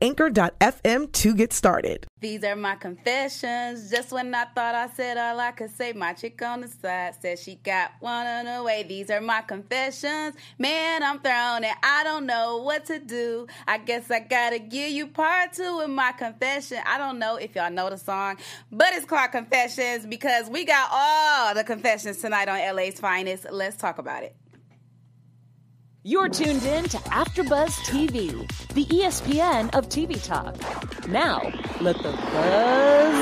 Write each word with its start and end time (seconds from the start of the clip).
anchor.fm 0.00 1.12
to 1.12 1.34
get 1.34 1.52
started. 1.52 2.06
These 2.20 2.44
are 2.44 2.56
my 2.56 2.76
confessions. 2.76 3.90
Just 3.90 4.12
when 4.12 4.34
I 4.34 4.44
thought 4.44 4.74
I 4.74 4.88
said 4.88 5.16
all 5.18 5.40
I 5.40 5.50
could 5.50 5.70
say, 5.76 5.92
my 5.92 6.12
chick 6.12 6.40
on 6.42 6.60
the 6.60 6.68
side 6.68 7.14
said 7.20 7.38
she 7.38 7.56
got 7.56 7.92
one 8.00 8.26
on 8.26 8.44
the 8.44 8.62
way. 8.62 8.84
These 8.84 9.10
are 9.10 9.20
my 9.20 9.42
confessions. 9.42 10.36
Man, 10.58 11.02
I'm 11.02 11.18
thrown 11.18 11.64
and 11.64 11.76
I 11.82 12.04
don't 12.04 12.26
know 12.26 12.58
what 12.58 12.86
to 12.86 12.98
do. 12.98 13.46
I 13.66 13.78
guess 13.78 14.10
I 14.10 14.20
gotta 14.20 14.58
give 14.58 14.90
you 14.90 15.08
part 15.08 15.52
two 15.54 15.80
of 15.80 15.90
my 15.90 16.12
confession. 16.12 16.78
I 16.86 16.98
don't 16.98 17.18
know 17.18 17.36
if 17.36 17.54
y'all 17.54 17.70
know 17.70 17.90
the 17.90 17.98
song, 17.98 18.36
but 18.70 18.92
it's 18.92 19.04
called 19.04 19.32
Confessions 19.32 20.06
because 20.06 20.48
we 20.48 20.64
got 20.64 20.88
all 20.92 21.54
the 21.54 21.64
confessions 21.64 22.18
tonight 22.18 22.48
on 22.48 22.76
LA's 22.76 23.00
Finest. 23.00 23.46
Let's 23.50 23.76
talk 23.76 23.98
about 23.98 24.22
it. 24.22 24.36
You're 26.04 26.28
tuned 26.28 26.64
in 26.64 26.84
to 26.84 26.96
AfterBuzz 26.98 27.70
TV, 27.86 28.32
the 28.74 28.84
ESPN 28.86 29.72
of 29.72 29.88
TV 29.88 30.20
talk. 30.24 30.56
Now, 31.08 31.40
let 31.80 31.96
the 31.98 32.10
buzz 32.10 33.14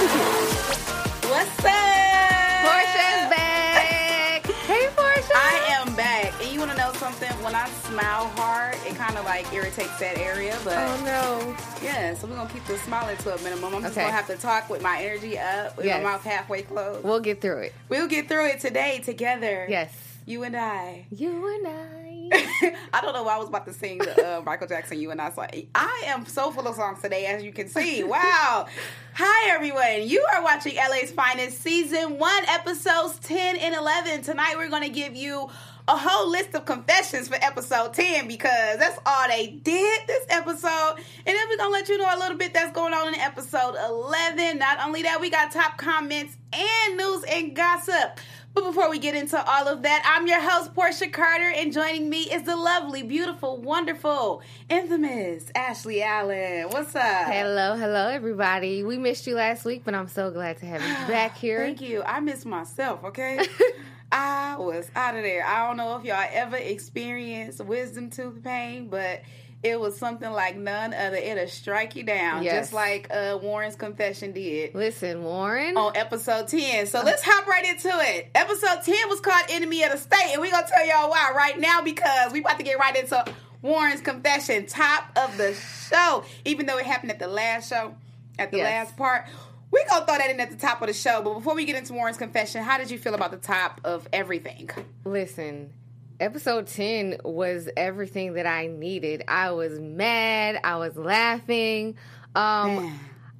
begin. 0.00 1.30
What's 1.30 1.64
up? 1.64 2.66
Porchia's 2.66 3.30
back. 3.30 4.46
Hey, 4.66 4.88
Porchia. 4.96 5.30
I 5.36 5.78
am 5.80 5.94
back. 5.96 6.34
And 6.42 6.52
you 6.52 6.58
want 6.58 6.72
to 6.72 6.76
know 6.76 6.92
something? 6.94 7.30
When 7.42 7.54
I 7.54 7.66
smile 7.68 8.26
hard, 8.36 8.74
it 8.86 8.96
kind 8.96 9.16
of 9.16 9.24
like 9.24 9.50
irritates 9.54 9.98
that 10.00 10.18
area. 10.18 10.58
But 10.64 10.74
Oh 10.76 11.02
no. 11.04 11.56
yeah, 11.82 12.12
so 12.14 12.26
we're 12.26 12.34
going 12.34 12.48
to 12.48 12.52
keep 12.52 12.64
the 12.66 12.76
smiling 12.78 13.16
to 13.18 13.34
a 13.36 13.42
minimum. 13.42 13.74
I'm 13.76 13.80
just 13.82 13.92
Okay. 13.96 14.02
going 14.02 14.12
to 14.12 14.16
have 14.16 14.26
to 14.26 14.36
talk 14.36 14.68
with 14.68 14.82
my 14.82 15.00
energy 15.00 15.38
up, 15.38 15.76
with 15.78 15.86
Yes. 15.86 16.02
my 16.02 16.10
mouth 16.10 16.24
halfway 16.24 16.62
closed. 16.62 17.04
We'll 17.04 17.20
get 17.20 17.40
through 17.40 17.60
it. 17.62 17.74
we'll 17.88 18.08
get 18.08 18.28
through 18.28 18.48
it 18.48 18.60
today 18.60 19.00
together. 19.04 19.66
Yes. 19.70 19.94
You 20.28 20.42
and 20.42 20.56
I. 20.56 21.06
You 21.12 21.54
and 21.54 21.68
I. 21.68 22.74
I 22.92 23.00
don't 23.00 23.14
know 23.14 23.22
why 23.22 23.36
I 23.36 23.38
was 23.38 23.48
about 23.48 23.64
to 23.66 23.72
sing 23.72 23.98
the 23.98 24.38
uh, 24.38 24.42
Michael 24.42 24.66
Jackson 24.66 24.98
"You 24.98 25.12
and 25.12 25.20
I." 25.22 25.30
So 25.30 25.46
I 25.76 26.02
am 26.06 26.26
so 26.26 26.50
full 26.50 26.66
of 26.66 26.74
songs 26.74 27.00
today, 27.00 27.26
as 27.26 27.44
you 27.44 27.52
can 27.52 27.68
see. 27.68 28.02
Wow! 28.16 28.66
Hi 29.14 29.50
everyone, 29.54 30.08
you 30.08 30.26
are 30.34 30.42
watching 30.42 30.74
LA's 30.74 31.12
Finest 31.12 31.60
Season 31.60 32.18
One, 32.18 32.44
episodes 32.48 33.20
ten 33.20 33.56
and 33.56 33.76
eleven. 33.76 34.22
Tonight 34.22 34.54
we're 34.56 34.68
going 34.68 34.82
to 34.82 34.88
give 34.88 35.14
you 35.14 35.48
a 35.86 35.96
whole 35.96 36.28
list 36.28 36.52
of 36.56 36.64
confessions 36.64 37.28
for 37.28 37.36
episode 37.36 37.94
ten 37.94 38.26
because 38.26 38.78
that's 38.78 38.98
all 39.06 39.28
they 39.28 39.46
did 39.46 40.00
this 40.08 40.26
episode, 40.28 40.96
and 40.96 41.36
then 41.36 41.48
we're 41.48 41.56
gonna 41.56 41.70
let 41.70 41.88
you 41.88 41.98
know 41.98 42.12
a 42.12 42.18
little 42.18 42.36
bit 42.36 42.52
that's 42.52 42.72
going 42.72 42.92
on 42.92 43.14
in 43.14 43.20
episode 43.20 43.76
eleven. 43.88 44.58
Not 44.58 44.84
only 44.84 45.02
that, 45.02 45.20
we 45.20 45.30
got 45.30 45.52
top 45.52 45.78
comments 45.78 46.36
and 46.52 46.96
news 46.96 47.22
and 47.28 47.54
gossip. 47.54 48.18
But 48.56 48.64
before 48.64 48.88
we 48.88 48.98
get 48.98 49.14
into 49.14 49.38
all 49.38 49.68
of 49.68 49.82
that, 49.82 50.02
I'm 50.16 50.26
your 50.26 50.40
host, 50.40 50.72
Porchia 50.74 51.12
Carter, 51.12 51.52
and 51.54 51.70
joining 51.70 52.08
me 52.08 52.22
is 52.22 52.44
the 52.44 52.56
lovely, 52.56 53.02
beautiful, 53.02 53.58
wonderful, 53.58 54.40
infamous 54.70 55.44
Ashley 55.54 56.02
Allen. 56.02 56.70
What's 56.70 56.96
up? 56.96 57.26
Hello, 57.26 57.76
hello, 57.76 58.08
everybody. 58.08 58.82
We 58.82 58.96
missed 58.96 59.26
you 59.26 59.34
last 59.34 59.66
week, 59.66 59.82
but 59.84 59.92
I'm 59.94 60.08
so 60.08 60.30
glad 60.30 60.56
to 60.60 60.66
have 60.66 60.80
you 60.80 60.88
back 61.06 61.36
here. 61.36 61.58
Thank 61.58 61.82
you. 61.82 62.02
I 62.02 62.20
miss 62.20 62.46
myself, 62.46 63.04
okay? 63.04 63.46
I 64.10 64.56
was 64.56 64.90
out 64.96 65.16
of 65.16 65.22
there. 65.22 65.44
I 65.44 65.66
don't 65.68 65.76
know 65.76 65.94
if 65.96 66.04
y'all 66.04 66.26
ever 66.32 66.56
experienced 66.56 67.62
wisdom 67.62 68.08
tooth 68.08 68.42
pain, 68.42 68.88
but 68.88 69.20
it 69.66 69.80
was 69.80 69.98
something 69.98 70.30
like 70.30 70.56
none 70.56 70.94
other. 70.94 71.16
It'll 71.16 71.46
strike 71.48 71.96
you 71.96 72.02
down, 72.04 72.42
Yes. 72.42 72.54
just 72.66 72.72
like 72.72 73.08
uh, 73.10 73.38
Warren's 73.42 73.76
confession 73.76 74.32
did. 74.32 74.74
Listen, 74.74 75.22
Warren. 75.24 75.76
on 75.76 75.96
episode 75.96 76.48
10. 76.48 76.86
So 76.86 77.02
let's 77.02 77.22
hop 77.24 77.46
right 77.46 77.64
into 77.64 77.90
it. 77.92 78.30
Episode 78.34 78.82
10 78.84 79.08
was 79.08 79.20
called 79.20 79.44
Enemy 79.50 79.82
of 79.84 79.92
the 79.92 79.98
State, 79.98 80.30
and 80.32 80.40
we're 80.40 80.50
going 80.50 80.64
to 80.64 80.70
tell 80.70 80.86
y'all 80.86 81.10
why 81.10 81.32
right 81.36 81.58
now 81.58 81.82
because 81.82 82.32
we 82.32 82.40
about 82.40 82.58
to 82.58 82.64
get 82.64 82.78
right 82.78 82.96
into 82.96 83.24
Warren's 83.62 84.00
confession, 84.00 84.66
top 84.66 85.10
of 85.16 85.36
the 85.36 85.54
show. 85.54 86.24
Even 86.44 86.66
though 86.66 86.78
it 86.78 86.86
happened 86.86 87.10
at 87.10 87.18
the 87.18 87.26
last 87.28 87.68
show, 87.68 87.94
at 88.38 88.50
the 88.52 88.58
Yes. 88.58 88.86
last 88.88 88.96
part, 88.96 89.24
we're 89.70 89.84
going 89.88 90.00
to 90.02 90.06
throw 90.06 90.18
that 90.18 90.30
in 90.30 90.38
at 90.38 90.50
the 90.50 90.56
top 90.56 90.80
of 90.80 90.86
the 90.86 90.92
show. 90.94 91.22
But 91.22 91.34
before 91.34 91.54
we 91.56 91.64
get 91.64 91.74
into 91.76 91.92
Warren's 91.92 92.16
confession, 92.18 92.62
how 92.62 92.78
did 92.78 92.90
you 92.90 92.98
feel 92.98 93.14
about 93.14 93.32
the 93.32 93.36
top 93.38 93.80
of 93.82 94.06
everything? 94.12 94.70
Listen, 95.04 95.72
episode 96.20 96.66
10 96.66 97.18
was 97.24 97.68
everything 97.76 98.34
that 98.34 98.46
I 98.46 98.66
needed. 98.66 99.24
I 99.28 99.50
was 99.52 99.78
mad. 99.78 100.60
I 100.64 100.76
was 100.76 100.96
laughing. 100.96 101.96
Um. 102.34 102.98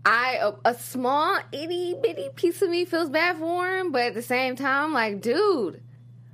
I 0.09 0.37
a, 0.65 0.71
a 0.71 0.75
small 0.75 1.37
itty 1.51 1.97
bitty 2.01 2.29
piece 2.37 2.63
of 2.63 2.71
me 2.71 2.85
feels 2.85 3.11
bad 3.11 3.39
for 3.39 3.67
him, 3.77 3.91
but 3.91 4.03
at 4.03 4.15
the 4.15 4.23
same 4.23 4.55
time, 4.55 4.93
like, 4.93 5.21
dude, 5.21 5.83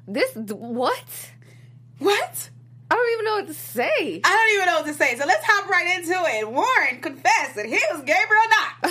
this 0.07 0.31
what? 0.35 1.31
What? 1.99 2.51
I 2.91 2.95
don't 2.95 3.13
even 3.15 3.25
know 3.25 3.35
what 3.37 3.47
to 3.47 3.55
say. 3.55 4.21
I 4.23 4.29
don't 4.31 4.55
even 4.57 4.67
know 4.67 4.81
what 4.81 4.87
to 4.89 4.93
say. 4.93 5.17
So 5.19 5.25
let's 5.27 5.43
hop 5.47 5.71
right 5.71 5.97
into 5.99 6.13
it. 6.13 6.51
Warren 6.51 7.01
confessed 7.01 7.55
that 7.57 7.65
he 7.65 7.81
was 7.91 8.03
Gabriel 8.03 8.43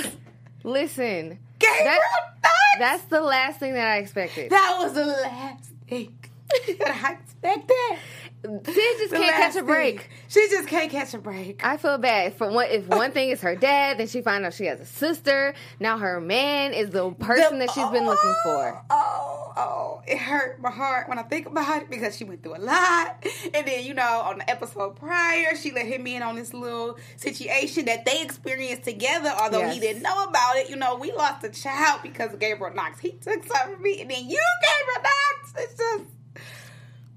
Knox. 0.01 0.15
Listen, 0.63 1.37
Gabriel 1.59 1.83
that- 1.85 1.99
Knox! 2.43 2.55
that's 2.79 3.03
the 3.03 3.21
last 3.21 3.59
thing 3.59 3.73
that 3.73 3.87
I 3.87 3.97
expected. 3.97 4.49
That 4.49 4.77
was 4.81 4.93
the 4.93 5.05
last 5.05 5.69
thing 5.87 6.17
that 6.79 7.01
I 7.03 7.13
expected. 7.13 7.99
Syd 8.43 8.75
just 8.97 9.11
The 9.11 9.17
can't 9.17 9.35
catch 9.35 9.55
a 9.55 9.63
break. 9.63 9.99
thing. 10.01 10.09
She 10.27 10.47
just 10.49 10.67
can't 10.67 10.89
catch 10.91 11.13
a 11.13 11.19
break. 11.19 11.63
I 11.63 11.77
feel 11.77 11.97
bad 11.99 12.33
for 12.33 12.49
one. 12.51 12.67
If 12.71 12.87
one 12.87 13.11
thing 13.11 13.29
is 13.29 13.41
her 13.41 13.55
dad, 13.55 13.99
then 13.99 14.07
she 14.07 14.21
finds 14.21 14.47
out 14.47 14.53
she 14.55 14.65
has 14.65 14.79
a 14.79 14.85
sister. 14.85 15.53
Now 15.79 15.99
her 15.99 16.19
man 16.19 16.73
is 16.73 16.89
the 16.89 17.11
person 17.11 17.59
that 17.59 17.69
she's 17.71 17.87
been 17.89 18.05
looking 18.07 18.35
for. 18.43 18.83
Oh, 18.89 19.53
oh, 19.55 19.61
oh, 19.61 20.01
it 20.07 20.17
hurt 20.17 20.59
my 20.59 20.71
heart 20.71 21.07
when 21.07 21.19
I 21.19 21.23
think 21.23 21.45
about 21.45 21.83
it 21.83 21.89
because 21.91 22.17
she 22.17 22.23
went 22.23 22.41
through 22.41 22.57
a 22.57 22.63
lot. 22.63 23.23
And 23.53 23.67
then, 23.67 23.83
you 23.85 23.93
know, 23.93 24.21
on 24.25 24.39
the 24.39 24.49
episode 24.49 24.95
prior, 24.95 25.55
she 25.55 25.71
let 25.71 25.85
him 25.85 26.07
in 26.07 26.23
on 26.23 26.35
this 26.35 26.51
little 26.53 26.97
situation 27.17 27.85
that 27.85 28.05
they 28.05 28.21
experienced 28.23 28.83
together, 28.83 29.31
although 29.39 29.59
Yes. 29.59 29.75
he 29.75 29.79
didn't 29.81 30.01
know 30.01 30.23
about 30.23 30.55
it. 30.55 30.67
You 30.69 30.77
know, 30.77 30.95
we 30.95 31.11
lost 31.11 31.43
a 31.43 31.49
child 31.49 32.01
because 32.01 32.33
of 32.33 32.39
Gabriel 32.39 32.73
Knox. 32.73 32.99
He 32.99 33.11
took 33.11 33.45
something 33.45 33.75
from 33.75 33.83
me, 33.83 34.01
and 34.01 34.09
then 34.09 34.27
you, 34.27 34.41
Gabriel 34.63 35.03
Knox. 35.03 35.53
It's 35.57 35.77
just, 35.77 36.03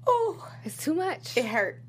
oh, 0.07 0.47
It's 0.63 0.77
too 0.77 0.93
much. 0.93 1.35
it 1.37 1.45
hurt. 1.45 1.81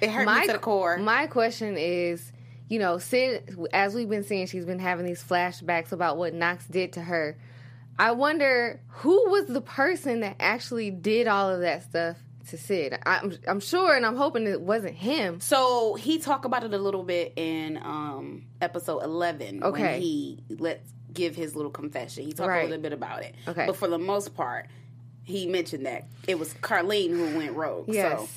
It 0.00 0.10
hurt 0.10 0.26
me 0.26 0.46
to 0.46 0.52
the 0.52 0.58
core. 0.58 0.98
My 0.98 1.26
question 1.26 1.76
is, 1.78 2.32
you 2.68 2.78
know, 2.78 2.98
Syd, 2.98 3.56
as 3.72 3.94
we've 3.94 4.08
been 4.08 4.24
seeing, 4.24 4.46
she's 4.46 4.64
been 4.64 4.78
having 4.78 5.06
these 5.06 5.22
flashbacks 5.22 5.92
about 5.92 6.16
what 6.16 6.34
Knox 6.34 6.66
did 6.66 6.92
to 6.94 7.00
her. 7.02 7.38
I 7.98 8.10
wonder 8.12 8.80
who 8.88 9.30
was 9.30 9.46
the 9.46 9.60
person 9.60 10.20
that 10.20 10.36
actually 10.40 10.90
did 10.90 11.28
all 11.28 11.48
of 11.50 11.60
that 11.60 11.84
stuff 11.84 12.16
to 12.48 12.58
Syd. 12.58 12.98
I'm, 13.06 13.38
I'm 13.46 13.60
sure, 13.60 13.94
and 13.96 14.04
I'm 14.04 14.16
hoping 14.16 14.46
it 14.46 14.60
wasn't 14.60 14.96
him. 14.96 15.40
So 15.40 15.94
he 15.94 16.18
talked 16.18 16.44
about 16.44 16.64
it 16.64 16.74
a 16.74 16.78
little 16.78 17.04
bit 17.04 17.34
in 17.36 17.78
um, 17.78 18.46
episode 18.60 19.02
eleven 19.04 19.62
Okay. 19.62 19.82
when 19.82 20.00
he 20.02 20.42
let's 20.58 20.90
give 21.12 21.36
his 21.36 21.54
little 21.54 21.70
confession. 21.70 22.24
He 22.24 22.32
talked 22.32 22.48
Right. 22.48 22.64
a 22.64 22.68
little 22.68 22.82
bit 22.82 22.92
about 22.92 23.22
it. 23.22 23.34
Okay. 23.46 23.64
But 23.66 23.76
for 23.76 23.86
the 23.88 23.98
most 23.98 24.34
part, 24.34 24.66
he 25.24 25.46
mentioned 25.46 25.86
that 25.86 26.04
it 26.28 26.38
was 26.38 26.54
Carlene 26.54 27.10
who 27.10 27.36
went 27.36 27.52
rogue. 27.52 27.86
Yes. 27.88 28.20
So 28.20 28.28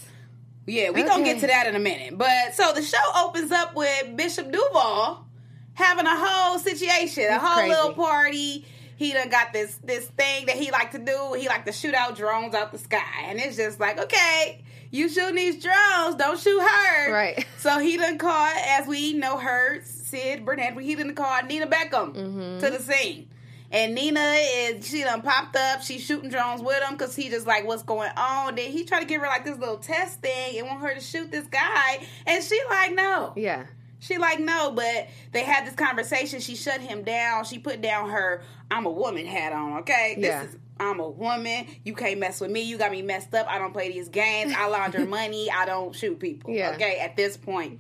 yeah, 0.66 0.90
we 0.90 1.04
gonna 1.04 1.24
get 1.24 1.40
to 1.42 1.48
that 1.48 1.68
in 1.68 1.76
a 1.76 1.80
minute. 1.80 2.18
But 2.18 2.54
so 2.56 2.74
the 2.74 2.82
show 2.82 2.98
opens 3.16 3.52
up 3.52 3.76
with 3.76 4.16
Bishop 4.18 4.52
Duval 4.52 5.26
having 5.74 6.06
a 6.06 6.16
whole 6.18 6.60
situation, 6.60 7.26
a 7.30 7.40
whole 7.40 7.56
crazy. 7.56 7.70
little 7.70 7.94
party. 7.94 8.66
He 8.98 9.14
done 9.14 9.30
got 9.30 9.54
this 9.54 9.78
this 9.84 10.06
thing 10.08 10.48
that 10.48 10.56
he 10.56 10.72
like 10.72 10.92
to 10.92 11.00
do. 11.00 11.34
He 11.38 11.48
like 11.48 11.66
to 11.66 11.72
shoot 11.72 11.94
out 11.94 12.16
drones 12.18 12.54
out 12.56 12.72
the 12.72 12.80
sky, 12.80 13.02
and 13.26 13.40
it's 13.40 13.56
just 13.56 13.80
like, 13.80 14.00
okay, 14.00 14.64
you 14.92 15.08
shooting 15.08 15.36
these 15.36 15.62
drones, 15.64 16.16
don't 16.16 16.40
shoot 16.40 16.60
her. 16.62 17.14
Right. 17.14 17.46
So 17.60 17.80
he 17.80 17.98
done 17.98 18.18
called, 18.18 18.56
as 18.66 18.88
we 18.88 19.12
know 19.14 19.38
her, 19.38 19.82
Syd 19.84 20.46
Burnett. 20.46 20.80
He 20.80 20.96
done 20.96 21.14
called 21.16 21.46
Nina 21.48 21.68
Beckham 21.68 22.14
Mm-hmm. 22.14 22.60
to 22.60 22.70
the 22.72 22.80
scene. 22.82 23.28
And 23.72 23.94
Nina 23.96 24.22
is 24.40 24.88
she 24.88 25.04
done 25.04 25.22
popped 25.22 25.56
up. 25.56 25.82
She's 25.82 26.02
shooting 26.02 26.30
drones 26.30 26.62
with 26.62 26.82
him 26.82 26.94
because 26.98 27.16
he 27.16 27.30
just 27.30 27.46
like 27.46 27.66
what's 27.66 27.84
going 27.84 28.12
on. 28.16 28.56
Then 28.56 28.72
he 28.72 28.86
tried 28.86 29.02
to 29.02 29.06
give 29.06 29.20
her 29.22 29.28
like 29.28 29.44
this 29.44 29.58
little 29.58 29.78
test 29.78 30.22
thing 30.22 30.58
and 30.58 30.68
want 30.68 30.82
her 30.82 30.94
to 30.94 31.02
shoot 31.02 31.32
this 31.32 31.48
guy, 31.48 32.06
and 32.26 32.44
she 32.44 32.60
like 32.70 32.94
no. 32.94 33.34
Yeah. 33.36 33.66
She 34.00 34.18
like 34.20 34.40
no, 34.40 34.72
but 34.72 35.08
they 35.34 35.42
had 35.44 35.66
this 35.66 35.74
conversation. 35.74 36.40
She 36.40 36.56
shut 36.56 36.80
him 36.82 37.04
down. 37.04 37.44
She 37.46 37.58
put 37.60 37.82
down 37.82 38.10
her 38.12 38.44
"I'm 38.72 38.86
a 38.86 38.92
woman" 38.92 39.26
hat 39.26 39.52
on. 39.54 39.80
Okay, 39.80 40.16
this 40.18 40.26
Yeah. 40.28 40.44
is 40.44 40.56
I'm 40.80 41.00
a 41.00 41.10
woman. 41.10 41.66
You 41.84 41.96
can't 41.96 42.20
mess 42.20 42.40
with 42.40 42.52
me. 42.52 42.62
You 42.62 42.78
got 42.78 42.92
me 42.92 43.02
messed 43.02 43.34
up. 43.34 43.48
I 43.50 43.58
don't 43.58 43.74
play 43.74 43.92
these 43.92 44.10
games. 44.10 44.54
I 44.56 44.68
launder 44.68 45.06
money. 45.08 45.50
I 45.52 45.66
don't 45.66 45.94
shoot 45.96 46.20
people. 46.20 46.54
Yeah. 46.54 46.72
Okay, 46.76 47.00
at 47.00 47.18
this 47.18 47.36
point. 47.36 47.80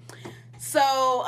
So 0.57 1.27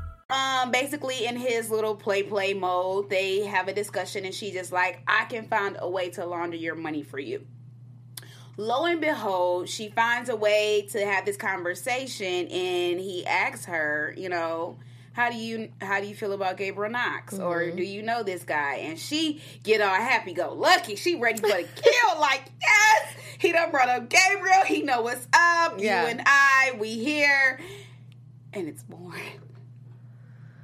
Um 0.31 0.71
basically 0.71 1.25
in 1.25 1.35
his 1.35 1.69
little 1.69 1.95
play 1.95 2.23
play 2.23 2.53
mode 2.53 3.09
they 3.09 3.41
have 3.45 3.67
a 3.67 3.73
discussion 3.73 4.25
and 4.25 4.33
she's 4.33 4.53
just 4.53 4.71
like 4.71 5.01
i 5.07 5.25
can 5.25 5.45
find 5.47 5.77
a 5.79 5.89
way 5.89 6.09
to 6.09 6.25
launder 6.25 6.57
your 6.57 6.75
money 6.75 7.03
for 7.03 7.19
you. 7.19 7.45
Lo 8.57 8.85
and 8.85 9.01
behold 9.01 9.69
she 9.69 9.89
finds 9.89 10.29
a 10.29 10.35
way 10.35 10.87
to 10.91 11.05
have 11.05 11.25
this 11.25 11.37
conversation 11.37 12.47
and 12.47 12.99
he 12.99 13.25
asks 13.25 13.65
her 13.65 14.13
you 14.17 14.29
know 14.29 14.77
how 15.13 15.29
do 15.29 15.35
you 15.35 15.69
how 15.81 15.99
do 15.99 16.07
you 16.07 16.15
feel 16.15 16.31
about 16.31 16.55
Gabriel 16.55 16.89
Knox? 16.91 17.37
Or 17.37 17.69
do 17.69 17.83
you 17.83 18.01
know 18.01 18.23
this 18.23 18.43
guy? 18.43 18.75
And 18.75 18.97
she 18.97 19.41
get 19.63 19.81
all 19.81 19.93
happy 19.93 20.33
go 20.33 20.53
lucky 20.53 20.95
she 20.95 21.15
ready 21.15 21.39
for 21.41 21.47
the 21.47 21.67
kill 21.75 22.19
like 22.19 22.43
yes! 22.61 23.15
He 23.37 23.51
done 23.51 23.71
brought 23.71 23.89
up 23.89 24.09
Gabriel 24.09 24.63
he 24.65 24.83
know 24.83 25.01
what's 25.01 25.27
up 25.33 25.75
Yeah. 25.79 26.03
you 26.03 26.07
and 26.11 26.21
I 26.25 26.75
we 26.79 26.97
here. 27.03 27.59
And 28.53 28.67
it's 28.69 28.83
boring 28.83 29.40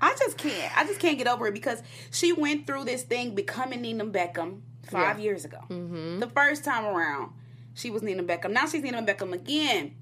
I 0.02 0.16
just 0.18 0.38
can't. 0.38 0.78
I 0.78 0.86
just 0.86 1.00
can't 1.00 1.18
get 1.18 1.28
over 1.28 1.48
it 1.48 1.54
because 1.54 1.82
she 2.12 2.32
went 2.34 2.68
through 2.68 2.86
this 2.86 3.04
thing 3.04 3.34
becoming 3.36 3.82
Nina 3.82 4.06
Beckham 4.06 4.62
five 4.84 5.18
Yeah. 5.20 5.24
years 5.24 5.46
ago. 5.46 5.60
Mm-hmm. 5.70 6.20
The 6.20 6.28
first 6.30 6.64
time 6.64 6.86
around, 6.86 7.32
she 7.74 7.90
was 7.90 8.04
Nina 8.04 8.24
Beckham. 8.24 8.52
Now 8.52 8.66
she's 8.68 8.84
Nina 8.84 9.02
Beckham 9.04 9.34
again. 9.34 9.96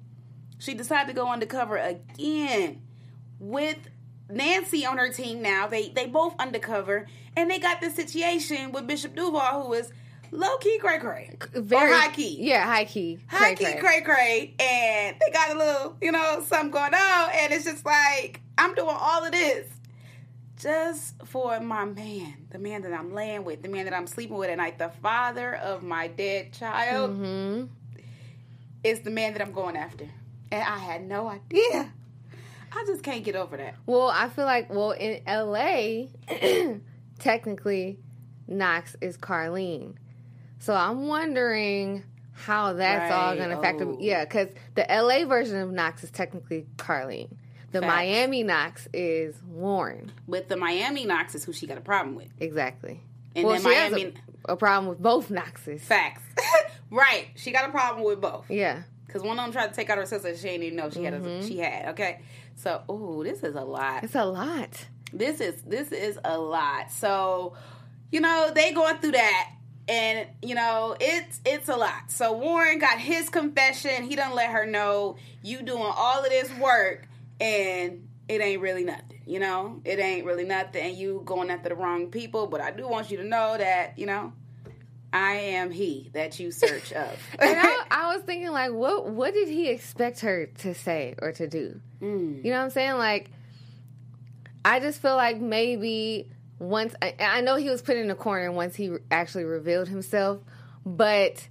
She 0.59 0.74
decided 0.74 1.07
to 1.07 1.13
go 1.13 1.27
undercover 1.30 1.77
again 1.77 2.81
with 3.39 3.77
Nancy 4.30 4.86
on 4.86 4.97
her 4.97 5.09
team. 5.12 5.42
Now 5.42 5.68
they 5.68 5.89
they 5.89 6.07
both 6.07 6.36
undercover, 6.39 7.07
and 7.36 7.50
they 7.50 7.59
got 7.59 7.81
this 7.81 7.95
situation 7.95 8.71
with 8.71 8.88
Bishop 8.88 9.15
Duval, 9.15 9.63
who 9.68 9.74
is 9.74 9.92
low 10.31 10.57
key 10.57 10.77
cray 10.80 10.97
cray, 11.00 11.38
Very 11.53 11.92
or 11.92 11.95
high 11.95 12.12
key, 12.12 12.38
Yeah, 12.42 12.65
high 12.65 12.86
key. 12.86 13.19
high 13.27 13.53
Cray 13.53 13.74
key 13.74 13.80
cray. 13.80 14.01
cray 14.01 14.01
cray, 14.01 14.53
and 14.59 15.15
they 15.19 15.31
got 15.31 15.51
a 15.51 15.57
little, 15.57 15.97
you 16.01 16.12
know, 16.12 16.44
something 16.45 16.71
going 16.71 16.94
on, 16.94 17.30
and 17.33 17.53
it's 17.53 17.65
just 17.65 17.86
like 17.86 18.42
I'm 18.57 18.74
doing 18.75 18.95
all 18.97 19.24
of 19.25 19.31
this 19.31 19.68
just 20.57 21.16
for 21.25 21.60
my 21.60 21.86
man, 21.86 22.34
the 22.50 22.60
man 22.60 22.81
that 22.84 22.94
I'm 22.94 23.13
laying 23.13 23.44
with, 23.44 23.62
the 23.62 23.69
man 23.69 23.86
that 23.86 23.94
I'm 23.94 24.07
sleeping 24.07 24.38
with 24.38 24.50
at 24.50 24.57
night, 24.57 24.78
the 24.80 24.90
father 25.02 25.56
of 25.56 25.84
my 25.84 26.07
dead 26.07 26.54
child, 26.54 27.12
Mm-hmm. 27.12 27.66
is 28.84 29.02
the 29.02 29.12
man 29.12 29.34
that 29.34 29.42
I'm 29.42 29.52
going 29.52 29.75
after, 29.75 30.06
and 30.52 30.63
I 30.63 30.78
had 30.78 31.04
no 31.04 31.28
idea. 31.28 31.92
I 32.78 32.84
just 32.88 33.04
can't 33.04 33.24
get 33.24 33.36
over 33.36 33.56
that. 33.57 33.75
Well, 33.86 34.10
I 34.10 34.28
feel 34.30 34.46
like 34.46 34.69
well 34.69 34.92
in 34.92 35.22
LA, 35.25 36.07
technically, 37.19 38.00
Knox 38.48 38.96
is 39.02 39.18
Carlene. 39.18 39.96
So 40.60 40.74
I'm 40.74 41.07
wondering 41.07 42.04
how 42.34 42.74
that's 42.74 43.13
all 43.13 43.36
going 43.36 43.50
to 43.50 43.62
factor. 43.62 43.86
Oh. 43.86 43.98
Yeah, 44.00 44.25
because 44.25 44.50
the 44.75 44.86
LA 44.90 45.25
version 45.25 45.57
of 45.57 45.72
Knox 45.72 46.04
is 46.04 46.12
technically 46.12 46.66
Carlene. 46.78 47.30
The 47.75 47.81
Facts. 47.81 47.94
Miami 47.94 48.44
Knox 48.44 48.88
is 48.94 49.36
Warren. 49.44 50.10
With 50.27 50.48
the 50.48 50.56
Miami 50.56 51.04
Knox 51.04 51.36
is 51.36 51.44
who 51.44 51.51
she 51.51 51.68
got 51.68 51.77
a 51.77 51.81
problem 51.81 52.16
with. 52.16 52.30
Exactly. 52.39 53.01
And 53.36 53.45
well, 53.45 53.62
then 53.62 53.63
she 53.63 53.77
has 53.77 53.94
a, 53.94 54.13
a 54.54 54.56
problem 54.56 54.88
with 54.88 55.00
both 55.00 55.30
Knoxes. 55.30 55.83
Facts, 55.83 56.22
right? 56.89 57.27
She 57.36 57.51
got 57.51 57.68
a 57.68 57.72
problem 57.74 58.06
with 58.06 58.22
both. 58.22 58.50
Yeah. 58.50 58.83
Because 59.06 59.24
one 59.24 59.38
of 59.38 59.44
them 59.44 59.51
tried 59.51 59.68
to 59.68 59.74
take 59.74 59.89
out 59.89 59.98
her 59.98 60.06
sister, 60.06 60.33
she 60.38 60.44
didn't 60.44 60.63
even 60.63 60.77
know 60.77 60.89
she 60.89 61.04
had. 61.04 61.16
A, 61.16 61.19
mm-hmm. 61.19 61.45
she 61.45 61.57
had 61.57 61.89
okay. 61.89 62.22
So, 62.56 62.81
ooh, 62.89 63.25
this 63.25 63.44
is 63.44 63.56
a 63.56 63.66
lot. 63.66 64.06
It's 64.06 64.16
a 64.16 64.24
lot. 64.24 64.88
this 65.12 65.42
is 65.42 65.62
this 65.63 65.92
is 65.92 66.18
a 66.24 66.38
lot. 66.38 66.94
So, 66.94 67.56
you 68.10 68.21
know, 68.21 68.51
they 68.56 68.71
going 68.71 69.00
through 69.00 69.12
that 69.12 69.51
and 69.89 70.30
you 70.42 70.56
know, 70.56 70.95
it's 71.01 71.42
it's 71.45 71.68
a 71.68 71.75
lot. 71.75 72.10
So 72.10 72.31
Warren 72.31 72.80
got 72.80 73.00
his 73.00 73.30
confession. 73.30 74.04
He 74.04 74.16
done 74.16 74.33
let 74.33 74.51
her 74.51 74.66
know 74.66 75.18
you 75.44 75.62
doing 75.62 75.92
all 75.94 76.24
of 76.24 76.30
this 76.30 76.50
work 76.54 77.10
and 77.39 78.07
it 78.27 78.41
ain't 78.41 78.61
really 78.61 78.83
nothing. 78.83 79.21
You 79.25 79.39
know, 79.39 79.81
it 79.85 79.99
ain't 79.99 80.25
really 80.25 80.45
nothing. 80.45 80.83
And 80.83 80.97
you 80.97 81.21
going 81.25 81.49
after 81.49 81.69
the 81.69 81.75
wrong 81.75 82.11
people. 82.11 82.47
But 82.47 82.61
I 82.61 82.71
do 82.71 82.87
want 82.87 83.11
you 83.11 83.17
to 83.17 83.23
know 83.23 83.57
that 83.57 83.97
you 83.97 84.05
know, 84.05 84.33
I 85.13 85.33
am 85.33 85.71
he 85.71 86.09
that 86.13 86.39
you 86.39 86.51
search 86.51 86.91
of. 86.93 87.19
And 87.39 87.59
I, 87.59 87.85
I 87.91 88.15
was 88.15 88.23
thinking, 88.23 88.51
like, 88.51 88.71
what 88.71 89.09
what 89.09 89.33
did 89.33 89.47
he 89.47 89.69
expect 89.69 90.21
her 90.21 90.47
to 90.59 90.73
say 90.73 91.15
or 91.19 91.31
to 91.33 91.47
do? 91.47 91.79
Mm. 92.01 92.43
You 92.43 92.51
know 92.51 92.57
what 92.57 92.65
I'm 92.65 92.69
saying? 92.71 92.97
Like, 92.97 93.31
I 94.63 94.79
just 94.79 95.01
feel 95.01 95.15
like 95.15 95.39
maybe 95.39 96.29
once 96.59 96.95
I, 97.01 97.15
I 97.19 97.41
know 97.41 97.55
he 97.55 97.69
was 97.69 97.81
put 97.81 97.97
in 97.97 98.09
a 98.09 98.15
corner 98.15 98.51
once 98.51 98.75
he 98.75 98.91
actually 99.11 99.43
revealed 99.43 99.87
himself, 99.87 100.39
but 100.85 101.47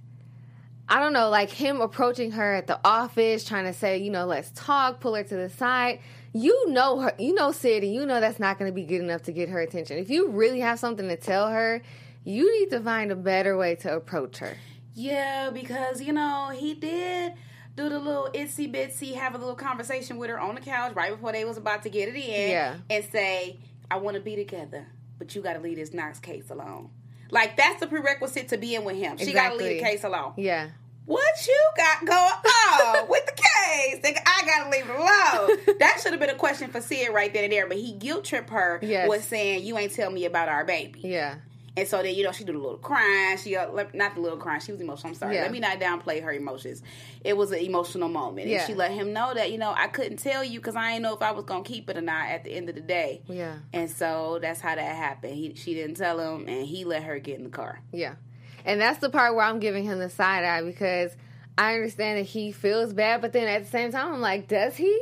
I 0.87 0.99
don't 0.99 1.13
know, 1.13 1.29
like 1.29 1.49
him 1.49 1.81
approaching 1.81 2.31
her 2.31 2.53
at 2.53 2.67
the 2.67 2.79
office, 2.85 3.43
trying 3.43 3.65
to 3.65 3.73
say, 3.73 3.97
you 3.97 4.11
know, 4.11 4.25
let's 4.25 4.51
talk, 4.51 4.99
pull 4.99 5.15
her 5.15 5.23
to 5.23 5.35
the 5.35 5.49
side. 5.49 5.99
You 6.31 6.69
know 6.69 6.99
her, 6.99 7.13
you 7.17 7.33
know 7.33 7.51
Syd, 7.51 7.83
and 7.83 7.93
you 7.93 8.05
know 8.05 8.19
that's 8.19 8.39
not 8.39 8.59
going 8.59 8.69
to 8.69 8.75
be 8.75 8.83
good 8.83 9.01
enough 9.01 9.23
to 9.23 9.31
get 9.31 9.49
her 9.49 9.59
attention. 9.61 9.97
If 9.97 10.09
you 10.09 10.29
really 10.29 10.59
have 10.59 10.77
something 10.79 11.07
to 11.07 11.15
tell 11.17 11.49
her, 11.49 11.81
you 12.23 12.59
need 12.59 12.69
to 12.71 12.81
find 12.81 13.11
a 13.11 13.15
better 13.15 13.55
way 13.57 13.75
to 13.75 13.95
approach 13.95 14.37
her. 14.39 14.57
Yeah, 14.93 15.49
because 15.49 16.01
you 16.01 16.13
know 16.13 16.49
he 16.53 16.73
did 16.73 17.33
do 17.75 17.89
the 17.89 17.99
little 17.99 18.29
itsy 18.33 18.71
bitsy, 18.71 19.15
have 19.15 19.33
a 19.33 19.37
little 19.37 19.55
conversation 19.55 20.17
with 20.17 20.29
her 20.29 20.39
on 20.39 20.55
the 20.55 20.61
couch 20.61 20.93
right 20.95 21.11
before 21.11 21.31
they 21.31 21.45
was 21.45 21.57
about 21.57 21.83
to 21.83 21.89
get 21.89 22.09
it 22.09 22.15
in, 22.15 22.49
Yeah. 22.51 22.75
and 22.89 23.03
say, 23.05 23.59
"I 23.89 23.97
want 23.97 24.15
to 24.15 24.21
be 24.21 24.35
together, 24.35 24.87
but 25.17 25.33
you 25.35 25.41
got 25.41 25.53
to 25.53 25.59
leave 25.59 25.77
this 25.77 25.93
Knox 25.93 26.19
case 26.19 26.49
alone." 26.49 26.89
Like 27.31 27.57
that's 27.57 27.79
the 27.79 27.87
prerequisite 27.87 28.49
to 28.49 28.57
being 28.57 28.83
with 28.83 28.95
him. 28.97 29.17
She 29.17 29.33
got 29.33 29.49
to 29.49 29.55
leave 29.55 29.77
the 29.77 29.83
case 29.83 30.03
alone. 30.03 30.33
Yeah. 30.37 30.69
What 31.05 31.47
you 31.47 31.61
got 31.77 32.05
going 32.05 32.99
on 32.99 33.07
with 33.09 33.25
the 33.27 33.31
case? 33.33 34.01
I 34.25 34.43
gotta 34.45 34.69
leave 34.71 34.89
it 34.89 34.95
alone. 34.95 35.77
that 35.79 35.99
should 36.01 36.13
have 36.13 36.19
been 36.19 36.31
a 36.31 36.35
question 36.35 36.71
for 36.71 36.81
Syd 36.81 37.13
right 37.13 37.31
then 37.31 37.43
and 37.43 37.53
there, 37.53 37.67
but 37.67 37.77
he 37.77 37.93
guilt 37.93 38.25
tripped 38.25 38.49
her 38.49 38.79
Yes. 38.81 39.07
with 39.07 39.23
saying, 39.23 39.63
"You 39.65 39.77
ain't 39.77 39.93
tell 39.93 40.09
me 40.09 40.25
about 40.25 40.49
our 40.49 40.65
baby." 40.65 41.01
Yeah. 41.03 41.35
And 41.77 41.87
so 41.87 42.01
then, 42.01 42.15
you 42.15 42.23
know, 42.23 42.31
she 42.31 42.45
did 42.45 42.55
a 42.55 42.59
little 42.59 42.77
crying. 42.77 43.37
She, 43.37 43.55
uh, 43.55 43.67
not 43.93 44.15
the 44.15 44.21
little 44.21 44.37
crying, 44.37 44.61
she 44.61 44.71
was 44.71 44.79
emotional. 44.79 45.09
I'm 45.09 45.15
sorry. 45.15 45.35
Yeah. 45.35 45.41
Let 45.41 45.51
me 45.51 45.59
not 45.59 45.79
downplay 45.79 46.23
her 46.23 46.31
emotions. 46.31 46.81
It 47.23 47.35
was 47.35 47.51
an 47.51 47.59
emotional 47.59 48.07
moment. 48.07 48.47
Yeah. 48.47 48.59
And 48.59 48.67
she 48.67 48.73
let 48.73 48.91
him 48.91 49.11
know 49.11 49.33
that, 49.33 49.51
you 49.51 49.57
know, 49.57 49.73
I 49.75 49.87
couldn't 49.87 50.17
tell 50.17 50.43
you 50.43 50.59
because 50.59 50.75
I 50.77 50.91
didn't 50.91 51.03
know 51.03 51.15
if 51.15 51.21
I 51.21 51.31
was 51.31 51.43
going 51.43 51.63
to 51.63 51.69
keep 51.69 51.89
it 51.89 51.97
or 51.97 52.01
not 52.01 52.29
at 52.29 52.45
the 52.45 52.51
end 52.51 52.69
of 52.69 52.75
the 52.75 52.81
day. 52.81 53.23
Yeah. 53.27 53.55
And 53.73 53.89
so 53.89 54.39
that's 54.41 54.61
how 54.61 54.75
that 54.75 54.95
happened. 54.95 55.35
He, 55.35 55.53
she 55.55 55.73
didn't 55.73 55.95
tell 55.95 56.19
him, 56.19 56.47
and 56.47 56.65
he 56.65 56.85
let 56.85 57.03
her 57.03 57.19
get 57.19 57.37
in 57.37 57.43
the 57.43 57.49
car. 57.49 57.81
Yeah. 57.91 58.15
And 58.63 58.79
that's 58.79 58.99
the 58.99 59.09
part 59.09 59.35
where 59.35 59.45
I'm 59.45 59.59
giving 59.59 59.83
him 59.83 59.99
the 59.99 60.09
side 60.09 60.43
eye 60.45 60.63
because 60.63 61.15
I 61.57 61.75
understand 61.75 62.19
that 62.19 62.23
he 62.23 62.51
feels 62.51 62.93
bad, 62.93 63.21
but 63.21 63.33
then 63.33 63.47
at 63.47 63.63
the 63.63 63.69
same 63.69 63.91
time, 63.91 64.13
I'm 64.13 64.21
like, 64.21 64.47
does 64.47 64.75
he? 64.75 64.99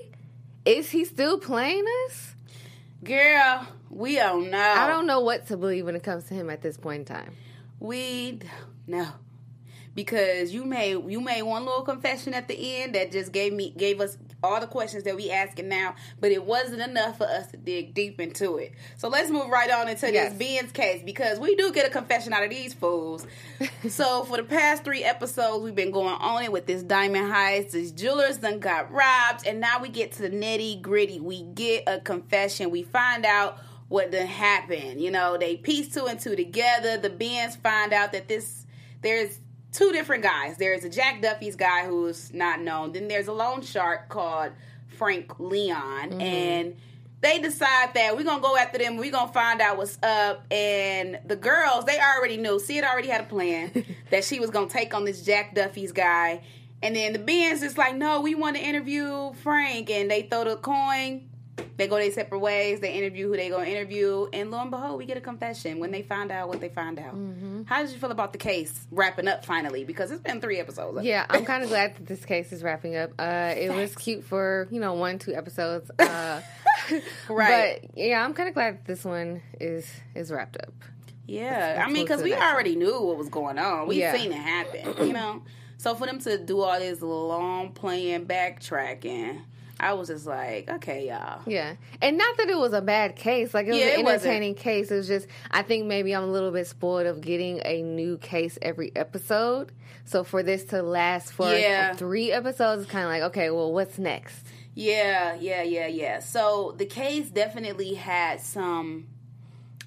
Is 0.65 0.89
he 0.89 1.05
still 1.05 1.39
playing 1.39 1.85
us? 2.07 2.35
Girl, 3.03 3.67
we 3.93 4.15
don't 4.15 4.49
know. 4.49 4.57
I 4.57 4.87
don't 4.87 5.05
know 5.07 5.19
what 5.21 5.47
to 5.47 5.57
believe 5.57 5.85
when 5.85 5.95
it 5.95 6.03
comes 6.03 6.25
to 6.25 6.33
him 6.33 6.49
at 6.49 6.61
this 6.61 6.77
point 6.77 6.99
in 7.09 7.15
time. 7.15 7.31
We 7.79 8.33
don't 8.33 8.87
know. 8.87 9.07
Because 9.95 10.51
you 10.51 10.65
made 10.65 11.03
you 11.07 11.21
made 11.21 11.43
one 11.43 11.65
little 11.65 11.83
confession 11.83 12.33
at 12.33 12.47
the 12.47 12.77
end 12.81 12.95
that 12.95 13.11
just 13.11 13.31
gave 13.31 13.53
me 13.53 13.69
gave 13.77 14.01
us 14.01 14.17
all 14.41 14.59
the 14.59 14.65
questions 14.65 15.03
that 15.03 15.15
we 15.15 15.29
asking 15.29 15.69
now, 15.69 15.93
but 16.19 16.31
it 16.31 16.43
wasn't 16.43 16.81
enough 16.81 17.19
for 17.19 17.25
us 17.25 17.51
to 17.51 17.57
dig 17.57 17.93
deep 17.93 18.19
into 18.19 18.57
it. 18.57 18.73
So 18.97 19.07
let's 19.07 19.29
move 19.29 19.49
right 19.49 19.69
on 19.69 19.87
into 19.87 20.11
Yes. 20.11 20.33
this 20.33 20.39
Ben's 20.39 20.71
case 20.71 21.03
because 21.05 21.39
we 21.39 21.55
do 21.55 21.71
get 21.71 21.85
a 21.85 21.91
confession 21.91 22.33
out 22.33 22.43
of 22.43 22.49
these 22.49 22.73
fools. 22.73 23.27
so 23.87 24.23
for 24.23 24.37
the 24.37 24.43
past 24.43 24.83
three 24.83 25.03
episodes, 25.03 25.63
we've 25.63 25.75
been 25.75 25.91
going 25.91 26.15
on 26.15 26.41
it 26.43 26.51
with 26.51 26.65
this 26.65 26.81
diamond 26.81 27.31
heist. 27.31 27.69
These 27.71 27.91
jewelers 27.91 28.37
done 28.37 28.57
got 28.59 28.91
robbed, 28.91 29.45
and 29.45 29.59
now 29.61 29.79
we 29.79 29.89
get 29.89 30.11
to 30.13 30.23
the 30.23 30.31
nitty 30.31 30.81
gritty. 30.81 31.19
We 31.19 31.43
get 31.43 31.83
a 31.85 31.99
confession. 31.99 32.71
We 32.71 32.81
find 32.81 33.25
out 33.27 33.59
what 33.89 34.11
done 34.11 34.27
happened. 34.27 35.01
You 35.01 35.11
know, 35.11 35.37
they 35.37 35.55
piece 35.55 35.93
two 35.93 36.05
and 36.05 36.19
two 36.19 36.35
together. 36.35 36.97
The 36.97 37.09
Bens 37.09 37.55
find 37.55 37.93
out 37.93 38.11
that 38.13 38.27
this 38.27 38.65
there's 39.01 39.39
two 39.71 39.91
different 39.91 40.23
guys. 40.23 40.57
There's 40.57 40.83
a 40.83 40.89
Jack 40.89 41.21
Duffy's 41.21 41.55
guy 41.55 41.85
who's 41.85 42.33
not 42.33 42.61
known. 42.61 42.93
Then 42.93 43.07
there's 43.07 43.27
a 43.27 43.33
loan 43.33 43.61
shark 43.61 44.09
called 44.09 44.51
Frank 44.87 45.39
Leon, 45.39 46.09
mm-hmm. 46.09 46.21
and 46.21 46.75
they 47.21 47.39
decide 47.39 47.93
that 47.93 48.15
we're 48.15 48.23
gonna 48.23 48.41
go 48.41 48.55
after 48.57 48.77
them. 48.77 48.97
We're 48.97 49.11
gonna 49.11 49.31
find 49.31 49.61
out 49.61 49.77
what's 49.77 49.97
up. 50.03 50.45
And 50.51 51.19
the 51.25 51.35
girls, 51.35 51.85
they 51.85 51.99
already 51.99 52.37
knew. 52.37 52.59
Syd 52.59 52.83
already 52.83 53.07
had 53.07 53.21
a 53.21 53.25
plan 53.25 53.85
that 54.11 54.23
she 54.23 54.39
was 54.39 54.49
gonna 54.49 54.69
take 54.69 54.93
on 54.93 55.05
this 55.05 55.23
Jack 55.23 55.55
Duffy's 55.55 55.91
guy. 55.91 56.41
And 56.81 56.97
then 56.97 57.13
the 57.13 57.19
Ben's 57.19 57.61
just 57.61 57.77
like, 57.77 57.95
no, 57.95 58.19
we 58.19 58.35
want 58.35 58.57
to 58.57 58.61
interview 58.61 59.31
Frank, 59.41 59.89
and 59.89 60.11
they 60.11 60.23
throw 60.23 60.43
the 60.43 60.57
coin. 60.57 61.29
They 61.83 61.89
go 61.89 61.97
their 61.97 62.11
separate 62.13 62.39
ways. 62.39 62.79
They 62.79 62.93
interview 62.93 63.27
who 63.27 63.35
they 63.35 63.49
gonna 63.49 63.65
interview, 63.65 64.27
and 64.31 64.51
lo 64.51 64.61
and 64.61 64.71
behold, 64.71 64.97
we 64.97 65.05
get 65.05 65.17
a 65.17 65.21
confession 65.21 65.79
when 65.79 65.91
they 65.91 66.01
find 66.01 66.31
out 66.31 66.47
what 66.47 66.61
they 66.61 66.69
find 66.69 66.97
out. 66.97 67.13
Mm-hmm. 67.13 67.63
How 67.63 67.81
did 67.81 67.91
you 67.91 67.97
feel 67.97 68.11
about 68.11 68.31
the 68.31 68.37
case 68.39 68.87
wrapping 68.89 69.27
up 69.27 69.43
finally? 69.43 69.83
Because 69.83 70.09
it's 70.09 70.21
been 70.21 70.39
three 70.39 70.59
episodes. 70.59 71.03
Yeah, 71.03 71.25
I'm 71.29 71.43
kind 71.43 71.61
of 71.61 71.67
glad 71.67 71.97
that 71.97 72.05
this 72.05 72.23
case 72.23 72.53
is 72.53 72.63
wrapping 72.63 72.95
up. 72.95 73.11
Uh, 73.19 73.53
it 73.57 73.69
was 73.73 73.93
cute 73.97 74.23
for 74.23 74.69
you 74.71 74.79
know 74.79 74.93
one, 74.93 75.19
two 75.19 75.35
episodes. 75.35 75.91
Uh, 75.99 76.39
Right. 77.29 77.79
But 77.81 77.97
yeah, 77.97 78.23
I'm 78.23 78.33
kind 78.33 78.47
of 78.47 78.55
glad 78.55 78.75
that 78.79 78.85
this 78.85 79.03
one 79.03 79.41
is 79.59 79.85
is 80.15 80.31
wrapped 80.31 80.55
up. 80.55 80.73
Yeah, 81.27 81.83
I 81.85 81.91
mean, 81.91 82.05
because 82.05 82.23
we 82.23 82.33
already 82.33 82.77
knew 82.77 83.01
what 83.01 83.17
was 83.17 83.27
going 83.27 83.57
on. 83.59 83.87
We 83.87 83.99
Yeah. 83.99 84.15
seen 84.15 84.31
it 84.31 84.35
happen, 84.37 85.07
you 85.07 85.13
know. 85.13 85.41
So 85.77 85.95
for 85.95 86.05
them 86.05 86.19
to 86.19 86.37
do 86.37 86.61
all 86.61 86.79
this 86.79 87.01
long 87.01 87.73
playing 87.73 88.25
backtracking, 88.25 89.41
I 89.83 89.93
was 89.93 90.07
just 90.07 90.25
like, 90.25 90.69
okay, 90.69 91.07
y'all. 91.07 91.41
Yeah, 91.45 91.75
and 92.01 92.17
not 92.17 92.37
that 92.37 92.49
it 92.49 92.57
was 92.57 92.73
a 92.73 92.81
bad 92.81 93.15
case. 93.15 93.53
Like 93.53 93.67
it 93.67 93.71
was 93.71 93.79
Yeah, 93.79 93.87
an 93.87 93.99
it 93.99 94.03
wasn't. 94.03 94.23
entertaining 94.23 94.55
case. 94.55 94.91
It 94.91 94.95
was 94.95 95.07
just 95.07 95.27
I 95.51 95.61
think 95.61 95.85
maybe 95.85 96.15
I'm 96.15 96.23
a 96.23 96.31
little 96.31 96.51
bit 96.51 96.67
spoiled 96.67 97.07
of 97.07 97.21
getting 97.21 97.61
a 97.65 97.81
new 97.81 98.17
case 98.17 98.57
every 98.61 98.91
episode. 98.95 99.71
So 100.05 100.23
for 100.23 100.43
this 100.43 100.63
to 100.65 100.81
last 100.81 101.33
for 101.33 101.53
Yeah. 101.53 101.93
three 101.95 102.31
episodes, 102.31 102.83
it's 102.83 102.91
kind 102.91 103.03
of 103.05 103.09
like 103.09 103.23
okay, 103.31 103.49
well, 103.49 103.71
what's 103.73 103.97
next? 103.99 104.45
Yeah, 104.75 105.35
yeah, 105.39 105.61
yeah, 105.61 105.87
yeah. 105.87 106.19
So 106.19 106.73
the 106.77 106.85
case 106.87 107.29
definitely 107.29 107.93
had 107.93 108.41
some, 108.41 109.05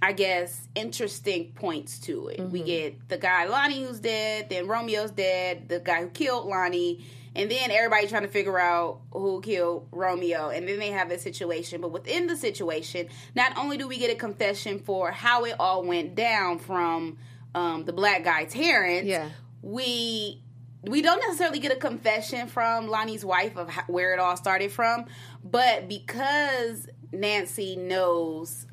I 0.00 0.12
guess, 0.12 0.68
interesting 0.76 1.52
points 1.54 1.98
to 2.00 2.28
it. 2.28 2.38
We 2.38 2.60
mm-hmm. 2.60 2.66
get 2.66 3.08
the 3.08 3.18
guy 3.18 3.46
Lonnie 3.46 3.84
who's 3.84 3.98
dead, 3.98 4.48
then 4.48 4.66
Romeo's 4.68 5.10
dead, 5.10 5.68
the 5.68 5.80
guy 5.80 6.02
who 6.02 6.08
killed 6.10 6.46
Lonnie, 6.46 7.04
and 7.36 7.50
then 7.50 7.70
everybody 7.70 8.06
trying 8.08 8.22
to 8.22 8.28
figure 8.28 8.58
out 8.58 9.00
who 9.12 9.40
killed 9.42 9.86
Romeo, 9.92 10.48
and 10.48 10.66
then 10.66 10.78
they 10.78 10.90
have 10.90 11.08
this 11.08 11.22
situation. 11.22 11.80
But 11.80 11.92
within 11.92 12.26
the 12.26 12.36
situation, 12.36 13.08
not 13.34 13.56
only 13.56 13.76
do 13.76 13.86
we 13.86 13.98
get 13.98 14.10
a 14.10 14.14
confession 14.16 14.80
for 14.80 15.10
how 15.12 15.44
it 15.44 15.54
all 15.60 15.84
went 15.84 16.14
down 16.14 16.58
from 16.58 17.18
um, 17.54 17.84
the 17.84 17.92
black 17.92 18.24
guy 18.24 18.44
Terrence, 18.46 19.06
Yeah. 19.06 19.28
we 19.62 20.42
we 20.82 21.02
don't 21.02 21.18
necessarily 21.20 21.58
get 21.58 21.72
a 21.72 21.76
confession 21.76 22.46
from 22.46 22.86
Lonnie's 22.88 23.24
wife 23.24 23.56
of 23.56 23.68
how, 23.68 23.82
where 23.88 24.12
it 24.14 24.20
all 24.20 24.36
started 24.36 24.70
from, 24.70 25.06
but 25.42 25.88
because 25.88 26.86
Nancy 27.12 27.74
knows 27.76 28.66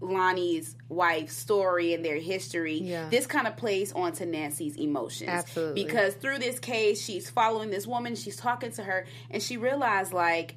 Lonnie's 0.00 0.76
wife's 0.88 1.34
story 1.34 1.92
and 1.92 2.04
their 2.04 2.18
history, 2.18 2.78
Yeah. 2.78 3.08
this 3.08 3.26
kind 3.26 3.46
of 3.46 3.56
plays 3.56 3.92
onto 3.92 4.24
Nancy's 4.24 4.76
emotions. 4.76 5.28
Absolutely. 5.28 5.84
Because 5.84 6.14
through 6.14 6.38
this 6.38 6.58
case, 6.58 7.02
she's 7.02 7.28
following 7.28 7.70
this 7.70 7.86
woman, 7.86 8.14
she's 8.14 8.36
talking 8.36 8.70
to 8.72 8.84
her, 8.84 9.06
and 9.30 9.42
she 9.42 9.56
realized 9.56 10.12
like 10.12 10.54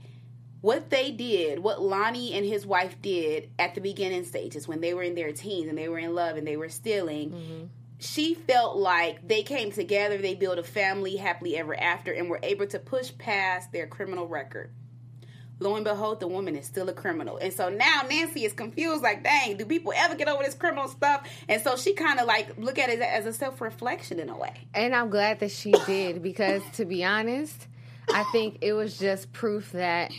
what 0.62 0.92
they 0.92 1.10
did, 1.12 1.60
what 1.60 1.82
Lonnie 1.82 2.34
and 2.34 2.46
his 2.46 2.66
wife 2.68 3.02
did 3.02 3.50
at 3.58 3.74
the 3.74 3.82
beginning 3.82 4.26
stages 4.26 4.68
when 4.68 4.80
they 4.80 4.94
were 4.94 5.02
in 5.04 5.16
their 5.16 5.32
teens 5.32 5.68
and 5.68 5.78
they 5.78 5.90
were 5.90 5.98
in 5.98 6.14
love 6.14 6.38
and 6.38 6.46
they 6.46 6.58
were 6.58 6.70
stealing. 6.70 7.32
Mm-hmm. 7.32 7.64
She 7.98 8.34
felt 8.36 8.78
like 8.78 9.28
they 9.28 9.44
came 9.44 9.72
together, 9.72 10.18
they 10.18 10.36
built 10.36 10.60
a 10.60 10.64
family 10.64 11.18
happily 11.18 11.58
ever 11.58 11.80
after, 11.80 12.12
and 12.12 12.30
were 12.30 12.40
able 12.42 12.68
to 12.68 12.80
push 12.80 13.12
past 13.18 13.72
their 13.72 13.88
criminal 13.88 14.28
record. 14.28 14.72
Lo 15.62 15.76
and 15.76 15.86
behold, 15.86 16.20
the 16.20 16.28
woman 16.28 16.56
is 16.56 16.66
still 16.66 16.90
a 16.90 16.94
criminal. 16.94 17.38
And 17.38 17.54
so 17.54 17.70
now 17.70 18.02
Nancy 18.10 18.46
is 18.46 18.52
confused, 18.52 19.04
like, 19.04 19.24
dang, 19.24 19.58
do 19.58 19.66
people 19.66 19.94
ever 19.96 20.16
get 20.16 20.28
over 20.28 20.44
this 20.44 20.56
criminal 20.56 20.88
stuff? 20.88 21.28
And 21.48 21.62
so 21.62 21.76
she 21.76 21.94
kind 21.94 22.20
of 22.20 22.26
like 22.26 22.58
look 22.58 22.80
at 22.80 22.90
it 22.90 23.00
as 23.00 23.28
a 23.28 23.34
self 23.34 23.62
reflection 23.62 24.20
in 24.20 24.30
a 24.30 24.36
way. 24.36 24.54
And 24.74 24.96
I'm 24.96 25.12
glad 25.12 25.40
that 25.42 25.52
she 25.52 25.72
did 25.86 26.24
because, 26.24 26.64
to 26.74 26.86
be 26.86 27.06
honest, 27.06 27.68
I 28.12 28.24
think 28.32 28.58
it 28.62 28.74
was 28.74 28.98
just 28.98 29.32
proof 29.34 29.72
that 29.74 30.12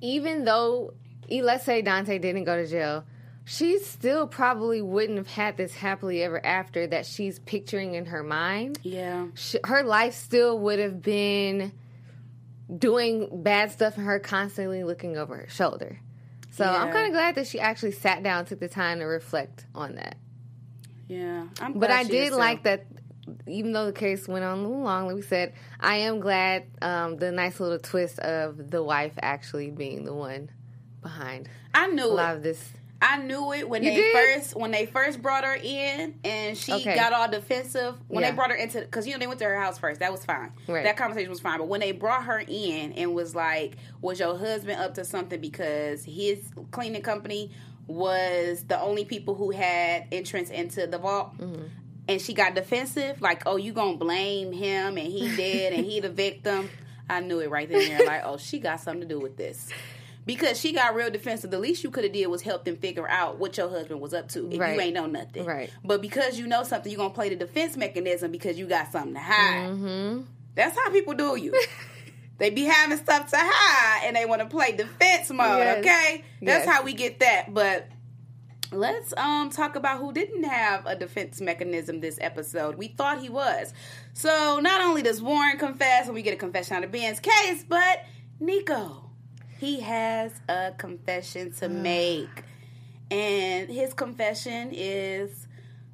even 0.00 0.44
though, 0.46 0.94
let's 1.30 1.64
say 1.64 1.82
Dante 1.82 2.18
didn't 2.18 2.44
go 2.44 2.56
to 2.56 2.66
jail, 2.66 3.04
she 3.44 3.80
still 3.80 4.26
probably 4.26 4.80
wouldn't 4.80 5.18
have 5.18 5.28
had 5.28 5.58
this 5.58 5.74
happily 5.74 6.22
ever 6.22 6.44
after 6.44 6.86
that 6.86 7.04
she's 7.04 7.38
picturing 7.40 7.94
in 7.94 8.06
her 8.06 8.22
mind. 8.22 8.78
Yeah. 8.82 9.26
Sh 9.34 9.56
her 9.64 9.82
life 9.82 10.14
still 10.14 10.58
would 10.60 10.78
have 10.78 11.02
been 11.02 11.72
doing 12.78 13.42
bad 13.42 13.70
stuff 13.72 13.96
and 13.96 14.06
her 14.06 14.18
constantly 14.18 14.84
looking 14.84 15.16
over 15.16 15.36
her 15.36 15.48
shoulder. 15.48 15.98
So 16.50 16.64
I'm 16.64 16.92
kind 16.92 17.06
of 17.06 17.12
glad 17.12 17.34
that 17.36 17.46
she 17.46 17.58
actually 17.58 17.92
sat 17.92 18.22
down, 18.22 18.44
took 18.44 18.60
the 18.60 18.68
time 18.68 18.98
to 18.98 19.04
reflect 19.06 19.64
on 19.74 19.94
that. 19.94 20.16
Yeah. 21.08 21.46
I'm 21.60 21.72
But 21.78 21.90
I 21.90 22.04
did 22.04 22.32
like 22.32 22.64
that, 22.64 22.86
even 23.46 23.72
though 23.72 23.86
the 23.86 23.92
case 23.92 24.28
went 24.28 24.44
on 24.44 24.58
a 24.58 24.62
little 24.62 24.82
long, 24.82 25.06
like 25.06 25.16
we 25.16 25.22
said, 25.22 25.54
I 25.80 25.96
am 25.96 26.20
glad 26.20 26.64
um, 26.82 27.16
the 27.16 27.32
nice 27.32 27.58
little 27.58 27.78
twist 27.78 28.18
of 28.18 28.70
the 28.70 28.82
wife 28.82 29.12
actually 29.22 29.70
being 29.70 30.04
the 30.04 30.14
one 30.14 30.50
behind 31.00 31.48
I 31.74 31.88
a 31.88 31.92
knew 31.92 32.06
lot 32.06 32.34
it. 32.34 32.36
of 32.38 32.42
this. 32.42 32.72
I 33.04 33.16
knew 33.18 33.52
it 33.52 33.68
when 33.68 33.82
You 33.82 33.90
they 33.90 33.96
did? 33.96 34.12
first 34.36 34.56
when 34.56 34.70
they 34.70 34.86
first 34.86 35.20
brought 35.20 35.44
her 35.44 35.58
in 35.60 36.14
and 36.24 36.56
she 36.56 36.72
Okay. 36.72 36.94
got 36.94 37.12
all 37.12 37.28
defensive 37.28 37.96
when 38.08 38.22
Yeah. 38.22 38.30
they 38.30 38.36
brought 38.36 38.50
her 38.50 38.56
into 38.56 38.80
because 38.80 39.06
you 39.06 39.12
know 39.12 39.18
they 39.18 39.26
went 39.26 39.40
to 39.40 39.44
her 39.46 39.58
house 39.60 39.76
first 39.78 40.00
that 40.00 40.12
was 40.12 40.24
fine 40.24 40.52
Right. 40.68 40.84
that 40.84 40.96
conversation 40.96 41.28
was 41.30 41.40
fine 41.40 41.58
but 41.58 41.66
when 41.68 41.80
they 41.80 41.90
brought 41.92 42.24
her 42.24 42.38
in 42.46 42.92
and 42.92 43.12
was 43.14 43.34
like 43.34 43.76
was 44.00 44.20
your 44.20 44.38
husband 44.38 44.80
up 44.80 44.94
to 44.94 45.04
something 45.04 45.40
because 45.40 46.04
his 46.04 46.48
cleaning 46.70 47.02
company 47.02 47.50
was 47.88 48.64
the 48.64 48.80
only 48.80 49.04
people 49.04 49.34
who 49.34 49.50
had 49.50 50.06
entrance 50.12 50.50
into 50.50 50.86
the 50.86 50.98
vault 50.98 51.36
Mm-hmm. 51.38 51.62
and 52.08 52.20
she 52.20 52.34
got 52.34 52.54
defensive 52.54 53.20
like 53.20 53.42
oh 53.46 53.56
you 53.56 53.72
gonna 53.72 53.96
blame 53.96 54.52
him 54.52 54.96
and 54.96 55.06
he 55.06 55.28
did 55.36 55.72
and 55.72 55.84
he 55.84 56.00
the 56.00 56.08
victim 56.08 56.70
I 57.10 57.20
knew 57.20 57.40
it 57.40 57.50
right 57.50 57.68
then 57.68 57.80
and 57.82 57.90
there 57.90 58.06
like 58.06 58.22
oh 58.24 58.36
she 58.38 58.58
got 58.60 58.80
something 58.80 59.02
to 59.02 59.08
do 59.14 59.18
with 59.20 59.36
this 59.36 59.70
because 60.26 60.58
she 60.60 60.72
got 60.72 60.94
real 60.94 61.10
defensive. 61.10 61.50
The 61.50 61.58
least 61.58 61.82
you 61.84 61.90
could 61.90 62.04
have 62.04 62.12
did 62.12 62.26
was 62.26 62.42
help 62.42 62.64
them 62.64 62.76
figure 62.76 63.08
out 63.08 63.38
what 63.38 63.56
your 63.56 63.68
husband 63.68 64.00
was 64.00 64.14
up 64.14 64.28
to 64.30 64.50
if 64.50 64.58
Right. 64.60 64.74
you 64.74 64.80
ain't 64.80 64.94
know 64.94 65.06
nothing. 65.06 65.44
Right. 65.44 65.70
But 65.84 66.00
because 66.02 66.38
you 66.38 66.46
know 66.46 66.62
something, 66.62 66.90
you're 66.90 66.98
gonna 66.98 67.14
play 67.14 67.28
the 67.28 67.36
defense 67.36 67.76
mechanism 67.76 68.30
because 68.30 68.58
you 68.58 68.66
got 68.66 68.92
something 68.92 69.14
to 69.14 69.20
hide. 69.20 69.70
Mm-hmm. 69.70 70.22
That's 70.54 70.76
how 70.78 70.90
people 70.90 71.14
do 71.14 71.36
you. 71.36 71.52
they 72.38 72.50
be 72.50 72.62
having 72.64 72.98
stuff 72.98 73.30
to 73.30 73.36
hide 73.38 74.06
and 74.06 74.16
they 74.16 74.26
want 74.26 74.40
to 74.42 74.48
play 74.48 74.72
defense 74.72 75.30
mode. 75.30 75.58
Yes. 75.58 75.78
Okay, 75.78 76.24
that's 76.42 76.66
Yes. 76.66 76.68
how 76.68 76.82
we 76.82 76.92
get 76.94 77.20
that. 77.20 77.52
But 77.52 77.88
let's 78.70 79.12
um 79.16 79.50
talk 79.50 79.76
about 79.76 79.98
who 79.98 80.12
didn't 80.12 80.44
have 80.44 80.86
a 80.86 80.96
defense 80.96 81.40
mechanism 81.40 82.00
this 82.00 82.18
episode. 82.20 82.76
We 82.76 82.88
thought 82.88 83.20
he 83.20 83.28
was. 83.28 83.72
So 84.14 84.60
not 84.62 84.80
only 84.80 85.02
does 85.02 85.20
Warren 85.20 85.58
confess 85.58 86.06
and 86.06 86.14
we 86.14 86.22
get 86.22 86.32
a 86.34 86.36
confession 86.38 86.76
out 86.76 86.84
of 86.84 86.90
Ben's 86.92 87.20
case, 87.20 87.64
but 87.68 88.04
Nico. 88.40 89.10
He 89.62 89.78
has 89.78 90.32
a 90.48 90.72
confession 90.76 91.52
to 91.60 91.68
make. 91.68 92.42
And 93.12 93.68
his 93.70 93.94
confession 93.94 94.70
is 94.72 95.46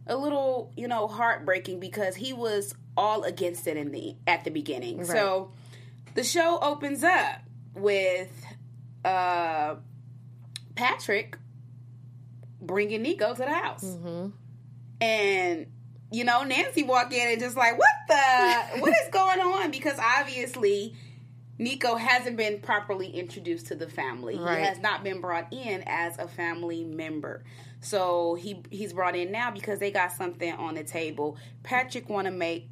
a 0.06 0.16
little, 0.16 0.72
you 0.75 0.88
know, 0.88 1.06
heartbreaking 1.06 1.78
because 1.78 2.16
he 2.16 2.32
was 2.32 2.75
all 2.96 3.25
against 3.25 3.66
it 3.66 3.76
in 3.76 3.92
the 3.92 4.16
at 4.26 4.44
the 4.44 4.50
beginning. 4.50 5.04
So 5.04 5.52
the 6.14 6.25
show 6.25 6.58
opens 6.62 7.04
up 7.04 7.42
with 7.75 8.32
uh 9.04 9.75
Patrick 10.75 11.37
bringing 12.62 13.02
Nico 13.02 13.34
to 13.34 13.42
the 13.42 13.52
house. 13.52 13.84
And 15.02 15.66
you 16.10 16.25
know, 16.25 16.42
Nancy 16.42 16.84
walk 16.84 17.12
in 17.12 17.32
and 17.32 17.38
just 17.38 17.54
like, 17.54 17.76
what 17.78 17.88
the 18.08 18.14
what 18.80 18.94
is 19.04 19.10
going 19.12 19.40
on? 19.40 19.70
Because 19.70 19.98
obviously 19.98 20.94
Nico 21.58 21.96
hasn't 21.96 22.36
been 22.36 22.60
properly 22.60 23.10
introduced 23.10 23.66
to 23.66 23.74
the 23.74 23.88
family. 23.88 24.38
Right. 24.38 24.58
He 24.58 24.64
has 24.64 24.78
not 24.78 25.02
been 25.02 25.20
brought 25.20 25.52
in 25.52 25.82
as 25.86 26.16
a 26.18 26.28
family 26.28 26.84
member. 26.84 27.44
So 27.80 28.34
he 28.34 28.62
he's 28.70 28.92
brought 28.92 29.16
in 29.16 29.32
now 29.32 29.50
because 29.50 29.78
they 29.78 29.90
got 29.90 30.12
something 30.12 30.52
on 30.52 30.74
the 30.74 30.84
table. 30.84 31.36
Patrick 31.62 32.08
want 32.08 32.26
to 32.26 32.30
make 32.30 32.68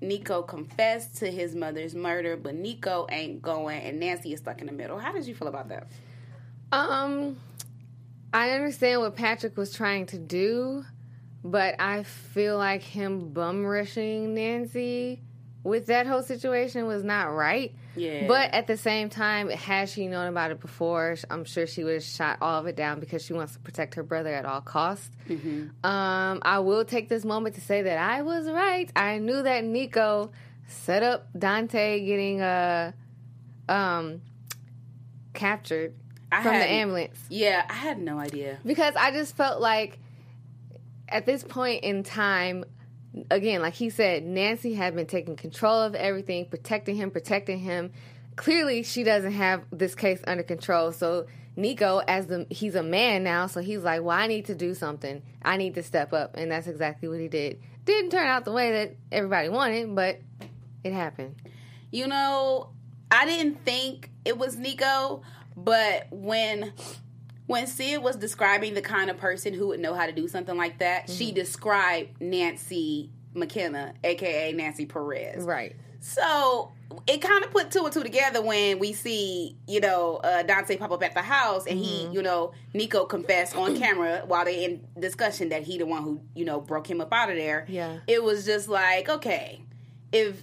Nico 0.00 0.42
confess 0.42 1.08
to 1.18 1.30
his 1.30 1.54
mother's 1.54 1.94
murder, 1.94 2.36
but 2.36 2.54
Nico 2.54 3.06
ain't 3.10 3.42
going, 3.42 3.80
and 3.82 4.00
Nancy 4.00 4.32
is 4.32 4.40
stuck 4.40 4.60
in 4.60 4.66
the 4.66 4.72
middle. 4.72 4.98
How 4.98 5.12
did 5.12 5.26
you 5.26 5.34
feel 5.34 5.48
about 5.48 5.68
that? 5.68 5.88
Um, 6.72 7.36
I 8.32 8.50
understand 8.50 9.00
what 9.00 9.16
Patrick 9.16 9.56
was 9.56 9.72
trying 9.72 10.06
to 10.06 10.18
do, 10.18 10.84
but 11.44 11.74
I 11.80 12.04
feel 12.04 12.56
like 12.56 12.82
him 12.82 13.30
bum 13.32 13.66
rushing 13.66 14.34
Nancy 14.34 15.20
with 15.62 15.86
that 15.86 16.06
whole 16.06 16.22
situation 16.22 16.86
was 16.86 17.04
not 17.04 17.34
right. 17.34 17.74
Yeah. 17.96 18.26
But 18.28 18.52
at 18.54 18.66
the 18.66 18.76
same 18.76 19.08
time, 19.10 19.48
had 19.50 19.88
she 19.88 20.06
known 20.06 20.28
about 20.28 20.50
it 20.52 20.60
before, 20.60 21.16
I'm 21.28 21.44
sure 21.44 21.66
she 21.66 21.82
would 21.84 21.94
have 21.94 22.04
shot 22.04 22.38
all 22.40 22.60
of 22.60 22.66
it 22.66 22.76
down 22.76 23.00
because 23.00 23.24
she 23.24 23.32
wants 23.32 23.54
to 23.54 23.58
protect 23.60 23.94
her 23.96 24.02
brother 24.02 24.32
at 24.32 24.44
all 24.44 24.60
costs. 24.60 25.10
Um, 25.28 26.40
I 26.42 26.60
will 26.60 26.84
take 26.84 27.08
this 27.08 27.24
moment 27.24 27.56
to 27.56 27.60
say 27.60 27.82
that 27.82 27.98
I 27.98 28.22
was 28.22 28.48
right. 28.48 28.90
I 28.94 29.18
knew 29.18 29.42
that 29.42 29.64
Nico 29.64 30.30
set 30.68 31.02
up 31.02 31.26
Dante 31.36 32.04
getting 32.04 32.40
uh, 32.40 32.92
um, 33.68 34.20
captured 35.34 35.94
I 36.32 36.42
from 36.42 36.52
the 36.52 36.58
hadn't- 36.60 36.74
ambulance 36.76 37.18
Yeah, 37.28 37.64
I 37.68 37.72
had 37.74 37.98
no 38.00 38.18
idea. 38.18 38.58
because 38.64 38.94
I 38.96 39.10
just 39.10 39.36
felt 39.36 39.60
like 39.60 39.98
at 41.08 41.26
this 41.26 41.42
point 41.42 41.82
in 41.82 42.04
time, 42.04 42.64
again, 43.30 43.62
like 43.62 43.74
he 43.74 43.90
said, 43.90 44.24
Nancy 44.24 44.74
had 44.74 44.94
been 44.94 45.06
taking 45.06 45.36
control 45.36 45.80
of 45.80 45.94
everything, 45.94 46.46
protecting 46.46 46.96
him, 46.96 47.10
protecting 47.10 47.58
him. 47.58 47.92
clearly 48.36 48.82
she 48.82 49.02
doesn't 49.04 49.32
have 49.32 49.64
this 49.70 49.94
case 49.94 50.20
under 50.26 50.42
control. 50.42 50.92
So 50.92 51.26
Nico, 51.56 51.98
as 51.98 52.26
the 52.26 52.46
he's 52.50 52.74
a 52.74 52.82
man 52.82 53.22
now, 53.22 53.46
so 53.46 53.60
he's 53.60 53.82
like, 53.82 54.02
well, 54.02 54.16
I 54.16 54.26
need 54.26 54.46
to 54.46 54.54
do 54.54 54.74
something. 54.74 55.22
I 55.42 55.56
need 55.56 55.74
to 55.74 55.82
step 55.82 56.12
up, 56.12 56.36
and 56.36 56.50
that's 56.50 56.66
exactly 56.66 57.08
what 57.08 57.20
he 57.20 57.28
did. 57.28 57.60
Didn't 57.84 58.10
turn 58.10 58.26
out 58.26 58.44
the 58.44 58.52
way 58.52 58.72
that 58.72 58.96
everybody 59.10 59.48
wanted, 59.48 59.94
but 59.94 60.20
it 60.84 60.92
happened. 60.92 61.36
You 61.90 62.06
know, 62.06 62.70
I 63.10 63.26
didn't 63.26 63.64
think 63.64 64.10
it 64.24 64.38
was 64.38 64.56
Nico, 64.56 65.22
but 65.56 66.06
when 66.10 66.72
when 67.50 67.66
Syd 67.66 68.02
was 68.02 68.16
describing 68.16 68.74
the 68.74 68.82
kind 68.82 69.10
of 69.10 69.16
person 69.18 69.52
who 69.54 69.68
would 69.68 69.80
know 69.80 69.94
how 69.94 70.06
to 70.06 70.12
do 70.12 70.28
something 70.28 70.56
like 70.56 70.78
that, 70.78 71.06
Mm-hmm. 71.06 71.12
she 71.18 71.32
described 71.32 72.20
Nancy 72.20 73.10
McKenna, 73.34 73.94
aka 74.04 74.52
Nancy 74.52 74.86
Perez. 74.86 75.44
Right. 75.44 75.74
So 76.00 76.72
it 77.06 77.18
kind 77.20 77.44
of 77.44 77.50
put 77.50 77.70
two 77.70 77.84
and 77.84 77.92
two 77.92 78.02
together 78.02 78.40
when 78.42 78.78
we 78.78 78.92
see, 78.94 79.56
you 79.68 79.80
know, 79.80 80.16
uh, 80.16 80.42
Dante 80.42 80.76
pop 80.76 80.90
up 80.92 81.02
at 81.02 81.14
the 81.14 81.20
house 81.22 81.66
and 81.66 81.78
Mm-hmm. 81.78 82.08
he, 82.10 82.14
you 82.14 82.22
know, 82.22 82.52
Nico 82.74 83.04
confessed 83.04 83.54
on 83.54 83.76
camera 83.78 84.22
while 84.26 84.44
they're 84.44 84.58
in 84.68 84.86
discussion 84.98 85.50
that 85.50 85.62
he 85.62 85.76
the 85.78 85.86
one 85.86 86.02
who, 86.02 86.20
you 86.34 86.44
know, 86.44 86.60
broke 86.60 86.88
him 86.90 87.00
up 87.00 87.12
out 87.12 87.30
of 87.30 87.36
there. 87.36 87.66
Yeah. 87.68 87.98
It 88.06 88.22
was 88.24 88.44
just 88.46 88.68
like, 88.68 89.08
okay, 89.08 89.60
if 90.12 90.42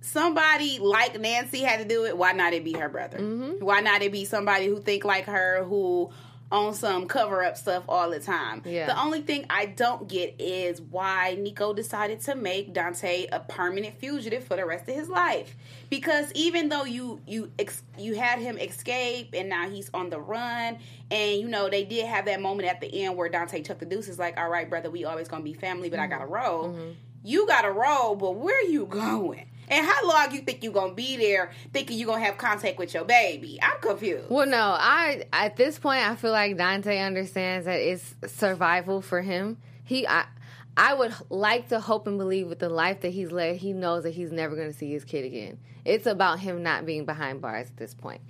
somebody 0.00 0.78
like 0.78 1.18
Nancy 1.20 1.60
had 1.62 1.78
to 1.80 1.84
do 1.84 2.04
it, 2.04 2.16
why 2.16 2.32
not 2.32 2.52
it 2.52 2.64
be 2.64 2.72
her 2.72 2.88
brother? 2.88 3.18
Mm-hmm. 3.18 3.64
Why 3.64 3.80
not 3.80 4.02
it 4.02 4.12
be 4.12 4.24
somebody 4.24 4.66
who 4.66 4.80
think 4.80 5.04
like 5.04 5.24
her 5.26 5.64
who 5.64 6.10
on 6.50 6.74
some 6.74 7.06
cover 7.06 7.42
up 7.42 7.56
stuff 7.56 7.84
all 7.88 8.10
the 8.10 8.20
time? 8.20 8.62
Yeah. 8.64 8.86
The 8.86 9.00
only 9.00 9.22
thing 9.22 9.46
I 9.50 9.66
don't 9.66 10.08
get 10.08 10.40
is 10.40 10.80
why 10.80 11.36
Nico 11.38 11.72
decided 11.72 12.20
to 12.22 12.34
make 12.34 12.72
Dante 12.72 13.26
a 13.30 13.40
permanent 13.40 13.98
fugitive 13.98 14.44
for 14.44 14.56
the 14.56 14.64
rest 14.64 14.88
of 14.88 14.94
his 14.94 15.08
life. 15.08 15.56
Because 15.90 16.32
even 16.32 16.68
though 16.68 16.84
you 16.84 17.20
you 17.26 17.52
ex- 17.58 17.82
you 17.98 18.14
had 18.14 18.38
him 18.38 18.58
escape 18.58 19.30
and 19.34 19.48
now 19.48 19.68
he's 19.68 19.90
on 19.92 20.10
the 20.10 20.20
run, 20.20 20.78
and 21.10 21.40
you 21.40 21.48
know 21.48 21.68
they 21.68 21.84
did 21.84 22.06
have 22.06 22.26
that 22.26 22.40
moment 22.40 22.68
at 22.68 22.80
the 22.80 23.04
end 23.04 23.16
where 23.16 23.28
Dante 23.28 23.62
took 23.62 23.78
the 23.78 23.86
deuces, 23.86 24.18
like, 24.18 24.38
"All 24.38 24.48
right, 24.48 24.68
brother, 24.68 24.90
we 24.90 25.04
always 25.04 25.28
gonna 25.28 25.44
be 25.44 25.54
family, 25.54 25.90
but 25.90 25.98
I 25.98 26.02
mm-hmm. 26.02 26.12
gotta 26.12 26.26
roll." 26.26 26.68
Mm-hmm. 26.70 26.90
You 27.24 27.46
gotta 27.46 27.72
roll, 27.72 28.14
but 28.14 28.36
where 28.36 28.62
you 28.62 28.86
going? 28.86 29.50
And 29.68 29.86
how 29.86 30.06
long 30.06 30.32
you 30.32 30.40
think 30.40 30.62
you're 30.62 30.72
gonna 30.72 30.94
be 30.94 31.16
there, 31.16 31.52
thinking 31.72 31.98
you're 31.98 32.06
gonna 32.06 32.24
have 32.24 32.38
contact 32.38 32.78
with 32.78 32.94
your 32.94 33.04
baby? 33.04 33.58
I'm 33.62 33.80
confused. 33.80 34.30
Well, 34.30 34.46
no, 34.46 34.76
I 34.78 35.24
at 35.32 35.56
this 35.56 35.78
point 35.78 36.02
I 36.02 36.14
feel 36.16 36.32
like 36.32 36.56
Dante 36.56 36.98
understands 36.98 37.66
that 37.66 37.80
it's 37.80 38.14
survival 38.26 39.02
for 39.02 39.22
him. 39.22 39.58
He, 39.84 40.06
I, 40.06 40.26
I 40.76 40.94
would 40.94 41.14
like 41.30 41.68
to 41.68 41.80
hope 41.80 42.06
and 42.06 42.18
believe 42.18 42.48
with 42.48 42.58
the 42.58 42.68
life 42.68 43.00
that 43.00 43.10
he's 43.10 43.32
led, 43.32 43.56
he 43.56 43.72
knows 43.72 44.02
that 44.02 44.10
he's 44.10 44.30
never 44.30 44.54
to 44.56 44.72
see 44.72 44.92
his 44.92 45.04
kid 45.04 45.24
again. 45.24 45.58
It's 45.84 46.06
about 46.06 46.40
him 46.40 46.62
not 46.62 46.84
being 46.84 47.04
behind 47.04 47.40
bars 47.40 47.68
at 47.68 47.76
this 47.76 47.94
point. 47.94 48.20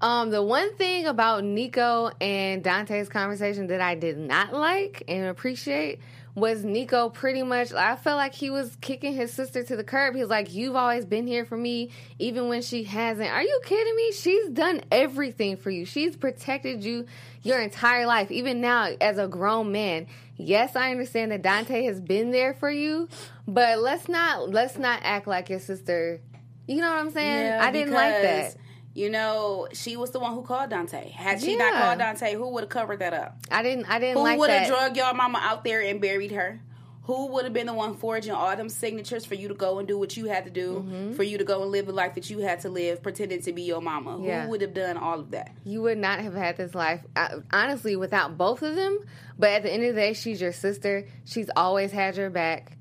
Um, 0.00 0.30
the 0.30 0.42
one 0.42 0.74
thing 0.74 1.06
about 1.06 1.42
Nico 1.42 2.10
and 2.20 2.62
Dante's 2.62 3.08
conversation 3.08 3.68
that 3.68 3.80
I 3.80 3.94
did 3.94 4.18
not 4.18 4.52
like 4.52 5.02
and 5.08 5.26
appreciate 5.26 6.00
was 6.36 6.62
Nico 6.64 7.08
pretty 7.08 7.42
much 7.42 7.72
I 7.72 7.96
felt 7.96 8.18
like 8.18 8.34
he 8.34 8.50
was 8.50 8.76
kicking 8.80 9.14
his 9.14 9.32
sister 9.32 9.64
to 9.64 9.74
the 9.74 9.82
curb. 9.82 10.14
He 10.14 10.20
was 10.20 10.30
like, 10.30 10.54
You've 10.54 10.76
always 10.76 11.04
been 11.04 11.26
here 11.26 11.44
for 11.44 11.56
me, 11.56 11.90
even 12.20 12.48
when 12.48 12.62
she 12.62 12.84
hasn't. 12.84 13.28
Are 13.28 13.42
you 13.42 13.60
kidding 13.64 13.96
me? 13.96 14.12
She's 14.12 14.48
done 14.50 14.82
everything 14.92 15.56
for 15.56 15.70
you. 15.70 15.84
She's 15.84 16.16
protected 16.16 16.84
you 16.84 17.06
your 17.42 17.60
entire 17.60 18.06
life. 18.06 18.30
Even 18.30 18.60
now, 18.60 18.90
as 19.00 19.18
a 19.18 19.26
grown 19.26 19.72
man. 19.72 20.06
Yes, 20.36 20.76
I 20.76 20.90
understand 20.90 21.32
that 21.32 21.42
Dante 21.42 21.84
has 21.84 21.98
been 21.98 22.30
there 22.30 22.52
for 22.52 22.70
you, 22.70 23.08
but 23.48 23.78
let's 23.78 24.08
not 24.08 24.50
let's 24.50 24.78
not 24.78 25.00
act 25.02 25.26
like 25.26 25.48
your 25.48 25.58
sister 25.58 26.20
you 26.66 26.80
know 26.80 26.90
what 26.90 26.98
I'm 26.98 27.10
saying? 27.10 27.52
I 27.52 27.70
didn't 27.70 27.94
like 27.94 28.22
that. 28.22 28.56
You 28.96 29.10
know, 29.10 29.68
she 29.74 29.96
was 29.98 30.10
the 30.10 30.18
one 30.18 30.32
who 30.34 30.40
called 30.42 30.70
Dante. 30.70 31.10
Had 31.10 31.42
she 31.42 31.54
not 31.54 31.74
called 31.74 31.98
Dante, 31.98 32.32
who 32.34 32.48
would 32.54 32.62
have 32.62 32.70
covered 32.70 33.00
that 33.00 33.12
up? 33.12 33.36
I 33.50 33.62
didn't 33.62 33.84
I 33.90 33.98
didn't 33.98 34.16
Who 34.16 34.22
like 34.22 34.38
would 34.38 34.48
have 34.48 34.68
drug 34.68 34.96
y'all 34.96 35.12
mama 35.12 35.38
out 35.42 35.64
there 35.64 35.82
and 35.82 36.00
buried 36.00 36.32
her? 36.32 36.60
Who 37.02 37.26
would 37.28 37.44
have 37.44 37.52
been 37.52 37.66
the 37.66 37.74
one 37.74 37.94
forging 37.94 38.32
all 38.32 38.56
them 38.56 38.68
signatures 38.70 39.24
for 39.26 39.34
you 39.34 39.48
to 39.48 39.54
go 39.54 39.78
and 39.78 39.86
do 39.86 39.96
what 39.98 40.16
you 40.16 40.24
had 40.26 40.44
to 40.46 40.50
do, 40.50 40.76
Mm-hmm. 40.84 41.12
for 41.12 41.22
you 41.24 41.36
to 41.38 41.44
go 41.44 41.62
and 41.62 41.70
live 41.70 41.86
the 41.86 41.92
life 41.92 42.14
that 42.14 42.30
you 42.30 42.38
had 42.38 42.60
to 42.62 42.68
live, 42.70 43.00
pretending 43.02 43.42
to 43.42 43.52
be 43.52 43.62
your 43.62 43.80
mama? 43.82 44.18
Yeah. 44.24 44.44
Who 44.44 44.50
would 44.52 44.60
have 44.62 44.72
done 44.74 44.96
all 44.96 45.20
of 45.20 45.30
that? 45.32 45.52
you 45.62 45.82
would 45.82 45.98
not 45.98 46.20
have 46.20 46.34
had 46.34 46.56
this 46.56 46.74
life 46.74 47.02
uh, 47.14 47.40
honestly 47.52 47.94
without 47.96 48.38
both 48.38 48.62
of 48.62 48.74
them 48.76 48.98
but 49.38 49.50
at 49.50 49.62
the 49.62 49.70
end 49.72 49.84
of 49.84 49.94
the 49.94 50.00
day 50.00 50.14
she's 50.14 50.40
your 50.40 50.52
sister 50.52 51.06
she's 51.26 51.50
always 51.54 51.92
had 51.92 52.16
your 52.16 52.30
back 52.30 52.72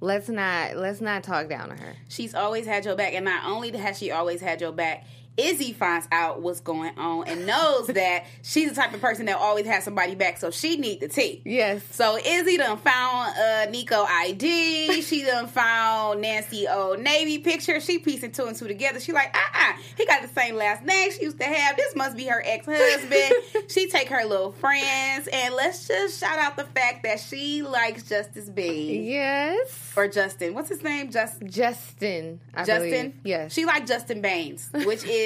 let's 0.00 0.28
not 0.28 0.76
let's 0.76 1.00
not 1.00 1.22
talk 1.22 1.48
down 1.48 1.70
on 1.70 1.78
her 1.78 1.94
She's 2.08 2.34
always 2.34 2.66
had 2.66 2.84
your 2.84 2.96
back, 2.96 3.14
and 3.14 3.24
not 3.24 3.44
only 3.46 3.70
has 3.76 3.96
she 3.98 4.10
always 4.10 4.40
had 4.42 4.60
your 4.60 4.72
back, 4.72 5.06
Izzy 5.36 5.72
finds 5.72 6.06
out 6.12 6.42
what's 6.42 6.60
going 6.60 6.96
on 6.98 7.26
and 7.26 7.46
knows 7.46 7.86
that 7.88 8.26
she's 8.42 8.68
the 8.68 8.74
type 8.74 8.92
of 8.92 9.00
person 9.00 9.26
that 9.26 9.36
always 9.38 9.66
has 9.66 9.84
somebody 9.84 10.14
back, 10.14 10.38
so 10.38 10.50
she 10.50 10.76
need 10.76 11.00
the 11.00 11.08
tea. 11.08 11.42
yes 11.44 11.82
So 11.90 12.18
Izzy 12.18 12.56
done 12.58 12.76
found 12.78 13.36
uh, 13.36 13.66
Nico 13.70 14.04
ID. 14.08 15.02
She 15.12 15.24
done 15.24 15.46
found 15.48 16.20
Nancy 16.20 16.66
Old 16.68 17.00
Navy 17.00 17.38
picture. 17.38 17.80
She 17.80 17.98
piecing 17.98 18.32
two 18.32 18.44
and 18.46 18.56
two 18.56 18.68
together. 18.68 19.00
She 19.00 19.12
like, 19.12 19.34
uh 19.34 19.58
uh 19.58 19.72
he 19.96 20.06
got 20.06 20.22
the 20.22 20.28
same 20.28 20.54
last 20.54 20.84
name 20.84 21.10
she 21.12 21.22
used 21.22 21.38
to 21.38 21.44
have. 21.44 21.76
This 21.76 21.94
must 21.96 22.16
be 22.16 22.24
her 22.26 22.42
ex 22.44 22.66
husband. 22.68 23.34
she 23.70 23.88
take 23.88 24.08
her 24.08 24.24
little 24.24 24.52
friends, 24.52 25.28
and 25.32 25.54
let's 25.54 25.88
just 25.88 26.20
shout 26.20 26.38
out 26.38 26.56
the 26.56 26.64
fact 26.64 27.02
that 27.04 27.20
she 27.20 27.62
likes 27.62 28.04
Justice 28.04 28.48
B 28.48 29.00
yes 29.12 29.92
or 29.96 30.08
Justin. 30.08 30.54
What's 30.54 30.68
his 30.68 30.82
name? 30.82 31.10
Just 31.10 31.42
justin 31.44 32.40
I 32.54 32.64
Justin. 32.64 32.90
believe. 32.90 33.14
yes 33.24 33.52
She 33.52 33.64
like 33.64 33.86
Justin 33.86 34.20
Baines, 34.20 34.68
which 34.72 35.04
is 35.04 35.21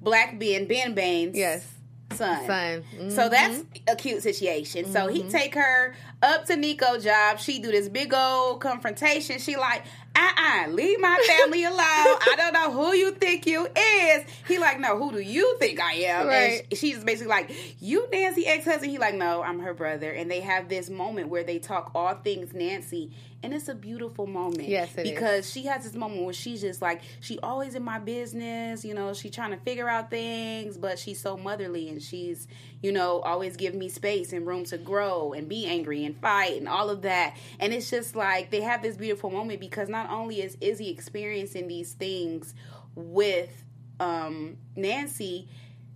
Black 0.00 0.38
Ben 0.38 0.66
Ben 0.66 0.94
Baines. 0.94 1.36
yes 1.36 1.76
son. 2.16 2.46
Son. 2.46 3.10
So 3.10 3.28
that's 3.28 3.58
mm-hmm. 3.58 3.88
a 3.88 3.96
cute 3.96 4.22
situation. 4.22 4.90
So 4.92 5.08
he 5.08 5.20
mm-hmm. 5.20 5.28
take 5.28 5.54
her 5.54 5.94
up 6.22 6.46
to 6.46 6.56
Nico 6.56 6.98
job. 6.98 7.38
She 7.38 7.58
do 7.58 7.70
this 7.70 7.88
big 7.88 8.12
old 8.14 8.60
confrontation. 8.60 9.38
She 9.38 9.56
like, 9.56 9.84
uh-uh, 10.14 10.68
leave 10.70 11.00
my 11.00 11.18
family 11.26 11.64
alone. 11.64 11.78
I 11.78 12.34
don't 12.36 12.52
know 12.52 12.72
who 12.72 12.94
you 12.94 13.12
think 13.12 13.46
you 13.46 13.66
is. 13.66 14.24
He 14.48 14.58
like, 14.58 14.80
no, 14.80 14.96
who 14.96 15.12
do 15.12 15.20
you 15.20 15.56
think 15.58 15.80
I 15.80 15.92
am? 15.92 16.26
Right. 16.26 16.66
And 16.70 16.78
she's 16.78 17.04
basically 17.04 17.28
like, 17.28 17.52
you 17.80 18.08
Nancy 18.10 18.46
ex-husband. 18.46 18.90
He 18.90 18.98
like, 18.98 19.14
no, 19.14 19.42
I'm 19.42 19.60
her 19.60 19.74
brother. 19.74 20.10
And 20.10 20.30
they 20.30 20.40
have 20.40 20.68
this 20.68 20.88
moment 20.88 21.28
where 21.28 21.44
they 21.44 21.58
talk 21.58 21.90
all 21.94 22.14
things 22.14 22.54
Nancy. 22.54 23.12
And 23.46 23.54
it's 23.54 23.68
a 23.68 23.76
beautiful 23.76 24.26
moment. 24.26 24.66
Yes, 24.68 24.92
it 24.96 25.06
is. 25.06 25.12
because 25.12 25.48
she 25.48 25.66
has 25.66 25.84
this 25.84 25.94
moment 25.94 26.24
where 26.24 26.32
she's 26.34 26.60
just 26.60 26.82
like, 26.82 27.00
she 27.20 27.38
always 27.38 27.76
in 27.76 27.84
my 27.84 28.00
business, 28.00 28.84
you 28.84 28.92
know, 28.92 29.14
she 29.14 29.30
trying 29.30 29.52
to 29.52 29.56
figure 29.58 29.88
out 29.88 30.10
things, 30.10 30.76
but 30.76 30.98
she's 30.98 31.20
so 31.20 31.36
motherly 31.36 31.88
and 31.88 32.02
she's, 32.02 32.48
you 32.82 32.90
know, 32.90 33.20
always 33.20 33.56
giving 33.56 33.78
me 33.78 33.88
space 33.88 34.32
and 34.32 34.48
room 34.48 34.64
to 34.64 34.78
grow 34.78 35.32
and 35.32 35.48
be 35.48 35.64
angry 35.64 36.04
and 36.04 36.20
fight 36.20 36.56
and 36.58 36.68
all 36.68 36.90
of 36.90 37.02
that. 37.02 37.36
And 37.60 37.72
it's 37.72 37.88
just 37.88 38.16
like 38.16 38.50
they 38.50 38.62
have 38.62 38.82
this 38.82 38.96
beautiful 38.96 39.30
moment 39.30 39.60
because 39.60 39.88
not 39.88 40.10
only 40.10 40.42
is 40.42 40.56
Izzy 40.60 40.90
experiencing 40.90 41.68
these 41.68 41.92
things 41.92 42.52
with 42.96 43.62
um 44.00 44.56
Nancy, 44.74 45.48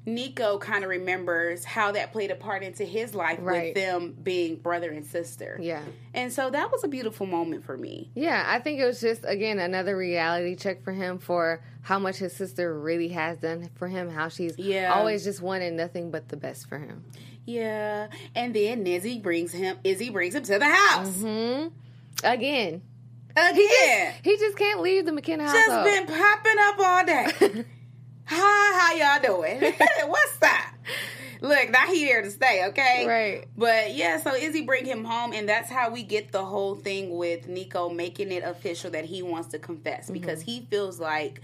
Nico 0.06 0.56
kind 0.58 0.82
of 0.82 0.90
remembers 0.90 1.64
how 1.64 1.92
that 1.92 2.10
played 2.12 2.30
a 2.30 2.34
part 2.34 2.62
into 2.62 2.84
his 2.84 3.14
life 3.14 3.38
Right. 3.42 3.66
with 3.66 3.74
them 3.74 4.16
being 4.22 4.56
brother 4.56 4.90
and 4.90 5.04
sister. 5.06 5.58
yeah 5.60 5.82
And 6.14 6.32
so 6.32 6.48
that 6.50 6.72
was 6.72 6.82
a 6.84 6.88
beautiful 6.88 7.26
moment 7.26 7.64
for 7.64 7.76
me. 7.76 8.10
yeah 8.14 8.44
i 8.48 8.58
think 8.58 8.80
it 8.80 8.86
was 8.86 9.00
just 9.00 9.24
again 9.26 9.58
another 9.58 9.96
reality 9.96 10.56
check 10.56 10.82
for 10.82 10.92
him 10.92 11.18
for 11.18 11.62
how 11.82 11.98
much 11.98 12.16
his 12.16 12.34
sister 12.34 12.78
really 12.78 13.08
has 13.08 13.38
done 13.38 13.68
for 13.74 13.88
him 13.88 14.08
how 14.10 14.28
she's 14.28 14.58
Yeah. 14.58 14.92
always 14.94 15.22
just 15.24 15.42
wanted 15.42 15.74
nothing 15.74 16.10
but 16.10 16.28
the 16.28 16.36
best 16.36 16.68
for 16.68 16.78
him 16.78 17.04
Yeah. 17.46 18.08
And 18.34 18.54
then 18.54 18.86
Izzy 18.86 19.18
brings 19.18 19.52
him 19.52 19.76
Izzy 19.84 20.10
brings 20.10 20.34
him 20.34 20.42
to 20.44 20.58
the 20.58 20.68
house. 20.68 21.16
hmm 21.20 21.68
again 22.24 22.82
Again. 23.36 24.14
he 24.24 24.36
just 24.38 24.56
can't 24.58 24.80
leave 24.80 25.06
the 25.06 25.12
mckenna 25.12 25.46
house. 25.46 25.54
Just 25.54 25.84
been 25.84 26.06
popping 26.18 26.56
up 26.58 26.78
all 26.80 27.04
day. 27.06 27.64
Hi, 28.32 28.78
how 28.78 29.18
y'all 29.18 29.36
doing? 29.36 29.60
What's 30.06 30.42
up? 30.42 30.74
Look, 31.40 31.70
now 31.70 31.86
he 31.86 31.96
here 32.04 32.22
to 32.22 32.30
stay, 32.30 32.66
okay? 32.68 33.04
Right. 33.06 33.48
But 33.56 33.94
yeah, 33.94 34.20
so 34.20 34.34
Izzy 34.34 34.62
bring 34.62 34.84
him 34.84 35.04
home, 35.04 35.32
and 35.32 35.48
that's 35.48 35.68
how 35.70 35.90
we 35.90 36.02
get 36.04 36.30
the 36.30 36.44
whole 36.44 36.76
thing 36.76 37.16
with 37.16 37.48
Nico 37.48 37.88
making 37.88 38.30
it 38.30 38.44
official 38.44 38.90
that 38.92 39.04
he 39.04 39.22
wants 39.22 39.48
to 39.48 39.58
confess 39.58 40.04
Mm-hmm. 40.04 40.12
because 40.12 40.40
he 40.42 40.60
feels 40.70 41.00
like 41.00 41.40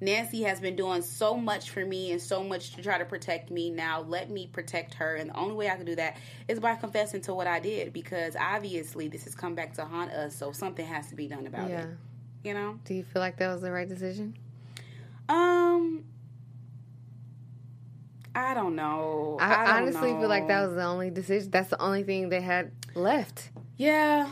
Nancy 0.00 0.42
has 0.42 0.60
been 0.60 0.76
doing 0.76 1.00
so 1.00 1.36
much 1.36 1.70
for 1.70 1.82
me 1.86 2.12
and 2.12 2.20
so 2.20 2.44
much 2.44 2.74
to 2.74 2.82
try 2.82 2.98
to 2.98 3.06
protect 3.06 3.50
me. 3.50 3.70
Now 3.70 4.02
let 4.02 4.28
me 4.28 4.46
protect 4.46 4.92
her, 4.94 5.14
and 5.14 5.30
the 5.30 5.36
only 5.36 5.54
way 5.54 5.70
I 5.70 5.76
can 5.76 5.86
do 5.86 5.94
that 5.96 6.18
is 6.48 6.60
by 6.60 6.74
confessing 6.74 7.22
to 7.22 7.34
what 7.34 7.46
I 7.46 7.60
did 7.60 7.94
because 7.94 8.36
obviously 8.38 9.08
this 9.08 9.24
has 9.24 9.34
come 9.34 9.54
back 9.54 9.72
to 9.74 9.86
haunt 9.86 10.10
us. 10.10 10.36
So 10.36 10.52
something 10.52 10.84
has 10.84 11.08
to 11.08 11.14
be 11.14 11.28
done 11.28 11.46
about 11.46 11.70
yeah 11.70 11.82
it. 11.84 11.88
You 12.44 12.52
know. 12.54 12.78
do 12.84 12.92
you 12.94 13.04
feel 13.04 13.20
like 13.22 13.38
that 13.38 13.50
was 13.52 13.62
the 13.62 13.72
right 13.72 13.88
decision 13.88 14.36
Um, 15.28 16.04
I 18.36 18.54
don't 18.54 18.76
know. 18.76 19.38
I, 19.40 19.64
don't 19.64 19.74
honestly 19.82 20.10
feel 20.10 20.28
like 20.28 20.48
that 20.48 20.66
was 20.66 20.74
the 20.76 20.84
only 20.84 21.10
decision. 21.10 21.50
That's 21.50 21.70
the 21.70 21.80
only 21.80 22.02
thing 22.04 22.28
they 22.28 22.40
had 22.42 22.70
left. 22.94 23.50
yeah, 23.76 24.28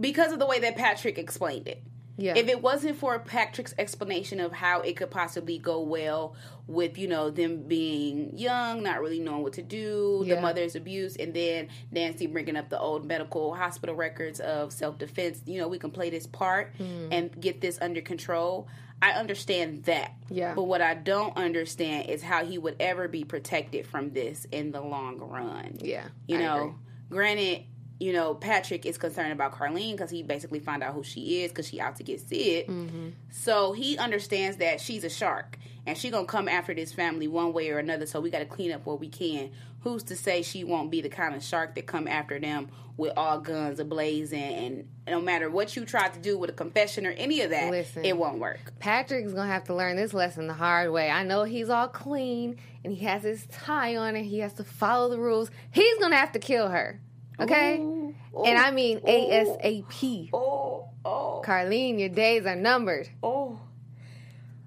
because 0.00 0.32
of 0.32 0.38
the 0.38 0.46
way 0.46 0.60
that 0.60 0.76
Patrick 0.76 1.18
explained 1.18 1.68
it. 1.68 1.82
Yeah. 2.20 2.34
If 2.36 2.48
it 2.48 2.60
wasn't 2.60 2.96
for 2.96 3.16
Patrick's 3.20 3.74
explanation 3.78 4.40
of 4.40 4.52
how 4.52 4.80
it 4.80 4.96
could 4.96 5.10
possibly 5.10 5.56
go 5.58 5.82
well 5.82 6.34
with, 6.66 6.98
you 6.98 7.06
know, 7.06 7.30
them 7.30 7.62
being 7.68 8.36
young, 8.36 8.82
not 8.82 9.00
really 9.00 9.20
knowing 9.20 9.44
what 9.44 9.52
to 9.52 9.62
do, 9.62 10.24
Yeah. 10.26 10.34
the 10.34 10.40
mother's 10.40 10.74
abuse, 10.74 11.14
and 11.16 11.32
then 11.32 11.68
Nancy 11.92 12.26
bringing 12.26 12.56
up 12.56 12.70
the 12.70 12.78
old 12.78 13.04
medical 13.06 13.54
hospital 13.54 13.94
records 13.94 14.40
of 14.40 14.72
self 14.72 14.98
defense, 14.98 15.42
you 15.46 15.60
know, 15.60 15.68
we 15.68 15.78
can 15.78 15.92
play 15.92 16.10
this 16.10 16.26
part 16.26 16.74
Hmm. 16.76 17.08
and 17.12 17.40
get 17.40 17.60
this 17.60 17.78
under 17.80 18.00
control. 18.00 18.66
I 19.00 19.12
understand 19.12 19.84
that. 19.84 20.12
Yeah. 20.28 20.54
But 20.54 20.64
what 20.64 20.82
I 20.82 20.94
don't 20.94 21.36
understand 21.36 22.08
is 22.10 22.22
how 22.22 22.44
he 22.44 22.58
would 22.58 22.76
ever 22.80 23.06
be 23.08 23.24
protected 23.24 23.86
from 23.86 24.10
this 24.10 24.46
in 24.50 24.72
the 24.72 24.80
long 24.80 25.18
run. 25.18 25.76
Yeah, 25.80 26.08
You 26.26 26.38
I 26.38 26.40
know, 26.40 26.58
agree. 26.60 26.74
granted, 27.10 27.64
you 28.00 28.12
know, 28.12 28.34
Patrick 28.34 28.86
is 28.86 28.98
concerned 28.98 29.32
about 29.32 29.52
Carlene 29.52 29.92
because 29.92 30.10
he 30.10 30.22
basically 30.22 30.60
found 30.60 30.82
out 30.82 30.94
who 30.94 31.02
she 31.02 31.42
is 31.42 31.50
because 31.50 31.68
she 31.68 31.80
out 31.80 31.96
to 31.96 32.02
get 32.04 32.20
Syd. 32.20 32.66
Mm-hmm. 32.66 33.08
So 33.30 33.72
he 33.72 33.98
understands 33.98 34.58
that 34.58 34.80
she's 34.80 35.04
a 35.04 35.10
shark 35.10 35.58
and 35.88 35.96
she 35.96 36.10
gonna 36.10 36.26
come 36.26 36.48
after 36.48 36.74
this 36.74 36.92
family 36.92 37.26
one 37.28 37.54
way 37.54 37.70
or 37.70 37.78
another. 37.78 38.04
So 38.04 38.20
we 38.20 38.28
got 38.30 38.40
to 38.40 38.44
clean 38.44 38.72
up 38.72 38.84
what 38.84 39.00
we 39.00 39.08
can. 39.08 39.50
Who's 39.80 40.02
to 40.04 40.16
say 40.16 40.42
she 40.42 40.62
won't 40.62 40.90
be 40.90 41.00
the 41.00 41.08
kind 41.08 41.34
of 41.34 41.42
shark 41.42 41.74
that 41.76 41.86
come 41.86 42.06
after 42.06 42.38
them 42.38 42.68
with 42.98 43.12
all 43.16 43.40
guns 43.40 43.78
ablazing 43.78 44.32
and 44.34 44.88
no 45.06 45.20
matter 45.20 45.48
what 45.48 45.76
you 45.76 45.84
try 45.86 46.08
to 46.08 46.18
do 46.18 46.36
with 46.36 46.50
a 46.50 46.52
confession 46.52 47.06
or 47.06 47.12
any 47.12 47.40
of 47.40 47.50
that, 47.50 47.70
Listen. 47.70 48.04
it 48.04 48.18
won't 48.18 48.38
work. 48.38 48.58
Patrick's 48.80 49.32
gonna 49.32 49.50
have 49.50 49.64
to 49.64 49.74
learn 49.74 49.96
this 49.96 50.12
lesson 50.12 50.46
the 50.46 50.52
hard 50.52 50.90
way. 50.90 51.10
I 51.10 51.22
know 51.22 51.44
he's 51.44 51.70
all 51.70 51.88
clean 51.88 52.58
and 52.84 52.92
he 52.92 53.06
has 53.06 53.22
his 53.22 53.46
tie 53.46 53.96
on 53.96 54.14
and 54.14 54.26
he 54.26 54.40
has 54.40 54.52
to 54.54 54.64
follow 54.64 55.08
the 55.08 55.18
rules. 55.18 55.50
He's 55.70 55.98
gonna 55.98 56.16
have 56.16 56.32
to 56.32 56.38
kill 56.38 56.68
her. 56.68 57.00
Okay? 57.40 57.78
Ooh, 57.78 58.14
and 58.44 58.58
I 58.58 58.70
ooh, 58.70 58.74
mean 58.74 58.98
ooh. 58.98 59.02
ASAP. 59.08 60.30
Oh, 60.34 60.88
oh, 61.04 61.42
Carlene, 61.46 61.98
your 61.98 62.10
days 62.10 62.44
are 62.44 62.56
numbered. 62.56 63.08
oh. 63.22 63.58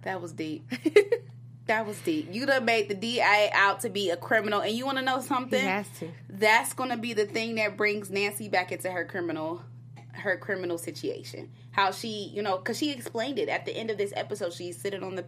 That 0.03 0.21
was 0.21 0.31
deep. 0.33 0.63
That 1.67 1.85
was 1.85 1.97
deep. 2.01 2.27
You 2.31 2.47
done 2.47 2.65
made 2.65 2.89
the 2.89 2.95
DA 2.95 3.49
out 3.53 3.81
to 3.81 3.89
be 3.89 4.09
a 4.09 4.17
criminal, 4.17 4.61
and 4.61 4.73
you 4.75 4.83
want 4.85 4.97
to 4.97 5.03
know 5.03 5.21
He 5.21 5.27
something? 5.27 5.63
has 5.63 5.87
to. 5.99 6.09
That's 6.27 6.73
going 6.73 6.89
to 6.89 6.97
be 6.97 7.13
the 7.13 7.25
thing 7.27 7.55
that 7.55 7.77
brings 7.77 8.09
Nancy 8.09 8.49
back 8.49 8.71
into 8.71 8.91
her 8.91 9.05
criminal, 9.05 9.61
her 10.11 10.35
criminal 10.37 10.77
situation. 10.79 11.51
How 11.69 11.91
she, 11.91 12.31
you 12.33 12.41
know, 12.41 12.57
because 12.57 12.77
she 12.79 12.91
explained 12.91 13.37
it 13.39 13.47
at 13.47 13.65
the 13.65 13.71
end 13.77 13.89
of 13.91 13.97
this 13.97 14.11
episode. 14.17 14.51
She's 14.53 14.75
sitting 14.81 15.03
on 15.03 15.15
the 15.15 15.23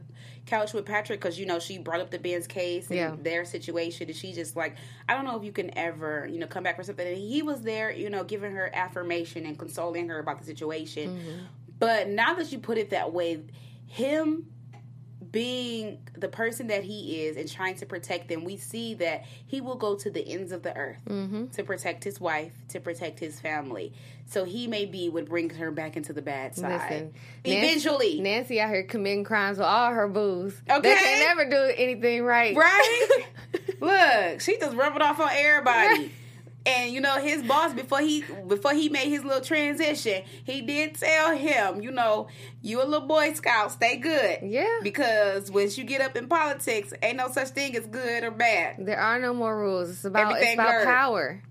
couch 0.47 0.73
with 0.73 0.86
Patrick 0.86 1.21
because 1.21 1.39
you 1.39 1.45
know 1.45 1.59
she 1.59 1.77
brought 1.77 2.01
up 2.01 2.09
the 2.09 2.19
Ben's 2.19 2.47
case 2.47 2.88
and 2.88 2.97
Yeah. 2.97 3.15
their 3.17 3.45
situation, 3.45 4.07
and 4.09 4.15
she 4.17 4.33
just 4.33 4.55
like, 4.57 4.75
I 5.07 5.13
don't 5.13 5.23
know 5.25 5.38
if 5.38 5.43
you 5.45 5.51
can 5.53 5.77
ever, 5.77 6.27
you 6.29 6.39
know, 6.39 6.47
come 6.47 6.63
back 6.63 6.75
for 6.75 6.83
something. 6.83 7.07
And 7.07 7.15
he 7.17 7.43
was 7.43 7.62
there, 7.62 7.91
you 7.91 8.09
know, 8.09 8.23
giving 8.25 8.51
her 8.53 8.69
affirmation 8.73 9.45
and 9.45 9.57
consoling 9.57 10.09
her 10.09 10.17
about 10.19 10.39
the 10.39 10.45
situation. 10.45 11.09
Mm-hmm. 11.15 11.39
But 11.79 12.09
now 12.09 12.33
that 12.33 12.51
you 12.51 12.57
put 12.57 12.77
it 12.79 12.89
that 12.89 13.13
way, 13.13 13.43
him 13.86 14.47
being 15.34 15.98
the 16.15 16.28
person 16.30 16.67
that 16.67 16.84
he 16.84 17.24
is 17.24 17.38
and 17.38 17.52
trying 17.52 17.76
to 17.76 17.88
protect 17.88 18.30
them, 18.30 18.46
we 18.46 18.56
see 18.56 18.93
that 18.93 19.26
he 19.48 19.60
will 19.60 19.76
go 19.76 19.96
to 19.96 20.10
the 20.12 20.26
ends 20.26 20.52
of 20.52 20.62
the 20.62 20.78
earth 20.78 21.00
mm-hmm. 21.10 21.48
to 21.48 21.63
protect 21.63 22.04
his 22.04 22.22
wife, 22.22 22.54
to 22.69 22.80
protect 22.80 23.19
his 23.19 23.39
family. 23.39 23.91
So 24.28 24.46
he 24.46 24.67
may 24.67 24.86
be 24.86 25.10
what 25.10 25.26
brings 25.26 25.58
her 25.58 25.72
back 25.72 25.98
into 25.98 26.13
the 26.13 26.22
bad 26.22 26.56
side. 26.56 26.72
Listen, 26.82 27.13
Eventually. 27.43 28.22
Nancy, 28.22 28.22
Nancy 28.22 28.62
out 28.62 28.69
here 28.69 28.84
committing 28.84 29.24
crimes 29.24 29.58
with 29.58 29.65
all 29.65 29.91
her 29.91 30.08
booze. 30.08 30.62
Okay. 30.69 30.82
They 30.82 30.96
can 30.96 31.19
never 31.36 31.50
do 31.50 31.74
anything 31.76 32.24
right. 32.24 32.56
Right? 32.56 33.26
Look, 33.82 34.39
she 34.39 34.58
just 34.60 34.78
rubbing 34.78 35.02
off 35.02 35.19
on 35.19 35.30
everybody. 35.34 36.12
And 36.65 36.93
you 36.93 37.02
know 37.02 37.19
his 37.19 37.43
boss 37.43 37.73
before 37.73 37.99
he 37.99 38.23
before 38.47 38.73
he 38.73 38.88
made 38.88 39.10
his 39.10 39.23
little 39.23 39.41
transition, 39.41 40.23
he 40.45 40.62
did 40.62 40.95
tell 40.95 41.36
him, 41.36 41.82
you 41.82 41.91
know, 41.91 42.28
you 42.62 42.82
a 42.82 42.86
little 42.86 43.08
boy 43.08 43.34
scout, 43.34 43.71
stay 43.71 43.97
good. 43.97 44.39
Yeah. 44.43 44.80
Because 44.82 45.52
once 45.52 45.78
you 45.78 45.84
get 45.84 45.99
up 45.99 46.15
in 46.15 46.28
politics, 46.28 46.93
ain't 47.02 47.17
no 47.17 47.30
such 47.30 47.49
thing 47.49 47.76
as 47.76 47.86
good 47.88 48.23
or 48.23 48.32
bad. 48.32 48.86
There 48.86 48.99
are 48.99 49.19
no 49.19 49.34
more 49.34 49.58
rules. 49.58 49.89
It's 49.89 50.06
about 50.06 50.41
it's 50.41 50.54
about 50.54 50.67
blurred. 50.67 50.86
power. 50.86 51.43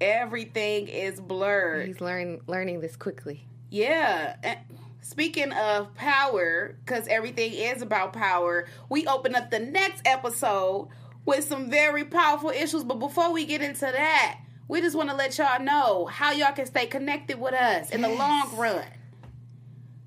Everything 0.00 0.88
is 0.88 1.20
blurred. 1.20 1.86
He's 1.86 2.00
learning 2.00 2.42
learning 2.46 2.80
this 2.80 2.96
quickly. 2.96 3.46
Yeah. 3.70 4.36
And 4.42 4.58
Speaking 5.02 5.52
of 5.52 5.94
power, 5.94 6.76
because 6.84 7.08
everything 7.08 7.52
is 7.54 7.80
about 7.80 8.12
power, 8.12 8.66
we 8.88 9.06
open 9.06 9.34
up 9.34 9.50
the 9.50 9.58
next 9.58 10.02
episode 10.06 10.88
with 11.24 11.44
some 11.44 11.70
very 11.70 12.04
powerful 12.04 12.50
issues. 12.50 12.84
But 12.84 12.98
before 12.98 13.32
we 13.32 13.46
get 13.46 13.62
into 13.62 13.80
that, 13.80 14.39
we 14.70 14.80
just 14.80 14.94
want 14.94 15.10
to 15.10 15.16
let 15.16 15.36
y'all 15.36 15.60
know 15.60 16.06
how 16.06 16.30
y'all 16.30 16.52
can 16.52 16.64
stay 16.64 16.86
connected 16.86 17.40
with 17.40 17.54
us 17.54 17.90
in 17.90 18.02
the 18.02 18.08
long 18.08 18.56
run. 18.56 18.84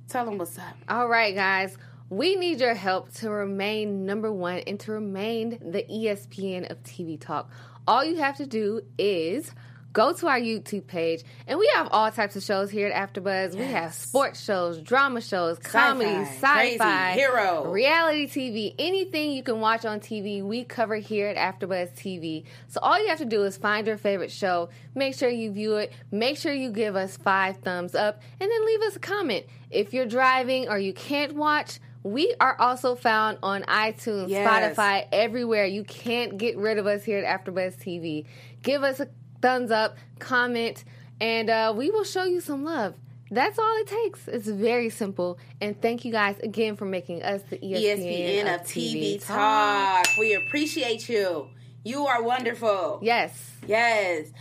Tell 0.08 0.24
them 0.24 0.38
what's 0.38 0.58
up. 0.58 0.78
All 0.88 1.10
right, 1.10 1.36
guys. 1.36 1.78
We 2.10 2.38
need 2.38 2.62
your 2.62 2.74
help 2.74 3.12
to 3.16 3.30
remain 3.30 4.06
number 4.06 4.32
one 4.32 4.60
and 4.60 4.80
to 4.82 4.94
remain 4.94 5.60
the 5.62 5.84
ESPN 5.84 6.72
of 6.72 6.82
TV 6.84 7.20
talk. 7.20 7.52
All 7.86 8.06
you 8.06 8.16
have 8.18 8.38
to 8.38 8.46
do 8.46 8.82
is 8.98 9.52
go 9.94 10.12
to 10.12 10.28
our 10.28 10.40
YouTube 10.40 10.88
page, 10.88 11.24
and 11.48 11.58
we 11.60 11.70
have 11.76 11.88
all 11.92 12.12
types 12.12 12.36
of 12.36 12.44
shows 12.44 12.70
here 12.72 12.88
at 12.88 13.14
AfterBuzz. 13.14 13.56
We 13.56 13.66
have 13.66 13.94
sports 13.94 14.44
shows, 14.44 14.82
drama 14.82 15.22
shows, 15.22 15.60
comedy, 15.60 16.10
crazy, 16.10 16.32
sci-fi, 16.40 17.14
hero. 17.14 17.72
reality 17.72 18.28
TV, 18.28 18.76
anything 18.80 19.32
you 19.32 19.44
can 19.44 19.60
watch 19.60 19.86
on 19.86 20.00
TV, 20.00 20.44
we 20.44 20.64
cover 20.64 20.96
here 20.96 21.28
at 21.28 21.38
AfterBuzz 21.60 21.94
TV. 21.94 22.44
So 22.68 22.80
all 22.82 23.00
you 23.02 23.08
have 23.10 23.20
to 23.20 23.26
do 23.26 23.44
is 23.44 23.56
find 23.56 23.86
your 23.88 23.98
favorite 23.98 24.32
show, 24.32 24.70
make 24.96 25.16
sure 25.16 25.30
you 25.30 25.52
view 25.52 25.76
it, 25.76 25.94
make 26.12 26.38
sure 26.38 26.52
you 26.52 26.72
give 26.72 26.96
us 26.96 27.16
five 27.18 27.58
thumbs 27.58 27.94
up, 27.96 28.22
and 28.40 28.50
then 28.52 28.66
leave 28.66 28.82
us 28.82 28.96
a 28.96 29.00
comment. 29.00 29.46
If 29.70 29.94
you're 29.94 30.06
driving 30.08 30.70
or 30.70 30.80
you 30.80 30.94
can't 30.94 31.36
watch, 31.36 31.80
we 32.04 32.36
are 32.40 32.60
also 32.60 32.96
found 32.96 33.38
on 33.44 33.62
iTunes, 33.64 34.28
Yes. 34.28 34.76
Spotify, 34.76 35.08
everywhere. 35.12 35.66
You 35.66 35.84
can't 35.84 36.38
get 36.38 36.58
rid 36.58 36.78
of 36.78 36.86
us 36.88 37.04
here 37.04 37.20
at 37.24 37.46
AfterBuzz 37.46 37.78
TV. 37.78 38.26
Give 38.62 38.84
us 38.84 39.00
a 39.00 39.08
thumbs 39.44 39.70
up, 39.70 39.98
comment, 40.20 40.86
and 41.22 41.50
uh, 41.50 41.74
we 41.76 41.92
will 41.92 42.06
show 42.06 42.24
you 42.24 42.40
some 42.42 42.64
love. 42.64 42.96
That's 43.30 43.60
all 43.60 43.76
it 43.78 43.88
takes. 43.88 44.28
It's 44.28 44.48
very 44.48 44.90
simple. 44.90 45.38
And 45.60 45.80
thank 45.82 46.06
you 46.06 46.12
guys 46.12 46.40
again 46.40 46.76
for 46.76 46.86
making 46.86 47.24
us 47.24 47.42
the 47.50 47.58
ESPN, 47.58 48.00
ESPN 48.00 48.56
of 48.56 48.62
TV 48.62 49.26
Talk. 49.26 50.08
We 50.18 50.36
appreciate 50.36 51.10
you. 51.10 51.50
You 51.84 52.08
are 52.08 52.24
wonderful. 52.24 53.00
Yes. 53.02 53.52
Yes. 53.68 54.32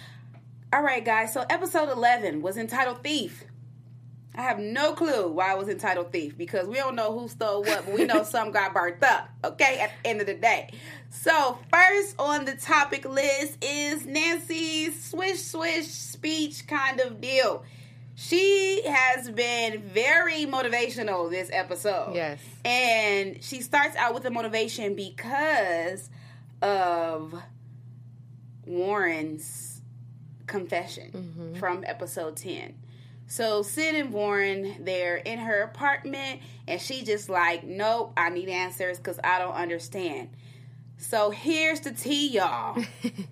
All 0.73 0.83
right, 0.83 1.05
guys. 1.05 1.33
So 1.33 1.45
episode 1.51 1.88
11 1.91 2.41
was 2.41 2.57
entitled 2.57 3.03
Thief. 3.03 3.45
I 4.35 4.42
have 4.42 4.59
no 4.59 4.95
clue 4.95 5.29
why 5.29 5.53
it 5.53 5.59
was 5.59 5.68
entitled 5.68 6.11
Thief 6.11 6.38
because 6.38 6.66
we 6.66 6.77
don't 6.77 6.95
know 6.95 7.18
who 7.18 7.29
stole 7.29 7.62
what, 7.62 7.85
but 7.85 7.95
we 7.95 8.05
know 8.05 8.23
some 8.25 8.51
got 8.51 8.73
burnt 8.73 9.03
up, 9.03 9.29
okay, 9.45 9.79
at 9.81 9.92
the 10.03 10.09
end 10.09 10.21
of 10.21 10.27
the 10.27 10.35
day. 10.35 10.71
So, 11.11 11.59
first 11.71 12.14
on 12.18 12.47
the 12.47 12.57
topic 12.57 13.05
list 13.05 13.62
is 13.62 14.07
Nancy's 14.07 15.05
swish 15.05 15.42
swish 15.42 15.87
speech 15.87 16.66
kind 16.66 17.01
of 17.01 17.21
deal. 17.21 17.64
She 18.14 18.83
has 18.87 19.31
been 19.31 19.83
very 19.83 20.47
motivational 20.47 21.31
this 21.31 21.51
episode. 21.53 22.14
Yes. 22.14 22.40
And 22.64 23.42
she 23.42 23.61
starts 23.61 23.97
out 23.97 24.14
with 24.14 24.23
the 24.23 24.31
motivation 24.31 24.95
because 24.95 26.09
of 26.62 27.35
Warren's 28.64 29.83
confession 30.47 31.11
mm-hmm. 31.12 31.55
from 31.59 31.85
episode 31.87 32.37
10. 32.37 32.75
So 33.33 33.62
Syd 33.62 33.95
and 33.95 34.12
Warren, 34.12 34.85
they're 34.85 35.16
in 35.16 35.38
her 35.38 35.62
apartment, 35.62 36.42
and 36.68 36.79
she 36.79 37.03
just 37.03 37.31
like, 37.31 37.64
nope, 37.64 38.12
I 38.14 38.29
need 38.29 38.51
answers 38.51 38.99
because 38.99 39.18
I 39.25 39.38
don't 39.38 39.55
understand. 39.55 40.29
So 40.99 41.31
here's 41.31 41.81
the 41.81 41.92
tea, 41.92 42.29
y'all. 42.29 42.77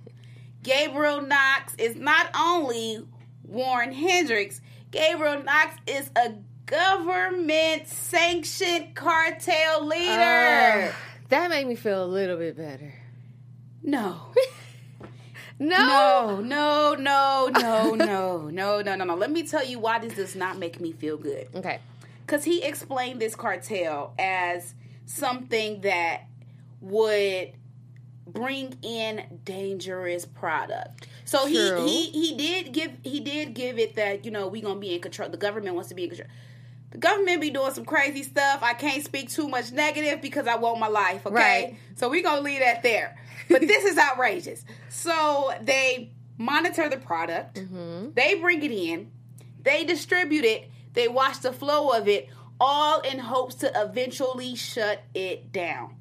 Gabriel 0.63 1.21
Knox 1.21 1.75
is 1.77 1.97
not 1.97 2.31
only 2.35 3.07
Warren 3.47 3.93
Hendricks, 3.93 4.63
Gabriel 4.91 5.43
Knox 5.43 5.77
is 5.87 6.11
a 6.17 6.33
government 6.65 7.87
sanctioned 7.87 8.95
cartel 8.95 9.87
leader. 9.87 10.89
Uh, 10.89 10.93
that 11.29 11.51
made 11.51 11.67
me 11.67 11.75
feel 11.75 12.03
a 12.03 12.07
little 12.07 12.39
bit 12.39 12.57
better. 12.57 12.95
no. 13.83 14.33
No. 15.61 16.41
No, 16.41 16.95
no, 16.95 17.49
no, 17.49 17.95
no, 17.95 17.95
no, 17.95 18.81
no, 18.81 18.95
no, 18.97 19.05
no. 19.05 19.15
Let 19.15 19.31
me 19.31 19.43
tell 19.47 19.65
you 19.65 19.79
why 19.79 19.99
this 19.99 20.15
does 20.15 20.35
not 20.35 20.59
make 20.59 20.81
me 20.81 20.93
feel 20.93 21.17
good. 21.19 21.49
Okay. 21.55 21.79
Because 22.27 22.45
he 22.45 22.63
explained 22.63 23.21
this 23.21 23.37
cartel 23.37 24.15
as 24.19 24.75
something 25.05 25.83
that 25.83 26.23
would 26.81 27.53
bring 28.27 28.79
in 28.83 29.41
dangerous 29.45 30.25
product. 30.25 31.09
So 31.25 31.47
he, 31.47 31.57
he 31.87 32.05
he 32.11 32.37
did 32.37 32.73
give 32.73 32.93
he 33.03 33.21
did 33.21 33.55
give 33.55 33.79
it 33.79 33.97
that 33.97 34.25
you 34.25 34.31
know 34.31 34.49
we 34.49 34.61
gonna 34.63 34.81
be 34.81 34.95
in 34.95 35.01
control. 35.01 35.29
The 35.29 35.37
government 35.37 35.75
wants 35.75 35.91
to 35.91 35.95
be 35.95 36.05
in 36.05 36.11
control. 36.11 36.29
The 36.93 36.99
government 36.99 37.41
be 37.41 37.51
doing 37.51 37.73
some 37.73 37.85
crazy 37.85 38.23
stuff. 38.23 38.61
I 38.63 38.73
can't 38.75 39.05
speak 39.05 39.31
too 39.31 39.49
much 39.49 39.71
negative 39.73 40.21
because 40.23 40.47
I 40.49 40.57
want 40.57 40.81
my 40.81 40.89
life. 40.89 41.25
Okay, 41.27 41.35
Right. 41.35 41.77
so 41.97 42.09
we 42.09 42.23
gonna 42.23 42.41
leave 42.41 42.61
that 42.61 42.83
there. 42.83 43.17
But 43.49 43.61
this 43.63 43.85
is 43.85 43.99
outrageous. 43.99 44.65
So 44.89 45.53
they 45.63 46.13
monitor 46.39 46.89
the 46.89 46.97
product. 46.97 47.57
Mm-hmm. 47.57 48.11
They 48.15 48.35
bring 48.35 48.63
it 48.63 48.73
in. 48.73 49.11
They 49.63 49.85
distribute 49.85 50.45
it. 50.45 50.71
They 50.95 51.07
watch 51.09 51.41
the 51.41 51.53
flow 51.53 51.91
of 51.91 52.09
it, 52.09 52.29
all 52.59 53.01
in 53.01 53.19
hopes 53.19 53.55
to 53.57 53.71
eventually 53.75 54.55
shut 54.57 55.03
it 55.15 55.53
down. 55.53 55.97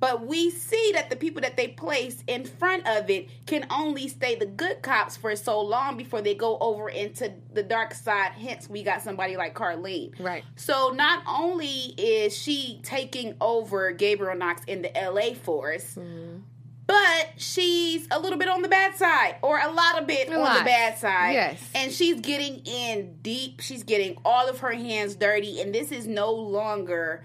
But 0.00 0.24
we 0.24 0.50
see 0.50 0.92
that 0.94 1.10
the 1.10 1.16
people 1.16 1.42
that 1.42 1.56
they 1.56 1.68
place 1.68 2.22
in 2.28 2.44
front 2.44 2.86
of 2.86 3.10
it 3.10 3.28
can 3.46 3.66
only 3.68 4.06
stay 4.06 4.36
the 4.36 4.46
good 4.46 4.80
cops 4.80 5.16
for 5.16 5.34
so 5.34 5.60
long 5.60 5.96
before 5.96 6.22
they 6.22 6.34
go 6.36 6.56
over 6.60 6.88
into 6.88 7.32
the 7.52 7.64
dark 7.64 7.94
side. 7.94 8.30
Hence, 8.32 8.70
we 8.70 8.84
got 8.84 9.02
somebody 9.02 9.36
like 9.36 9.54
Carlene. 9.54 10.12
Right. 10.20 10.44
So 10.54 10.90
not 10.90 11.24
only 11.26 11.94
is 11.98 12.36
she 12.36 12.78
taking 12.84 13.34
over 13.40 13.90
Gabriel 13.90 14.36
Knox 14.36 14.62
in 14.68 14.82
the 14.82 14.92
LA 14.94 15.34
force, 15.34 15.96
Mm-hmm. 15.96 16.42
But 16.88 17.28
she's 17.36 18.08
a 18.10 18.18
little 18.18 18.38
bit 18.38 18.48
on 18.48 18.62
the 18.62 18.68
bad 18.68 18.96
side, 18.96 19.36
or 19.42 19.60
a 19.60 19.70
lot 19.70 20.00
of 20.00 20.06
bit 20.08 20.28
A 20.28 20.34
on 20.34 20.40
lot. 20.40 20.58
the 20.58 20.64
bad 20.64 20.98
side. 20.98 21.32
Yes. 21.34 21.70
And 21.74 21.92
she's 21.92 22.20
getting 22.20 22.62
in 22.64 23.18
deep. 23.22 23.60
She's 23.60 23.84
getting 23.84 24.16
all 24.24 24.48
of 24.48 24.58
her 24.60 24.72
hands 24.72 25.14
dirty, 25.14 25.60
and 25.60 25.72
this 25.72 25.92
is 25.92 26.06
no 26.08 26.32
longer 26.32 27.22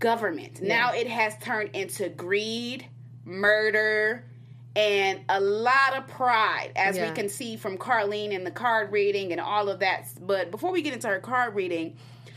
government. 0.00 0.60
Now 0.60 0.92
it 0.92 1.06
has 1.06 1.36
turned 1.38 1.70
into 1.74 2.08
greed, 2.08 2.86
murder, 3.24 4.24
and 4.74 5.20
a 5.28 5.40
lot 5.40 5.96
of 5.96 6.08
pride, 6.08 6.72
as 6.74 6.96
Yeah. 6.96 7.08
we 7.08 7.14
can 7.14 7.28
see 7.28 7.56
from 7.56 7.78
Carlene 7.78 8.34
and 8.34 8.44
the 8.44 8.50
card 8.50 8.90
reading 8.90 9.30
and 9.30 9.40
all 9.40 9.68
of 9.68 9.78
that. 9.78 10.06
But 10.20 10.50
before 10.50 10.72
we 10.72 10.82
get 10.82 10.92
into 10.92 11.06
her 11.08 11.20
card 11.20 11.54
reading, 11.54 11.96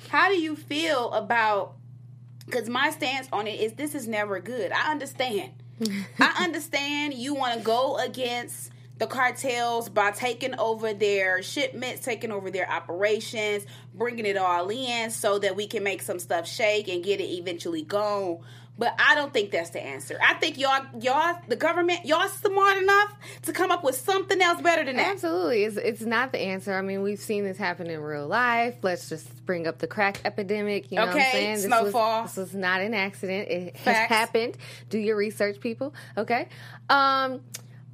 how 0.09 0.29
do 0.29 0.35
you 0.39 0.55
feel 0.55 1.11
about? 1.13 1.73
Because 2.45 2.69
my 2.69 2.91
stance 2.91 3.27
on 3.33 3.47
it 3.47 3.59
is 3.59 3.73
this 3.73 3.95
is 3.95 4.07
never 4.07 4.39
good. 4.39 4.71
I 4.71 4.91
understand. 4.91 5.51
I 6.19 6.43
understand 6.43 7.13
you 7.13 7.35
want 7.35 7.57
to 7.57 7.59
go 7.63 7.97
against 7.97 8.71
the 8.97 9.07
cartels 9.07 9.89
by 9.89 10.11
taking 10.11 10.57
over 10.57 10.93
their 10.93 11.43
shipments, 11.43 12.05
taking 12.05 12.31
over 12.31 12.49
their 12.49 12.69
operations, 12.71 13.65
bringing 13.93 14.25
it 14.25 14.37
all 14.37 14.69
in 14.69 15.09
so 15.11 15.37
that 15.39 15.55
we 15.55 15.67
can 15.67 15.83
make 15.83 16.01
some 16.01 16.19
stuff 16.19 16.47
shake 16.47 16.87
and 16.87 17.03
get 17.03 17.19
it 17.19 17.25
eventually 17.25 17.81
gone. 17.81 18.39
But 18.77 18.93
I 18.99 19.15
don't 19.15 19.31
think 19.31 19.51
that's 19.51 19.69
the 19.69 19.81
answer. 19.81 20.19
I 20.21 20.33
think 20.33 20.57
y'all, 20.57 20.85
y'all, 20.99 21.39
the 21.47 21.55
government, 21.55 22.05
y'all 22.05 22.27
smart 22.27 22.77
enough 22.77 23.13
to 23.43 23.53
come 23.53 23.71
up 23.71 23.85
with 23.85 23.95
something 23.95 24.41
else 24.41 24.61
better 24.61 24.83
than 24.83 24.97
that. 24.97 25.13
Absolutely. 25.13 25.63
It's, 25.63 25.77
it's 25.77 26.01
not 26.01 26.33
the 26.33 26.39
answer. 26.39 26.73
I 26.73 26.81
mean, 26.81 27.01
we've 27.01 27.19
seen 27.19 27.45
this 27.45 27.57
happen 27.57 27.89
in 27.89 28.01
real 28.01 28.27
life. 28.27 28.75
Let's 28.81 29.07
just 29.07 29.45
bring 29.45 29.65
up 29.65 29.77
the 29.77 29.87
crack 29.87 30.19
epidemic. 30.25 30.91
You 30.91 30.97
know 30.97 31.05
what 31.05 31.15
I'm 31.15 31.31
saying? 31.31 31.53
This 31.53 31.63
Snowfall. 31.65 32.23
Was, 32.23 32.35
this 32.35 32.51
was 32.51 32.55
not 32.55 32.81
an 32.81 32.93
accident. 32.93 33.47
It 33.47 33.77
has 33.77 34.09
happened. 34.09 34.57
Do 34.89 34.99
your 34.99 35.15
research, 35.15 35.61
people. 35.61 35.93
Okay. 36.17 36.49
Um, 36.89 37.41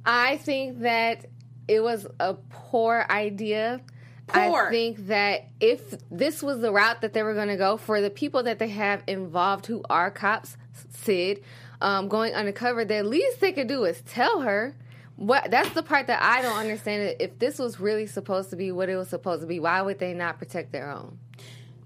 I 0.04 0.38
think 0.38 0.80
that 0.80 1.26
it 1.68 1.80
was 1.80 2.08
a 2.18 2.34
poor 2.34 3.06
idea. 3.08 3.80
Poor. 4.26 4.66
I 4.66 4.70
think 4.70 5.06
that 5.06 5.48
if 5.60 5.94
this 6.10 6.42
was 6.42 6.60
the 6.60 6.72
route 6.72 7.02
that 7.02 7.12
they 7.12 7.22
were 7.22 7.34
going 7.34 7.48
to 7.48 7.56
go 7.56 7.76
for 7.76 8.00
the 8.00 8.10
people 8.10 8.42
that 8.44 8.58
they 8.58 8.68
have 8.68 9.04
involved 9.06 9.66
who 9.66 9.84
are 9.88 10.10
cops, 10.10 10.56
Syd, 10.90 11.42
um, 11.80 12.08
going 12.08 12.34
undercover, 12.34 12.84
the 12.84 13.02
least 13.02 13.40
they 13.40 13.52
could 13.52 13.68
do 13.68 13.84
is 13.84 14.00
tell 14.02 14.40
her. 14.42 14.76
What 15.16 15.50
that's 15.50 15.70
the 15.74 15.82
part 15.82 16.06
that 16.08 16.22
I 16.22 16.40
don't 16.42 16.56
understand. 16.56 17.16
If 17.20 17.38
this 17.38 17.58
was 17.58 17.78
really 17.78 18.06
supposed 18.06 18.50
to 18.50 18.56
be 18.56 18.72
what 18.72 18.88
it 18.88 18.96
was 18.96 19.08
supposed 19.08 19.42
to 19.42 19.46
be, 19.46 19.60
why 19.60 19.82
would 19.82 19.98
they 19.98 20.14
not 20.14 20.38
protect 20.38 20.72
their 20.72 20.90
own? 20.90 21.18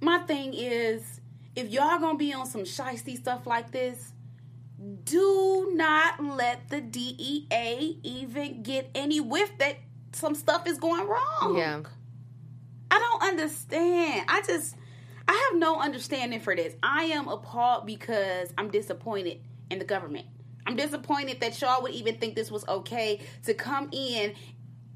my 0.00 0.18
thing 0.20 0.52
is 0.54 1.20
if 1.56 1.70
y'all 1.70 1.98
gonna 1.98 2.18
be 2.18 2.32
on 2.32 2.46
some 2.46 2.62
shisty 2.62 3.16
stuff 3.16 3.46
like 3.46 3.70
this 3.72 4.12
do 5.04 5.70
not 5.72 6.22
let 6.22 6.68
the 6.68 6.82
dea 6.82 7.46
even 8.02 8.62
get 8.62 8.90
any 8.94 9.20
whiff 9.20 9.50
that 9.58 9.76
some 10.12 10.34
stuff 10.34 10.66
is 10.66 10.76
going 10.78 11.08
wrong 11.08 11.56
Yeah. 11.56 11.80
i 12.90 12.98
don't 12.98 13.22
understand 13.22 14.26
i 14.28 14.42
just 14.46 14.76
i 15.28 15.48
have 15.50 15.58
no 15.58 15.80
understanding 15.80 16.40
for 16.40 16.54
this 16.56 16.74
i 16.82 17.04
am 17.04 17.28
appalled 17.28 17.86
because 17.86 18.52
i'm 18.58 18.70
disappointed 18.70 19.40
in 19.70 19.78
the 19.78 19.84
government 19.84 20.26
i'm 20.66 20.76
disappointed 20.76 21.40
that 21.40 21.60
y'all 21.60 21.82
would 21.82 21.92
even 21.92 22.16
think 22.16 22.34
this 22.34 22.50
was 22.50 22.66
okay 22.68 23.20
to 23.44 23.54
come 23.54 23.88
in 23.92 24.34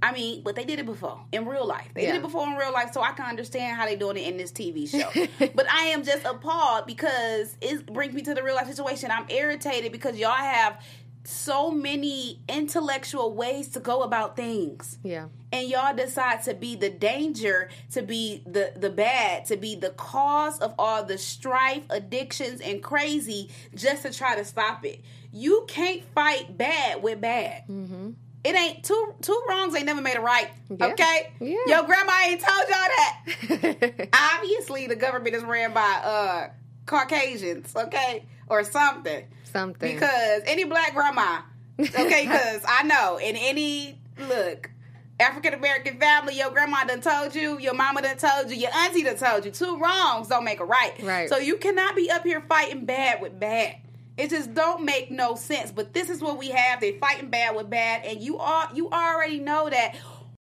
I 0.02 0.12
mean, 0.12 0.42
but 0.42 0.56
they 0.56 0.64
did 0.64 0.78
it 0.78 0.86
before 0.86 1.20
in 1.30 1.44
real 1.46 1.66
life. 1.66 1.88
They 1.92 2.04
Yeah. 2.04 2.12
did 2.12 2.18
it 2.20 2.22
before 2.22 2.46
in 2.46 2.54
real 2.54 2.72
life, 2.72 2.90
so 2.94 3.02
I 3.02 3.12
can 3.12 3.26
understand 3.26 3.76
how 3.76 3.84
they 3.84 3.96
doing 3.96 4.16
it 4.16 4.26
in 4.28 4.38
this 4.38 4.50
TV 4.50 4.88
show. 4.88 5.10
but 5.54 5.70
I 5.70 5.88
am 5.88 6.04
just 6.04 6.24
appalled 6.24 6.86
because 6.86 7.54
it 7.60 7.84
brings 7.84 8.14
me 8.14 8.22
to 8.22 8.32
the 8.32 8.42
real 8.42 8.54
life 8.54 8.66
situation. 8.66 9.10
I'm 9.10 9.26
irritated 9.28 9.92
because 9.92 10.16
y'all 10.16 10.30
have 10.32 10.82
so 11.24 11.70
many 11.70 12.40
intellectual 12.48 13.34
ways 13.34 13.68
to 13.68 13.80
go 13.80 14.02
about 14.02 14.36
things 14.36 14.98
Yeah. 15.02 15.26
and 15.52 15.68
y'all 15.68 15.94
decide 15.94 16.42
to 16.44 16.54
be 16.54 16.76
the 16.76 16.88
danger, 16.90 17.68
to 17.92 18.02
be 18.02 18.42
the 18.46 18.72
the 18.76 18.90
bad, 18.90 19.44
to 19.46 19.56
be 19.56 19.74
the 19.74 19.90
cause 19.90 20.58
of 20.60 20.74
all 20.78 21.04
the 21.04 21.18
strife, 21.18 21.82
addictions, 21.90 22.60
and 22.60 22.82
crazy, 22.82 23.50
just 23.74 24.02
to 24.02 24.12
try 24.12 24.34
to 24.36 24.44
stop 24.44 24.84
it. 24.84 25.00
You 25.32 25.64
can't 25.68 26.02
fight 26.14 26.56
bad 26.56 27.02
with 27.02 27.20
bad. 27.20 27.64
It 28.42 28.56
ain't 28.56 28.82
two 28.82 29.14
two 29.20 29.42
wrongs 29.48 29.74
ain't 29.76 29.84
never 29.84 30.00
made 30.00 30.16
a 30.16 30.20
right. 30.22 30.48
Yeah. 30.70 30.86
Okay, 30.86 31.32
Yeah. 31.40 31.56
your 31.66 31.82
grandma 31.84 32.12
ain't 32.24 32.40
told 32.40 32.68
y'all 32.68 32.88
that. 32.96 34.08
Obviously, 34.36 34.86
the 34.86 34.96
government 34.96 35.34
is 35.34 35.44
ran 35.44 35.74
by 35.74 36.00
uh 36.02 36.48
Caucasians, 36.86 37.76
okay, 37.76 38.24
or 38.48 38.64
something. 38.64 39.26
Something. 39.52 39.94
Because 39.94 40.42
any 40.46 40.64
black 40.64 40.94
grandma, 40.94 41.40
okay, 41.78 42.22
because 42.26 42.62
I 42.66 42.82
know 42.84 43.18
in 43.18 43.36
any 43.36 43.98
look, 44.18 44.70
African 45.20 45.54
American 45.54 45.98
family, 45.98 46.38
your 46.38 46.50
grandma 46.50 46.84
done 46.84 47.00
told 47.00 47.34
you, 47.34 47.58
your 47.58 47.74
mama 47.74 48.02
done 48.02 48.16
told 48.16 48.50
you, 48.50 48.56
your 48.56 48.74
auntie 48.74 49.02
done 49.02 49.16
told 49.16 49.44
you. 49.44 49.50
Two 49.50 49.78
wrongs 49.78 50.28
don't 50.28 50.44
make 50.44 50.60
a 50.60 50.64
right. 50.64 50.94
Right. 51.02 51.28
So 51.28 51.36
you 51.36 51.56
cannot 51.58 51.94
be 51.94 52.10
up 52.10 52.24
here 52.24 52.40
fighting 52.48 52.86
bad 52.86 53.20
with 53.20 53.38
bad. 53.38 53.76
It 54.16 54.30
just 54.30 54.54
don't 54.54 54.84
make 54.84 55.10
no 55.10 55.34
sense. 55.34 55.70
But 55.70 55.92
this 55.92 56.10
is 56.10 56.20
what 56.20 56.38
we 56.38 56.48
have. 56.48 56.80
They 56.80 56.98
fighting 56.98 57.30
bad 57.30 57.54
with 57.54 57.70
bad, 57.70 58.04
and 58.04 58.20
you 58.20 58.38
all 58.38 58.66
you 58.74 58.88
already 58.90 59.38
know 59.38 59.68
that. 59.68 59.96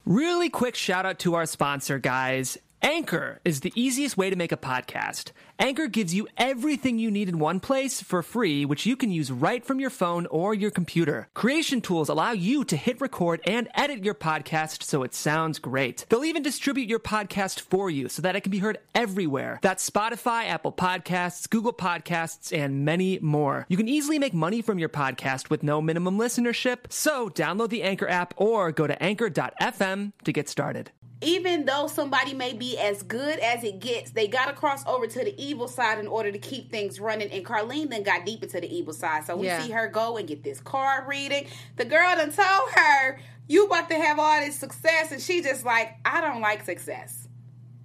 Really 0.05 0.49
quick 0.49 0.75
shout 0.75 1.05
out 1.05 1.19
to 1.21 1.35
our 1.35 1.45
sponsor, 1.45 1.99
guys. 1.99 2.57
Anchor 2.83 3.41
is 3.45 3.61
the 3.61 3.73
easiest 3.75 4.17
way 4.17 4.31
to 4.31 4.37
make 4.37 4.53
a 4.53 4.57
podcast. 4.57 5.33
Anchor 5.59 5.89
gives 5.89 6.15
you 6.15 6.29
everything 6.37 6.99
you 6.99 7.11
need 7.11 7.29
in 7.29 7.41
one 7.41 7.59
place 7.59 8.01
for 8.01 8.23
free, 8.23 8.65
which 8.65 8.87
you 8.87 8.97
can 8.97 9.11
use 9.11 9.33
right 9.33 9.65
from 9.65 9.81
your 9.81 9.91
phone 9.91 10.27
or 10.27 10.55
your 10.55 10.71
computer. 10.71 11.29
Creation 11.35 11.81
tools 11.81 12.09
allow 12.09 12.31
you 12.31 12.65
to 12.65 12.77
hit 12.77 13.01
record 13.01 13.41
and 13.45 13.69
edit 13.75 14.05
your 14.05 14.15
podcast 14.15 14.85
so 14.85 15.03
it 15.03 15.13
sounds 15.13 15.59
great. 15.59 16.07
They'll 16.09 16.25
even 16.25 16.43
distribute 16.45 16.89
your 16.89 17.01
podcast 17.01 17.61
for 17.61 17.91
you 17.91 18.09
so 18.09 18.23
that 18.23 18.37
it 18.37 18.43
can 18.43 18.53
be 18.53 18.59
heard 18.59 18.79
everywhere. 18.95 19.59
That's 19.61 19.89
Spotify, 19.89 20.47
Apple 20.47 20.73
Podcasts, 20.73 21.51
Google 21.51 21.73
Podcasts, 21.73 22.57
and 22.57 22.85
many 22.85 23.19
more. 23.19 23.67
You 23.69 23.77
can 23.77 23.89
easily 23.89 24.21
make 24.21 24.35
money 24.35 24.63
from 24.63 24.79
your 24.79 24.89
podcast 24.89 25.51
with 25.51 25.65
no 25.65 25.83
minimum 25.83 26.17
listenership. 26.17 26.91
So 26.91 27.29
download 27.29 27.71
the 27.71 27.83
Anchor 27.83 28.09
app 28.09 28.35
or 28.37 28.71
go 28.71 28.87
to 28.87 29.03
anchor.fm 29.03 30.13
to 30.23 30.33
get 30.33 30.49
started. 30.49 30.93
Even 31.21 31.65
though 31.65 31.87
somebody 31.89 32.33
may 32.35 32.53
be 32.53 32.79
as 32.79 33.03
good 33.03 33.39
as 33.41 33.65
it 33.65 33.81
gets, 33.81 34.13
they 34.13 34.29
got 34.29 34.47
to 34.47 34.53
cross 34.53 34.87
over 34.87 35.07
to 35.07 35.19
the 35.25 35.35
evil 35.43 35.67
side 35.69 35.99
in 35.99 36.07
order 36.07 36.31
to 36.31 36.39
keep 36.39 36.71
things 36.71 37.01
running. 37.01 37.31
And 37.31 37.45
Carlene 37.45 37.91
then 37.91 38.05
got 38.05 38.25
deep 38.25 38.43
into 38.43 38.61
the 38.61 38.73
evil 38.73 38.93
side. 38.93 39.25
So 39.27 39.37
we 39.37 39.47
Yeah. 39.47 39.63
see 39.63 39.71
her 39.73 39.89
go 39.89 40.17
and 40.17 40.29
get 40.29 40.45
this 40.45 40.61
card 40.61 41.09
reading. 41.09 41.47
The 41.77 41.85
girl 41.85 42.15
done 42.15 42.31
told 42.31 42.71
her, 42.75 43.19
you 43.49 43.67
about 43.67 43.89
to 43.89 43.97
have 43.97 44.19
all 44.19 44.41
this 44.41 44.57
success. 44.57 45.11
And 45.11 45.21
she 45.21 45.43
just 45.43 45.65
like, 45.65 45.97
I 46.05 46.21
don't 46.21 46.41
like 46.41 46.65
success. 46.65 47.27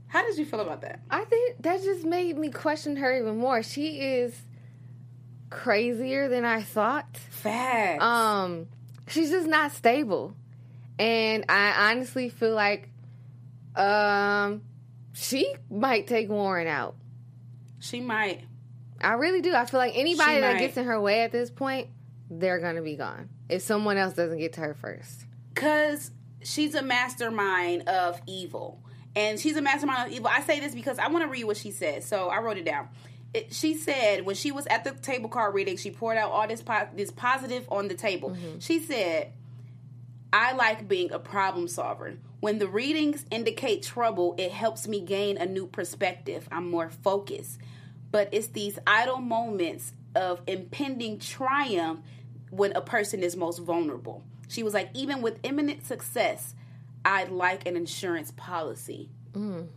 How 0.08 0.22
did 0.24 0.38
you 0.38 0.46
feel 0.46 0.60
about 0.60 0.82
that? 0.82 1.00
I 1.10 1.24
think 1.26 1.62
that 1.63 1.82
just 1.82 2.06
made 2.06 2.38
me 2.38 2.52
question 2.52 2.98
her 2.98 3.17
even 3.17 3.38
more. 3.38 3.63
She 3.63 4.00
is 4.00 4.43
crazier 5.50 6.28
than 6.28 6.46
I 6.46 6.62
thought. 6.62 7.17
Facts. 7.30 8.04
Um, 8.04 8.67
she's 9.08 9.32
just 9.32 9.48
not 9.48 9.72
stable, 9.72 10.36
and 11.00 11.46
I 11.50 11.91
honestly 11.91 12.30
feel 12.30 12.54
like, 12.54 12.89
um, 13.76 14.62
she 15.14 15.54
might 15.70 16.08
take 16.08 16.30
Warren 16.30 16.68
out. 16.68 16.96
she 17.80 18.00
might. 18.02 18.42
I 19.02 19.14
really 19.14 19.42
do. 19.42 19.54
I 19.54 19.66
feel 19.66 19.80
like 19.80 19.94
anybody 19.96 20.36
She 20.36 20.40
that 20.42 20.54
might. 20.54 20.60
gets 20.60 20.78
in 20.78 20.86
her 20.86 21.00
way 21.02 21.22
at 21.24 21.32
this 21.34 21.50
point, 21.50 21.90
they're 22.30 22.60
gonna 22.60 22.82
be 22.82 22.96
gone 22.96 23.30
if 23.50 23.62
someone 23.62 23.98
else 23.98 24.14
doesn't 24.14 24.38
get 24.38 24.54
to 24.54 24.62
her 24.62 24.74
first. 24.74 25.26
Because 25.54 26.12
she's 26.42 26.74
a 26.74 26.82
mastermind 26.82 27.88
of 27.90 28.22
evil. 28.28 28.80
And 29.16 29.40
she's 29.40 29.58
a 29.58 29.62
mastermind 29.62 30.08
of 30.08 30.16
evil. 30.16 30.28
I 30.28 30.42
say 30.42 30.60
this 30.60 30.74
because 30.74 30.98
I 30.98 31.08
want 31.10 31.24
to 31.26 31.30
read 31.30 31.44
what 31.44 31.58
she 31.58 31.70
said. 31.72 32.04
So 32.04 32.30
I 32.30 32.40
wrote 32.40 32.58
it 32.58 32.66
down. 32.66 32.88
It, 33.34 33.54
she 33.54 33.76
said 33.76 34.26
when 34.26 34.36
she 34.36 34.52
was 34.52 34.66
at 34.68 34.84
the 34.84 34.92
table 34.92 35.30
card 35.30 35.54
reading, 35.54 35.76
she 35.78 35.92
poured 35.92 36.18
out 36.18 36.32
all 36.32 36.48
this 36.48 36.62
po- 36.64 36.88
this 36.96 37.12
positive 37.12 37.68
on 37.70 37.88
the 37.90 37.94
table. 37.96 38.36
She 38.60 38.80
said, 38.80 39.34
"I 40.34 40.52
like 40.54 40.88
being 40.88 41.12
a 41.12 41.19
problem 41.19 41.67
solver. 41.67 42.15
When 42.41 42.60
the 42.60 42.67
readings 42.67 43.26
indicate 43.32 43.84
trouble, 43.84 44.36
it 44.38 44.52
helps 44.52 44.88
me 44.88 45.00
gain 45.00 45.38
a 45.38 45.46
new 45.46 45.67
perspective. 45.67 46.50
I'm 46.52 46.69
more 46.69 46.89
focused. 46.89 47.60
But 48.12 48.30
it's 48.34 48.48
these 48.48 48.78
idle 48.86 49.19
moments 49.19 49.93
of 50.15 50.41
impending 50.46 51.19
triumph 51.19 52.02
when 52.50 52.74
a 52.74 52.82
person 52.82 53.24
is 53.24 53.36
most 53.36 53.60
vulnerable. 53.60 54.24
She 54.50 54.62
was 54.62 54.74
like, 54.74 54.89
even 54.93 55.22
with 55.22 55.39
imminent 55.43 55.86
success, 55.86 56.54
I'd 57.06 57.30
like 57.32 57.65
an 57.65 57.76
insurance 57.78 58.32
policy. 58.36 59.10
And 59.34 59.69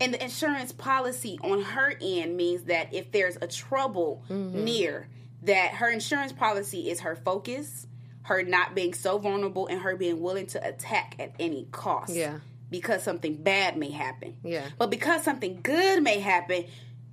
And 0.00 0.14
the 0.14 0.22
insurance 0.22 0.72
policy 0.72 1.38
on 1.42 1.60
her 1.62 1.92
end 2.00 2.36
means 2.36 2.64
that 2.64 2.92
if 2.94 3.10
there's 3.12 3.36
a 3.40 3.46
trouble 3.46 4.22
Mm-hmm. 4.30 4.64
near, 4.64 5.08
that 5.42 5.72
her 5.74 5.90
insurance 5.90 6.32
policy 6.32 6.90
is 6.90 7.00
her 7.00 7.14
focus, 7.16 7.86
her 8.24 8.42
not 8.42 8.74
being 8.74 8.92
so 8.94 9.18
vulnerable, 9.18 9.66
and 9.68 9.80
her 9.80 9.96
being 9.96 10.20
willing 10.20 10.46
to 10.48 10.66
attack 10.66 11.16
at 11.18 11.34
any 11.38 11.66
cost. 11.72 12.14
Yeah. 12.14 12.40
Because 12.70 13.02
something 13.02 13.36
bad 13.36 13.76
may 13.76 13.90
happen. 13.90 14.36
Yeah. 14.42 14.66
But 14.78 14.90
because 14.90 15.22
something 15.22 15.60
good 15.62 16.02
may 16.02 16.18
happen, 16.18 16.64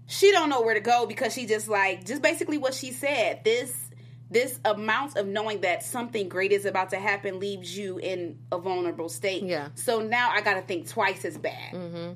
she 0.08 0.32
don't 0.32 0.50
know 0.50 0.62
where 0.62 0.74
to 0.74 0.80
go 0.80 1.06
because 1.06 1.34
she 1.34 1.45
just 1.45 1.67
like 1.67 2.06
just 2.06 2.21
basically 2.21 2.58
what 2.58 2.74
she 2.74 2.91
said. 2.91 3.43
This 3.43 3.74
this 4.30 4.60
amount 4.63 5.17
of 5.17 5.28
knowing 5.28 5.62
that 5.62 5.84
something 5.84 6.30
great 6.30 6.54
is 6.54 6.65
about 6.65 6.89
to 6.91 6.95
happen 6.97 7.39
leaves 7.39 7.78
you 7.78 7.97
in 7.97 8.39
a 8.52 8.58
vulnerable 8.58 9.10
state. 9.10 9.43
Yeah. 9.43 9.67
So 9.76 10.00
now 10.00 10.30
I 10.32 10.39
got 10.41 10.54
to 10.54 10.62
think 10.62 10.88
twice 10.88 11.26
as 11.26 11.38
bad. 11.38 11.74
Mm-hmm. 11.74 12.12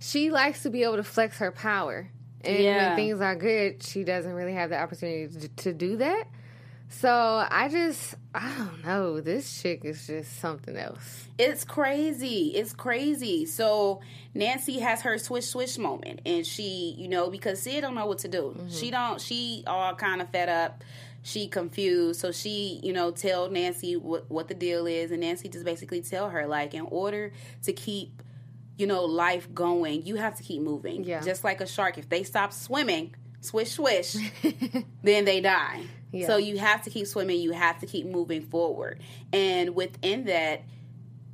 she 0.00 0.30
likes 0.30 0.64
to 0.64 0.70
be 0.70 0.82
able 0.82 0.96
to 0.96 1.04
flex 1.04 1.38
her 1.38 1.52
power. 1.52 2.08
And 2.42 2.58
Yeah. 2.58 2.88
when 2.88 2.96
things 2.96 3.20
are 3.20 3.36
good, 3.36 3.82
she 3.84 4.02
doesn't 4.02 4.32
really 4.32 4.54
have 4.54 4.70
the 4.70 4.80
opportunity 4.80 5.28
to, 5.40 5.48
to 5.48 5.72
do 5.72 5.96
that. 5.98 6.24
So 6.92 7.46
I 7.48 7.68
just, 7.68 8.16
I 8.34 8.52
don't 8.58 8.84
know. 8.84 9.20
This 9.20 9.62
chick 9.62 9.84
is 9.84 10.08
just 10.08 10.40
something 10.40 10.76
else. 10.76 11.28
It's 11.38 11.64
crazy. 11.64 12.48
It's 12.48 12.72
crazy. 12.72 13.46
So 13.46 14.00
Nancy 14.34 14.80
has 14.80 15.02
her 15.02 15.16
swish 15.16 15.46
swish 15.46 15.78
moment, 15.78 16.20
and 16.26 16.44
she, 16.44 16.94
you 16.98 17.08
know, 17.08 17.30
because 17.30 17.62
Syd 17.62 17.82
don't 17.82 17.94
know 17.94 18.06
what 18.06 18.18
to 18.18 18.28
do. 18.28 18.54
Mm-hmm. 18.56 18.68
She 18.68 18.90
don't. 18.90 19.20
She 19.20 19.62
all 19.68 19.94
kind 19.94 20.20
of 20.20 20.30
fed 20.30 20.48
up. 20.48 20.82
She 21.22 21.46
confused. 21.46 22.20
So 22.20 22.32
she, 22.32 22.80
you 22.82 22.92
know, 22.92 23.12
tell 23.12 23.48
Nancy 23.48 23.96
what 23.96 24.28
what 24.28 24.48
the 24.48 24.54
deal 24.54 24.86
is, 24.86 25.12
and 25.12 25.20
Nancy 25.20 25.48
just 25.48 25.64
basically 25.64 26.02
tell 26.02 26.28
her 26.28 26.46
like, 26.48 26.74
in 26.74 26.86
order 26.90 27.32
to 27.62 27.72
keep, 27.72 28.20
you 28.76 28.88
know, 28.88 29.04
life 29.04 29.54
going, 29.54 30.04
you 30.04 30.16
have 30.16 30.34
to 30.38 30.42
keep 30.42 30.60
moving. 30.60 31.04
Yeah. 31.04 31.20
Just 31.20 31.44
like 31.44 31.60
a 31.60 31.66
shark, 31.66 31.98
if 31.98 32.08
they 32.08 32.24
stop 32.24 32.52
swimming, 32.52 33.14
swish 33.40 33.70
swish, 33.70 34.16
then 35.04 35.24
they 35.24 35.40
die. 35.40 35.84
Yeah. 36.12 36.26
So 36.26 36.36
you 36.36 36.58
have 36.58 36.82
to 36.82 36.90
keep 36.90 37.06
swimming. 37.06 37.40
You 37.40 37.52
have 37.52 37.78
to 37.80 37.86
keep 37.86 38.06
moving 38.06 38.42
forward, 38.42 39.00
and 39.32 39.74
within 39.74 40.24
that. 40.24 40.62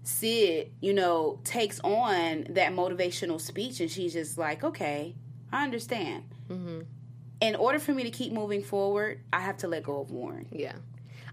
Syd, 0.03 0.71
you 0.81 0.95
know, 0.95 1.41
takes 1.43 1.81
on 1.81 2.47
that 2.51 2.71
motivational 2.73 3.41
speech 3.41 3.81
and 3.81 3.91
she's 3.91 4.13
just 4.13 4.39
like, 4.39 4.63
okay, 4.63 5.17
I 5.51 5.65
understand. 5.65 6.23
Mm-hmm. 6.49 6.83
In 7.41 7.57
order 7.57 7.81
for 7.81 7.93
me 7.93 8.05
to 8.05 8.11
keep 8.11 8.33
moving 8.33 8.63
forward, 8.63 9.21
I 9.33 9.41
have 9.41 9.57
to 9.59 9.67
let 9.67 9.83
go 9.83 10.01
of 10.01 10.13
Warren. 10.13 10.47
Yeah. 10.53 10.75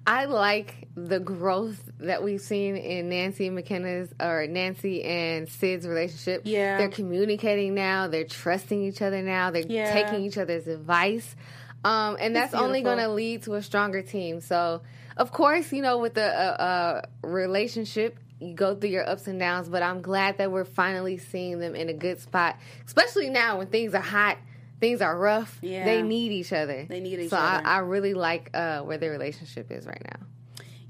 I 0.08 0.26
like 0.26 0.88
the 0.96 1.20
growth 1.20 1.88
that 2.00 2.24
we've 2.24 2.42
seen 2.42 2.76
in 2.76 3.10
Nancy 3.10 3.46
and 3.46 3.56
McKenna's 3.56 4.12
or 4.20 4.48
Nancy 4.48 5.04
and 5.04 5.48
Syd's 5.48 5.88
relationship. 5.88 6.42
Yeah. 6.44 6.80
They're 6.80 6.90
communicating 6.90 7.76
now, 7.76 8.08
they're 8.08 8.24
trusting 8.26 8.82
each 8.84 9.04
other 9.04 9.22
now, 9.22 9.52
they're 9.52 9.68
Yeah. 9.68 9.94
taking 9.94 10.26
each 10.26 10.40
other's 10.40 10.66
advice. 10.68 11.36
Um, 11.84 12.18
and 12.20 12.36
that's 12.36 12.54
only 12.54 12.82
going 12.82 12.98
to 12.98 13.10
lead 13.10 13.44
to 13.44 13.56
a 13.56 13.62
stronger 13.62 14.02
team. 14.02 14.40
So, 14.40 14.82
of 15.18 15.32
course, 15.32 15.72
you 15.72 15.82
know, 15.82 15.98
with 15.98 16.14
the 16.14 16.26
uh, 16.26 16.54
uh, 16.64 17.02
relationship, 17.28 18.18
you 18.40 18.54
go 18.54 18.76
through 18.76 18.90
your 18.90 19.08
ups 19.08 19.28
and 19.28 19.40
downs, 19.40 19.70
but 19.70 19.84
I'm 19.84 20.02
glad 20.02 20.38
that 20.38 20.52
we're 20.52 20.66
finally 20.66 21.18
seeing 21.18 21.60
them 21.60 21.76
in 21.76 21.90
a 21.90 21.94
good 21.94 22.20
spot, 22.20 22.58
especially 22.86 23.30
now 23.30 23.58
when 23.58 23.68
things 23.68 23.94
are 23.94 24.02
hot. 24.02 24.38
Things 24.80 25.02
are 25.02 25.18
rough. 25.18 25.60
Yeah. 25.62 25.86
They 25.86 26.02
need 26.02 26.34
each 26.34 26.52
other. 26.52 26.86
They 26.90 27.00
need 27.00 27.18
each 27.18 27.30
so 27.30 27.38
other. 27.38 27.66
I, 27.66 27.76
I 27.76 27.78
really 27.80 28.14
like 28.14 28.50
uh, 28.54 28.82
where 28.82 28.98
their 28.98 29.12
relationship 29.12 29.72
is 29.72 29.86
right 29.86 30.02
now. 30.04 30.26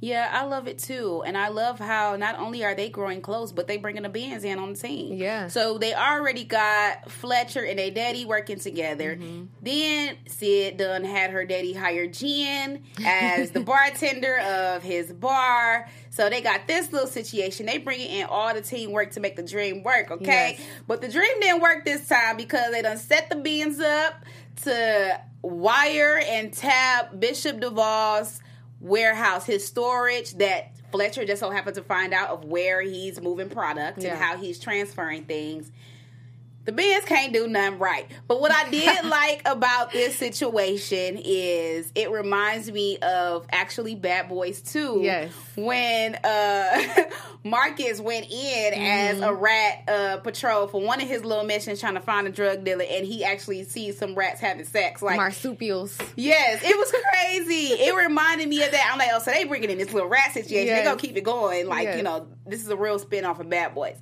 Yeah, 0.03 0.29
I 0.33 0.43
love 0.43 0.67
it 0.67 0.79
too. 0.79 1.23
And 1.25 1.37
I 1.37 1.47
love 1.47 1.79
how 1.79 2.17
not 2.17 2.37
only 2.37 2.65
are 2.65 2.75
they 2.75 2.89
growing 2.89 3.21
close, 3.21 3.53
but 3.53 3.67
they 3.67 3.77
bringing 3.77 4.03
the 4.03 4.09
bands 4.09 4.43
in 4.43 4.59
on 4.59 4.73
the 4.73 4.77
team. 4.77 5.13
Yeah. 5.13 5.47
So 5.47 5.77
they 5.77 5.93
already 5.93 6.43
got 6.43 7.09
Fletcher 7.09 7.63
and 7.63 7.79
their 7.79 7.89
daddy 7.89 8.25
working 8.25 8.59
together. 8.59 9.15
Mm-hmm. 9.15 9.45
Then 9.61 10.17
Syd 10.27 10.75
done 10.75 11.05
had 11.05 11.31
her 11.31 11.45
daddy 11.45 11.71
hire 11.71 12.07
Jen 12.07 12.83
as 13.05 13.51
the 13.51 13.59
bartender 13.61 14.39
of 14.39 14.83
his 14.83 15.09
bar. 15.13 15.87
So 16.09 16.29
they 16.29 16.41
got 16.41 16.67
this 16.67 16.91
little 16.91 17.07
situation. 17.07 17.65
They 17.65 17.77
bringing 17.77 18.09
in 18.09 18.25
all 18.25 18.53
the 18.53 18.61
teamwork 18.61 19.11
to 19.11 19.21
make 19.21 19.37
the 19.37 19.43
dream 19.43 19.83
work, 19.83 20.11
okay? 20.11 20.57
Yes. 20.59 20.67
But 20.85 20.99
the 20.99 21.07
dream 21.07 21.39
didn't 21.39 21.61
work 21.61 21.85
this 21.85 22.09
time 22.09 22.35
because 22.35 22.71
they 22.71 22.81
done 22.81 22.97
set 22.97 23.29
the 23.29 23.37
beans 23.37 23.79
up 23.79 24.25
to 24.63 25.21
wire 25.41 26.21
and 26.27 26.51
tap 26.51 27.17
Bishop 27.17 27.61
Duval's 27.61 28.41
warehouse, 28.83 29.45
his 29.45 29.65
storage 29.65 30.33
that 30.35 30.71
Fletcher 30.91 31.25
just 31.25 31.39
so 31.39 31.49
happened 31.49 31.75
to 31.75 31.81
find 31.83 32.13
out 32.13 32.29
of 32.29 32.43
where 32.45 32.81
he's 32.81 33.19
moving 33.19 33.49
product 33.49 34.03
Yeah. 34.03 34.09
and 34.11 34.19
how 34.21 34.37
he's 34.37 34.59
transferring 34.59 35.23
things. 35.23 35.71
The 36.65 36.71
Benz 36.71 37.03
can't 37.05 37.33
do 37.33 37.47
nothing 37.47 37.77
right. 37.79 38.09
But 38.27 38.39
what 38.39 38.51
I 38.51 38.69
did 38.69 39.05
like 39.05 39.41
about 39.45 39.91
this 39.91 40.15
situation 40.15 41.19
is 41.23 41.91
it 41.95 42.09
reminds 42.09 42.71
me 42.71 42.97
of 42.99 43.45
actually 43.51 43.95
Bad 43.95 44.29
Boys 44.29 44.61
2. 44.61 44.99
Yes. 45.03 45.31
When 45.57 46.15
uh 46.23 47.03
Marcus 47.43 47.99
went 47.99 48.27
in 48.31 48.73
as 48.73 49.13
Mm-hmm. 49.13 49.23
a 49.23 49.33
rat 49.33 49.83
uh 49.87 50.17
patrol 50.17 50.67
for 50.67 50.81
one 50.81 51.01
of 51.01 51.07
his 51.07 51.23
little 51.25 51.43
missions 51.43 51.79
trying 51.79 51.93
to 51.95 51.99
find 51.99 52.25
a 52.25 52.31
drug 52.31 52.63
dealer 52.63 52.85
and 52.89 53.05
he 53.05 53.23
actually 53.23 53.63
sees 53.63 53.97
some 53.97 54.15
rats 54.15 54.39
having 54.39 54.63
sex. 54.65 55.01
Like 55.01 55.17
Marsupials. 55.17 55.97
Yes, 56.15 56.61
it 56.63 56.75
was 56.77 56.91
crazy. 57.11 57.73
it 57.73 57.95
reminded 57.95 58.47
me 58.47 58.63
of 58.63 58.71
that. 58.71 58.89
I'm 58.91 58.97
like, 58.97 59.09
oh, 59.13 59.19
so 59.19 59.31
they 59.31 59.43
bringing 59.43 59.69
in 59.69 59.77
this 59.77 59.91
little 59.93 60.07
rat 60.09 60.31
situation. 60.33 60.67
Yes. 60.67 60.79
They 60.79 60.83
gonna 60.85 60.99
keep 60.99 61.17
it 61.17 61.23
going. 61.23 61.67
Like, 61.67 61.83
Yes. 61.83 61.97
you 61.97 62.03
know, 62.03 62.27
this 62.47 62.61
is 62.61 62.69
a 62.69 62.77
real 62.77 62.97
spin 62.99 63.25
off 63.25 63.39
of 63.39 63.49
Bad 63.49 63.75
Boys. 63.75 63.97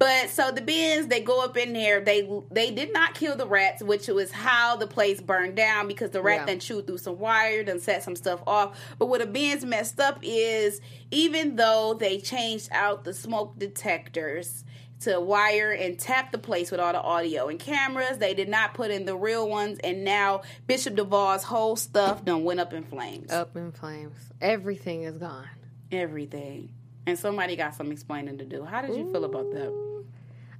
But 0.00 0.30
so 0.30 0.50
the 0.50 0.62
bins 0.62 1.08
they 1.08 1.20
go 1.20 1.44
up 1.44 1.58
in 1.58 1.74
there. 1.74 2.00
They 2.00 2.26
they 2.50 2.70
did 2.70 2.90
not 2.90 3.14
kill 3.14 3.36
the 3.36 3.46
rats, 3.46 3.82
which 3.82 4.08
was 4.08 4.32
how 4.32 4.76
the 4.76 4.86
place 4.86 5.20
burned 5.20 5.56
down 5.56 5.88
because 5.88 6.10
the 6.10 6.22
rat 6.22 6.40
Yeah. 6.40 6.46
then 6.46 6.58
chewed 6.58 6.86
through 6.86 6.98
some 6.98 7.18
wire, 7.18 7.60
and 7.68 7.80
set 7.82 8.02
some 8.02 8.16
stuff 8.16 8.42
off. 8.46 8.78
But 8.98 9.06
what 9.06 9.20
the 9.20 9.26
bins 9.26 9.62
messed 9.62 10.00
up 10.00 10.18
is 10.22 10.80
even 11.10 11.56
though 11.56 11.92
they 11.92 12.18
changed 12.18 12.70
out 12.72 13.04
the 13.04 13.12
smoke 13.12 13.58
detectors 13.58 14.64
to 15.00 15.20
wire 15.20 15.72
and 15.72 15.98
tap 15.98 16.32
the 16.32 16.38
place 16.38 16.70
with 16.70 16.80
all 16.80 16.92
the 16.92 17.00
audio 17.00 17.48
and 17.48 17.58
cameras. 17.58 18.18
They 18.18 18.34
did 18.34 18.48
not 18.48 18.74
put 18.74 18.90
in 18.90 19.04
the 19.04 19.16
real 19.16 19.48
ones, 19.48 19.78
and 19.84 20.02
now 20.04 20.42
Bishop 20.66 20.94
Duval's 20.94 21.42
whole 21.44 21.76
stuff 21.76 22.24
done 22.24 22.44
went 22.44 22.60
up 22.60 22.72
in 22.72 22.84
flames. 22.84 23.30
Up 23.30 23.54
in 23.56 23.72
flames. 23.72 24.16
Everything 24.40 25.02
is 25.04 25.16
gone. 25.18 25.48
Everything. 25.92 26.70
And 27.06 27.18
somebody 27.18 27.56
got 27.56 27.74
some 27.74 27.90
explaining 27.92 28.38
to 28.38 28.44
do. 28.44 28.64
How 28.64 28.82
did 28.82 28.96
you 28.96 29.10
feel 29.10 29.24
about 29.24 29.50
that? 29.52 30.04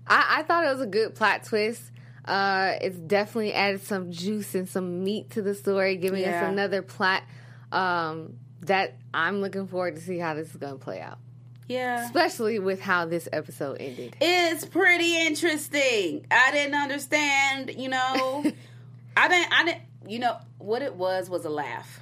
I, 0.07 0.39
I 0.39 0.43
thought 0.43 0.65
it 0.65 0.73
was 0.73 0.81
a 0.81 0.87
good 0.87 1.15
plot 1.15 1.45
twist. 1.45 1.83
Uh, 2.25 2.75
it's 2.81 2.97
definitely 2.97 3.53
added 3.53 3.83
some 3.83 4.11
juice 4.11 4.55
and 4.55 4.69
some 4.69 5.05
meat 5.05 5.31
to 5.31 5.43
the 5.43 5.55
story, 5.55 5.97
giving 5.97 6.23
Yeah. 6.23 6.43
us 6.45 6.49
another 6.53 6.83
plot 6.83 7.23
um, 7.73 8.35
that 8.63 8.97
I'm 9.15 9.41
looking 9.41 9.67
forward 9.67 9.97
to 9.97 10.03
see 10.03 10.19
how 10.19 10.35
this 10.35 10.51
is 10.51 10.57
going 10.57 10.79
to 10.79 10.85
play 10.85 11.01
out. 11.01 11.19
Yeah. 11.69 12.05
Especially 12.05 12.59
with 12.59 12.81
how 12.81 13.07
this 13.07 13.29
episode 13.33 13.77
ended. 13.81 14.17
It's 14.21 14.65
pretty 14.65 15.25
interesting. 15.27 16.27
I 16.31 16.51
didn't 16.51 16.75
understand, 16.75 17.73
you 17.77 17.89
know. 17.89 18.45
I 19.17 19.29
didn't 19.29 19.53
I 19.53 19.65
didn't 19.65 19.83
you 20.09 20.19
know, 20.19 20.37
what 20.59 20.83
it 20.83 20.95
was 20.97 21.29
was 21.31 21.45
a 21.45 21.51
laugh. 21.51 22.01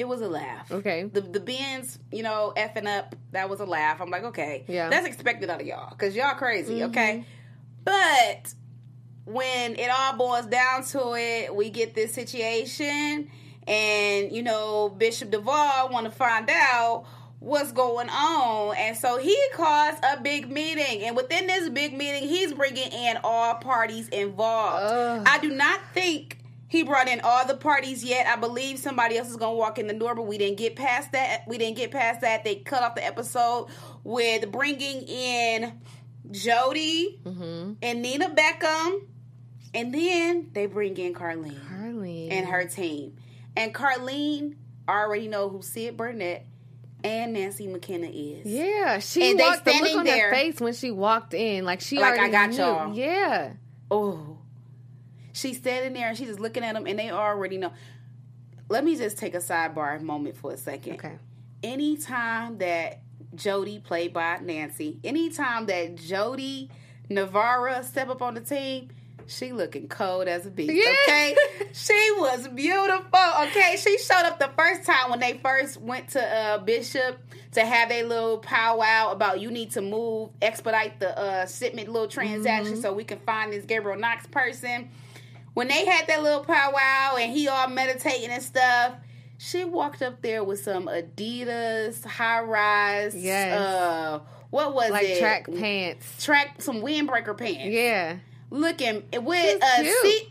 It 0.00 0.08
was 0.08 0.22
a 0.22 0.28
laugh. 0.28 0.72
Okay. 0.72 1.04
The 1.12 1.20
the 1.20 1.40
Benz, 1.40 1.98
you 2.10 2.22
know, 2.22 2.54
effing 2.56 2.86
up, 2.86 3.14
that 3.32 3.50
was 3.50 3.60
a 3.60 3.66
laugh. 3.66 4.00
I'm 4.00 4.08
like, 4.08 4.24
okay. 4.24 4.64
Yeah. 4.66 4.84
Mm-hmm. 4.84 4.90
That's 4.92 5.06
expected 5.06 5.50
out 5.50 5.60
of 5.60 5.66
y'all. 5.66 5.94
Cause 5.94 6.16
y'all 6.16 6.34
crazy, 6.36 6.82
okay? 6.84 7.26
But 7.84 8.54
when 9.26 9.78
it 9.78 9.90
all 9.90 10.16
boils 10.16 10.46
down 10.46 10.84
to 10.84 11.14
it, 11.16 11.54
we 11.54 11.68
get 11.68 11.94
this 11.94 12.14
situation 12.14 13.30
and 13.68 14.32
you 14.32 14.42
know, 14.42 14.88
Bishop 14.88 15.30
Duval 15.30 15.90
wanna 15.90 16.10
find 16.10 16.48
out 16.50 17.04
what's 17.38 17.72
going 17.72 18.08
on. 18.08 18.76
And 18.78 18.96
so 18.96 19.18
he 19.18 19.36
calls 19.52 19.98
a 20.02 20.18
big 20.22 20.50
meeting. 20.50 21.02
And 21.02 21.14
within 21.14 21.46
this 21.46 21.68
big 21.68 21.92
meeting, 21.92 22.26
he's 22.26 22.54
bringing 22.54 22.90
in 22.90 23.18
all 23.22 23.56
parties 23.56 24.08
involved. 24.08 24.94
Ugh. 24.94 25.24
I 25.26 25.38
do 25.40 25.50
not 25.50 25.78
think 25.92 26.39
he 26.70 26.84
brought 26.84 27.08
in 27.08 27.20
all 27.22 27.44
the 27.46 27.56
parties 27.56 28.02
yet. 28.04 28.26
I 28.26 28.36
believe 28.36 28.78
somebody 28.78 29.18
else 29.18 29.28
is 29.28 29.36
going 29.36 29.54
to 29.54 29.58
walk 29.58 29.78
in 29.78 29.88
the 29.88 29.92
door, 29.92 30.14
but 30.14 30.22
we 30.22 30.38
didn't 30.38 30.56
get 30.56 30.76
past 30.76 31.12
that. 31.12 31.42
We 31.48 31.58
didn't 31.58 31.76
get 31.76 31.90
past 31.90 32.20
that. 32.22 32.44
They 32.44 32.54
cut 32.56 32.82
off 32.82 32.94
the 32.94 33.04
episode 33.04 33.68
with 34.04 34.50
bringing 34.52 35.02
in 35.02 35.80
Jody 36.30 37.20
mm-hmm. 37.24 37.72
and 37.82 38.02
Nina 38.02 38.30
Beckham. 38.30 39.00
And 39.74 39.92
then 39.94 40.50
they 40.52 40.66
bring 40.66 40.96
in 40.96 41.12
Carlene 41.14 41.68
Carly. 41.68 42.30
and 42.30 42.46
her 42.46 42.64
team. 42.66 43.16
And 43.56 43.74
Carlene 43.74 44.54
already 44.88 45.28
know 45.28 45.48
who 45.48 45.62
Syd 45.62 45.96
Burnett 45.96 46.46
and 47.02 47.32
Nancy 47.32 47.66
McKenna 47.66 48.06
is. 48.08 48.46
Yeah, 48.46 48.98
she 49.00 49.30
And 49.30 49.38
they 49.38 49.42
walked 49.44 49.64
the 49.64 49.70
look 49.72 49.78
standing 49.78 49.98
on 49.98 50.04
there- 50.04 50.28
her 50.30 50.34
face 50.34 50.60
when 50.60 50.72
she 50.74 50.90
walked 50.90 51.34
in, 51.34 51.64
like 51.64 51.80
she 51.80 51.98
Like, 51.98 52.14
I 52.14 52.16
already 52.18 52.32
got 52.32 52.50
knew. 52.50 52.56
y'all. 52.58 52.94
Yeah, 52.94 53.52
Oh. 53.90 54.29
She's 55.32 55.58
standing 55.58 55.92
there 55.92 56.08
and 56.08 56.16
she's 56.18 56.28
just 56.28 56.40
looking 56.40 56.64
at 56.64 56.74
them 56.74 56.86
and 56.86 56.98
they 56.98 57.10
already 57.10 57.56
know. 57.58 57.72
Let 58.68 58.84
me 58.84 58.96
just 58.96 59.18
take 59.18 59.34
a 59.34 59.38
sidebar 59.38 60.00
moment 60.00 60.36
for 60.36 60.52
a 60.52 60.56
second. 60.56 60.94
okay. 60.94 61.18
Anytime 61.62 62.58
that 62.58 63.00
Jody, 63.34 63.78
played 63.78 64.12
by 64.12 64.38
Nancy, 64.42 64.98
anytime 65.04 65.66
that 65.66 65.96
Jody 65.96 66.70
Navarra 67.08 67.82
step 67.84 68.08
up 68.08 68.22
on 68.22 68.34
the 68.34 68.40
team, 68.40 68.88
she 69.26 69.52
looking 69.52 69.86
cold 69.86 70.26
as 70.26 70.46
a 70.46 70.50
beast. 70.50 70.72
Yeah. 70.72 70.92
Okay, 71.04 71.36
she 71.72 72.10
was 72.18 72.48
beautiful. 72.48 73.20
Okay, 73.42 73.76
she 73.78 73.98
showed 73.98 74.24
up 74.24 74.38
the 74.40 74.50
first 74.56 74.82
time 74.84 75.10
when 75.10 75.20
they 75.20 75.38
first 75.38 75.80
went 75.80 76.08
to 76.10 76.20
uh, 76.24 76.58
Bishop 76.58 77.18
to 77.52 77.64
have 77.64 77.90
a 77.92 78.02
little 78.02 78.38
powwow 78.38 79.12
about 79.12 79.40
you 79.40 79.50
need 79.52 79.70
to 79.72 79.80
move, 79.82 80.30
expedite 80.42 80.98
the 80.98 81.16
uh, 81.16 81.46
shipment 81.46 81.88
little 81.88 82.08
transaction 82.08 82.72
Mm-hmm. 82.74 82.82
so 82.82 82.92
we 82.92 83.04
can 83.04 83.18
find 83.20 83.52
this 83.52 83.64
Gabriel 83.64 83.98
Knox 83.98 84.26
person. 84.26 84.90
When 85.54 85.68
they 85.68 85.84
had 85.84 86.06
that 86.06 86.22
little 86.22 86.44
powwow 86.44 87.16
and 87.16 87.32
he 87.32 87.48
all 87.48 87.68
meditating 87.68 88.30
and 88.30 88.42
stuff. 88.42 88.94
She 89.42 89.64
walked 89.64 90.02
up 90.02 90.20
there 90.20 90.44
with 90.44 90.62
some 90.62 90.86
Adidas 90.86 92.04
high 92.04 92.42
rise. 92.42 93.14
Yes. 93.16 93.58
Uh, 93.58 94.20
what 94.50 94.74
was 94.74 94.90
like 94.90 95.06
it? 95.06 95.18
track 95.18 95.46
pants. 95.46 96.22
track 96.22 96.60
some 96.60 96.82
windbreaker 96.82 97.34
pants. 97.36 97.64
Yeah. 97.64 98.16
Looking 98.50 99.02
with 99.14 99.62
She's 99.62 99.78
a 99.78 99.82
cute. 99.82 100.02
see 100.02 100.28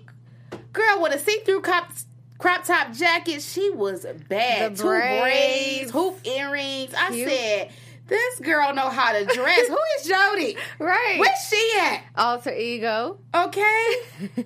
girl 0.73 1.01
with 1.01 1.13
a 1.15 1.17
see 1.19 1.39
through 1.43 1.61
crop 1.61 1.91
crop 2.37 2.65
top 2.65 2.93
jacket. 2.93 3.41
She 3.41 3.71
was 3.71 4.05
bad. 4.27 4.75
The 4.75 4.83
Two 4.83 4.89
braids. 4.89 5.21
braids, 5.21 5.91
hoop 5.91 6.19
earrings. 6.27 6.93
I 6.95 7.09
Cute. 7.11 7.29
said, 7.29 7.71
this 8.07 8.39
girl 8.41 8.75
know 8.75 8.89
how 8.89 9.13
to 9.13 9.25
dress. 9.25 9.67
Who 9.67 9.77
is 9.99 10.07
Jody? 10.07 10.55
Right. 10.77 11.17
Where's 11.19 11.47
she 11.49 11.71
at? 11.79 12.03
Alter 12.15 12.53
ego. 12.53 13.17
Okay. 13.33 13.95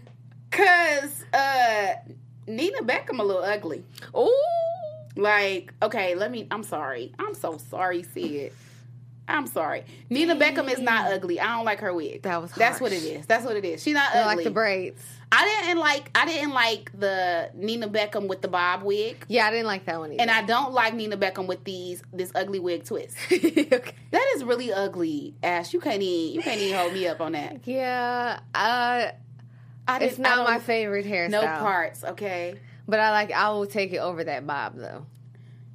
Nina 2.63 2.81
Beckham 2.81 3.19
a 3.19 3.23
little 3.23 3.43
ugly. 3.43 3.83
Ooh. 4.15 4.33
Like, 5.15 5.73
okay, 5.81 6.15
let 6.15 6.31
me. 6.31 6.47
I'm 6.49 6.63
sorry. 6.63 7.13
I'm 7.19 7.33
so 7.35 7.57
sorry, 7.57 8.03
Syd. 8.03 8.51
I'm 9.27 9.47
sorry. 9.47 9.83
Nina 10.09 10.35
Beckham 10.35 10.69
is 10.71 10.79
not 10.79 11.11
ugly. 11.11 11.39
I 11.39 11.55
don't 11.55 11.65
like 11.65 11.79
her 11.79 11.93
wig. 11.93 12.23
That 12.23 12.41
was 12.41 12.51
That's 12.51 12.81
what 12.81 12.91
it 12.91 13.03
is. 13.03 13.25
That's 13.25 13.45
what 13.45 13.55
it 13.55 13.63
is. 13.63 13.81
She's 13.81 13.93
not 13.93 14.09
ugly. 14.09 14.19
I 14.19 14.23
ugly. 14.23 14.35
like 14.35 14.43
the 14.45 14.51
braids. 14.51 15.01
I 15.31 15.45
didn't 15.65 15.79
like. 15.79 16.09
I 16.15 16.25
didn't 16.25 16.51
like 16.53 16.91
the 16.97 17.49
Nina 17.53 17.87
Beckham 17.89 18.27
with 18.27 18.41
the 18.41 18.47
bob 18.47 18.83
wig, 18.83 19.25
Yeah, 19.27 19.47
I 19.47 19.51
didn't 19.51 19.65
like 19.67 19.85
that 19.85 19.99
one 19.99 20.11
either. 20.13 20.21
and 20.21 20.29
I 20.31 20.43
don't 20.43 20.73
like 20.73 20.93
Nina 20.93 21.17
Beckham 21.17 21.47
with 21.47 21.63
these 21.63 22.01
this 22.11 22.31
ugly 22.35 22.59
wig 22.59 22.85
twist. 22.85 23.15
okay. 23.31 23.93
that 24.11 24.33
is 24.35 24.43
really 24.43 24.71
ugly, 24.73 25.33
Ash. 25.43 25.73
You 25.73 25.79
can't 25.79 26.01
even. 26.01 26.35
You 26.35 26.41
can't 26.41 26.59
even 26.59 26.77
hold 26.77 26.93
me 26.93 27.07
up 27.07 27.19
on 27.21 27.31
that. 27.33 27.67
Yeah. 27.67 28.39
Uh, 28.53 29.07
I 29.87 29.99
it's 29.99 30.19
I 30.19 30.43
my 30.43 30.59
favorite 30.59 31.05
hairstyle. 31.05 31.29
No 31.29 31.41
parts. 31.41 32.03
Okay. 32.03 32.55
But 32.87 32.99
I 32.99 33.11
like. 33.11 33.31
I 33.31 33.49
will 33.49 33.65
take 33.65 33.93
it 33.93 33.97
over 33.97 34.23
that 34.23 34.45
bob 34.47 34.75
though. 34.75 35.05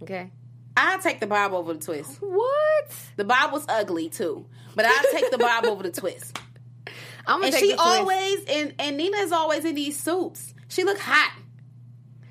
Okay. 0.02 0.30
I'll 0.76 1.00
take 1.00 1.18
the 1.20 1.26
bob 1.26 1.52
over 1.52 1.74
the 1.74 1.80
twist. 1.80 2.18
What? 2.22 2.90
The 3.16 3.24
bob 3.24 3.52
was 3.52 3.64
ugly 3.68 4.08
too, 4.08 4.46
but 4.76 4.84
I'll 4.86 5.12
take 5.12 5.30
the 5.30 5.38
bob 5.38 5.64
over 5.64 5.82
the 5.82 5.90
twist. 5.90 6.38
I'm 7.26 7.40
gonna 7.40 7.46
And 7.46 7.52
take 7.54 7.64
she 7.64 7.70
the 7.72 7.76
twist. 7.76 7.88
always 7.88 8.44
and 8.48 8.74
and 8.78 8.96
Nina 8.96 9.16
is 9.18 9.32
always 9.32 9.64
in 9.64 9.74
these 9.74 9.98
suits. 9.98 10.54
She 10.68 10.84
look 10.84 10.98
hot. 10.98 11.32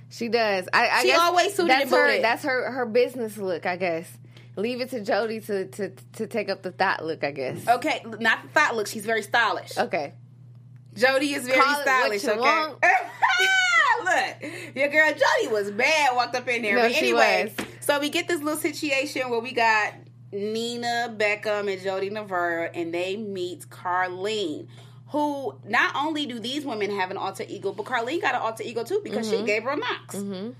She 0.09 0.29
does. 0.29 0.67
I, 0.73 0.87
I 0.89 1.01
She 1.03 1.11
always 1.11 1.53
suited 1.53 1.69
that's 1.71 1.91
her. 1.91 2.07
booted. 2.07 2.23
That's 2.23 2.43
her. 2.43 2.71
Her 2.71 2.85
business 2.85 3.37
look. 3.37 3.65
I 3.65 3.75
guess. 3.75 4.09
Leave 4.55 4.81
it 4.81 4.89
to 4.91 5.01
Jody 5.01 5.41
to 5.41 5.65
to 5.67 5.89
to 6.13 6.25
take 6.27 6.49
up 6.49 6.63
the 6.63 6.71
thought 6.71 7.03
look. 7.05 7.23
I 7.23 7.31
guess. 7.31 7.67
Okay, 7.67 8.03
not 8.19 8.43
the 8.43 8.49
thought 8.49 8.75
look. 8.75 8.87
She's 8.87 9.05
very 9.05 9.21
stylish. 9.21 9.77
Okay. 9.77 10.13
Jody 10.97 11.33
is 11.33 11.45
very 11.47 11.59
Call 11.61 11.81
stylish. 11.81 12.25
Okay. 12.25 12.73
look, 14.03 14.51
your 14.75 14.89
girl 14.89 15.09
Jody 15.11 15.53
was 15.53 15.71
bad. 15.71 16.15
Walked 16.15 16.35
up 16.35 16.47
in 16.47 16.61
there. 16.61 16.75
No, 16.75 16.81
but 16.83 16.93
she 16.93 17.09
anyway, 17.09 17.53
so 17.79 17.99
we 17.99 18.09
get 18.09 18.27
this 18.27 18.41
little 18.41 18.59
situation 18.59 19.29
where 19.29 19.39
we 19.39 19.51
got 19.53 19.93
Nina 20.31 21.15
Beckham 21.17 21.71
and 21.71 21.81
Jody 21.81 22.09
Navarro, 22.09 22.69
and 22.73 22.93
they 22.93 23.15
meet 23.17 23.67
Carlene. 23.69 24.67
Who 25.11 25.57
not 25.65 25.95
only 25.95 26.25
do 26.25 26.37
these 26.37 26.65
women 26.65 26.91
have 26.91 27.11
an 27.11 27.17
alter 27.17 27.45
ego, 27.47 27.71
but 27.71 27.85
Carlene 27.85 28.21
got 28.21 28.35
an 28.35 28.41
alter 28.41 28.63
ego 28.63 28.83
too 28.83 28.99
because 29.01 29.25
Mm-hmm. 29.31 29.39
she 29.39 29.45
Gabriel 29.45 29.77
Knox. 29.77 30.15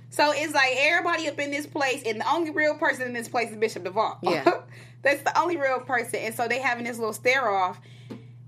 So 0.09 0.31
it's 0.33 0.53
like 0.53 0.71
everybody 0.77 1.27
up 1.27 1.37
in 1.37 1.51
this 1.51 1.67
place, 1.67 2.01
and 2.05 2.21
the 2.21 2.33
only 2.33 2.51
real 2.51 2.75
person 2.75 3.07
in 3.07 3.13
this 3.13 3.27
place 3.27 3.49
is 3.51 3.57
Bishop 3.57 3.83
Duval. 3.83 4.17
Yeah. 4.23 4.49
That's 5.01 5.21
the 5.23 5.37
only 5.39 5.57
real 5.57 5.81
person. 5.81 6.19
And 6.21 6.33
so 6.33 6.47
they 6.47 6.59
having 6.59 6.85
this 6.85 6.97
little 6.97 7.11
stare 7.13 7.49
off. 7.49 7.79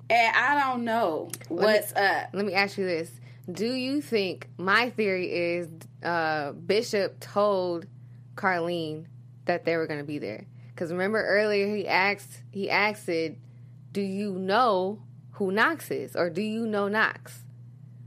And 0.09 0.35
I 0.35 0.59
don't 0.59 0.85
know 0.85 1.29
what's 1.49 1.91
up. 1.93 2.29
Let 2.33 2.45
me 2.45 2.53
ask 2.53 2.77
you 2.77 2.85
this: 2.85 3.11
Do 3.51 3.71
you 3.71 4.01
think 4.01 4.47
my 4.57 4.89
theory 4.89 5.31
is 5.31 5.67
uh, 6.03 6.53
Bishop 6.53 7.19
told 7.19 7.85
Carlene 8.35 9.05
that 9.45 9.65
they 9.65 9.77
were 9.77 9.85
going 9.85 9.99
to 9.99 10.05
be 10.05 10.17
there? 10.17 10.47
Because 10.69 10.91
remember 10.91 11.23
earlier 11.23 11.75
he 11.75 11.87
asked 11.87 12.41
he 12.51 12.69
asked 12.69 13.07
it, 13.07 13.37
"Do 13.91 14.01
you 14.01 14.33
know 14.33 14.99
who 15.33 15.51
Knox 15.51 15.91
is, 15.91 16.15
or 16.15 16.29
do 16.29 16.41
you 16.41 16.65
know 16.65 16.87
Knox?" 16.87 17.43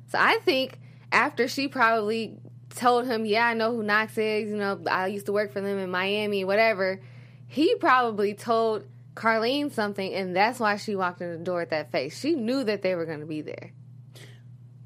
So 0.08 0.18
I 0.18 0.38
think 0.44 0.80
after 1.12 1.46
she 1.46 1.68
probably 1.68 2.36
told 2.74 3.06
him, 3.06 3.24
"Yeah, 3.26 3.46
I 3.46 3.54
know 3.54 3.76
who 3.76 3.84
Knox 3.84 4.18
is. 4.18 4.50
You 4.50 4.56
know, 4.56 4.80
I 4.90 5.06
used 5.06 5.26
to 5.26 5.32
work 5.32 5.52
for 5.52 5.60
them 5.60 5.78
in 5.78 5.90
Miami, 5.90 6.44
whatever." 6.44 7.00
He 7.46 7.74
probably 7.74 8.32
told 8.32 8.86
Carlene 9.14 9.70
something, 9.70 10.14
and 10.14 10.34
that's 10.34 10.58
why 10.58 10.76
she 10.76 10.96
walked 10.96 11.20
in 11.20 11.30
the 11.30 11.38
door 11.38 11.60
with 11.60 11.70
that 11.70 11.92
face. 11.92 12.18
She 12.18 12.34
knew 12.34 12.64
that 12.64 12.82
they 12.82 12.94
were 12.94 13.04
going 13.04 13.20
to 13.20 13.26
be 13.26 13.42
there. 13.42 13.72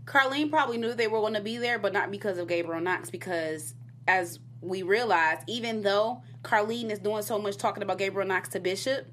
Carlene 0.05 0.51
probably 0.51 0.79
knew 0.79 0.95
they 0.95 1.09
were 1.09 1.21
going 1.21 1.35
to 1.35 1.41
be 1.41 1.59
there, 1.59 1.79
but 1.79 1.93
not 1.93 2.11
because 2.11 2.39
of 2.39 2.49
Gabriel 2.49 2.81
Knox. 2.81 3.11
Because 3.11 3.75
as 4.07 4.39
we 4.61 4.83
realized, 4.83 5.43
even 5.47 5.83
though 5.83 6.23
Carlene 6.43 6.91
is 6.91 6.99
doing 6.99 7.23
so 7.23 7.39
much 7.39 7.57
talking 7.57 7.83
about 7.83 7.99
Gabriel 7.99 8.27
Knox 8.27 8.49
to 8.51 8.61
Bishop, 8.61 9.07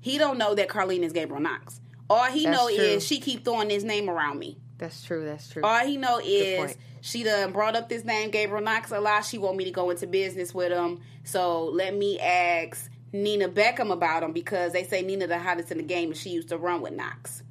he 0.00 0.18
don't 0.18 0.38
know 0.38 0.54
that 0.54 0.68
Carlene 0.68 1.02
is 1.02 1.12
Gabriel 1.12 1.40
Knox. 1.40 1.80
All 2.10 2.24
he 2.24 2.44
That's 2.44 2.56
know 2.56 2.68
true. 2.68 2.84
is 2.84 3.06
she 3.06 3.20
keep 3.20 3.44
throwing 3.44 3.70
his 3.70 3.84
name 3.84 4.10
around 4.10 4.38
me. 4.38 4.58
That's 4.78 5.02
true. 5.02 5.24
That's 5.24 5.48
true. 5.48 5.62
All 5.62 5.86
he 5.86 5.96
know 5.96 6.20
is 6.22 6.76
she 7.00 7.22
done 7.22 7.52
brought 7.52 7.76
up 7.76 7.88
this 7.88 8.04
name 8.04 8.30
Gabriel 8.30 8.62
Knox 8.62 8.90
a 8.90 9.00
lot. 9.00 9.24
She 9.24 9.38
want 9.38 9.56
me 9.56 9.64
to 9.64 9.70
go 9.70 9.90
into 9.90 10.06
business 10.06 10.52
with 10.52 10.72
him. 10.72 11.00
So 11.24 11.66
let 11.66 11.94
me 11.94 12.18
ask 12.18 12.90
Nina 13.12 13.48
Beckham 13.48 13.92
about 13.92 14.22
him 14.22 14.32
because 14.32 14.72
they 14.72 14.84
say 14.84 15.02
Nina 15.02 15.26
the 15.26 15.38
hottest 15.38 15.70
in 15.70 15.78
the 15.78 15.84
game 15.84 16.10
and 16.10 16.16
she 16.16 16.30
used 16.30 16.48
to 16.48 16.58
run 16.58 16.80
with 16.80 16.92
Knox. 16.92 17.42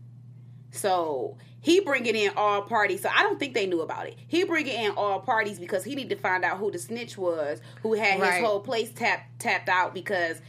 So 0.72 1.38
he 1.60 1.82
bringing 1.82 2.16
in 2.16 2.32
all 2.36 2.64
parties. 2.64 3.02
So 3.02 3.10
I 3.16 3.24
don't 3.24 3.40
think 3.40 3.54
they 3.54 3.68
knew 3.68 3.82
about 3.82 4.08
it. 4.08 4.16
He 4.28 4.44
bringing 4.44 4.74
in 4.74 4.92
all 4.92 5.20
parties 5.20 5.60
because 5.60 5.84
he 5.84 5.96
needed 5.96 6.16
to 6.16 6.22
find 6.22 6.44
out 6.44 6.58
who 6.58 6.72
the 6.72 6.80
snitch 6.80 7.18
was, 7.18 7.62
who 7.84 7.94
had 7.94 8.20
Right. 8.20 8.34
his 8.34 8.44
whole 8.46 8.62
place 8.62 8.92
tap 8.92 9.26
tapped 9.38 9.70
out 9.70 9.94
because 9.94 10.42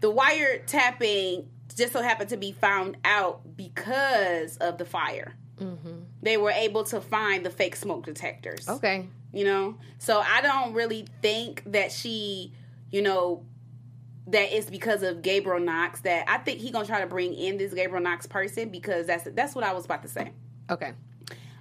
the 0.00 0.10
wire 0.10 0.58
tapping 0.66 1.48
just 1.74 1.92
so 1.92 2.02
happened 2.02 2.30
to 2.30 2.36
be 2.36 2.52
found 2.52 2.96
out 3.04 3.56
because 3.56 4.56
of 4.58 4.78
the 4.78 4.84
fire. 4.84 5.34
Mm-hmm. 5.60 6.00
They 6.22 6.36
were 6.36 6.50
able 6.50 6.84
to 6.84 7.00
find 7.00 7.44
the 7.44 7.50
fake 7.50 7.76
smoke 7.76 8.06
detectors 8.06 8.66
okay. 8.66 9.06
you 9.30 9.44
know 9.44 9.76
so 9.98 10.20
i 10.20 10.40
don't 10.40 10.72
really 10.72 11.06
think 11.20 11.62
that 11.66 11.92
she 11.92 12.54
you 12.90 13.02
know 13.02 13.44
that 14.30 14.56
it's 14.56 14.68
because 14.70 15.02
of 15.02 15.22
gabriel 15.22 15.60
knox 15.60 16.00
that 16.00 16.24
i 16.28 16.38
think 16.38 16.58
he 16.60 16.70
gonna 16.70 16.86
try 16.86 17.00
to 17.00 17.06
bring 17.06 17.34
in 17.34 17.56
this 17.58 17.72
gabriel 17.74 18.02
knox 18.02 18.26
person 18.26 18.68
because 18.68 19.06
that's 19.06 19.24
that's 19.32 19.54
what 19.54 19.64
i 19.64 19.72
was 19.72 19.84
about 19.84 20.02
to 20.02 20.08
say 20.08 20.32
Okay. 20.70 20.92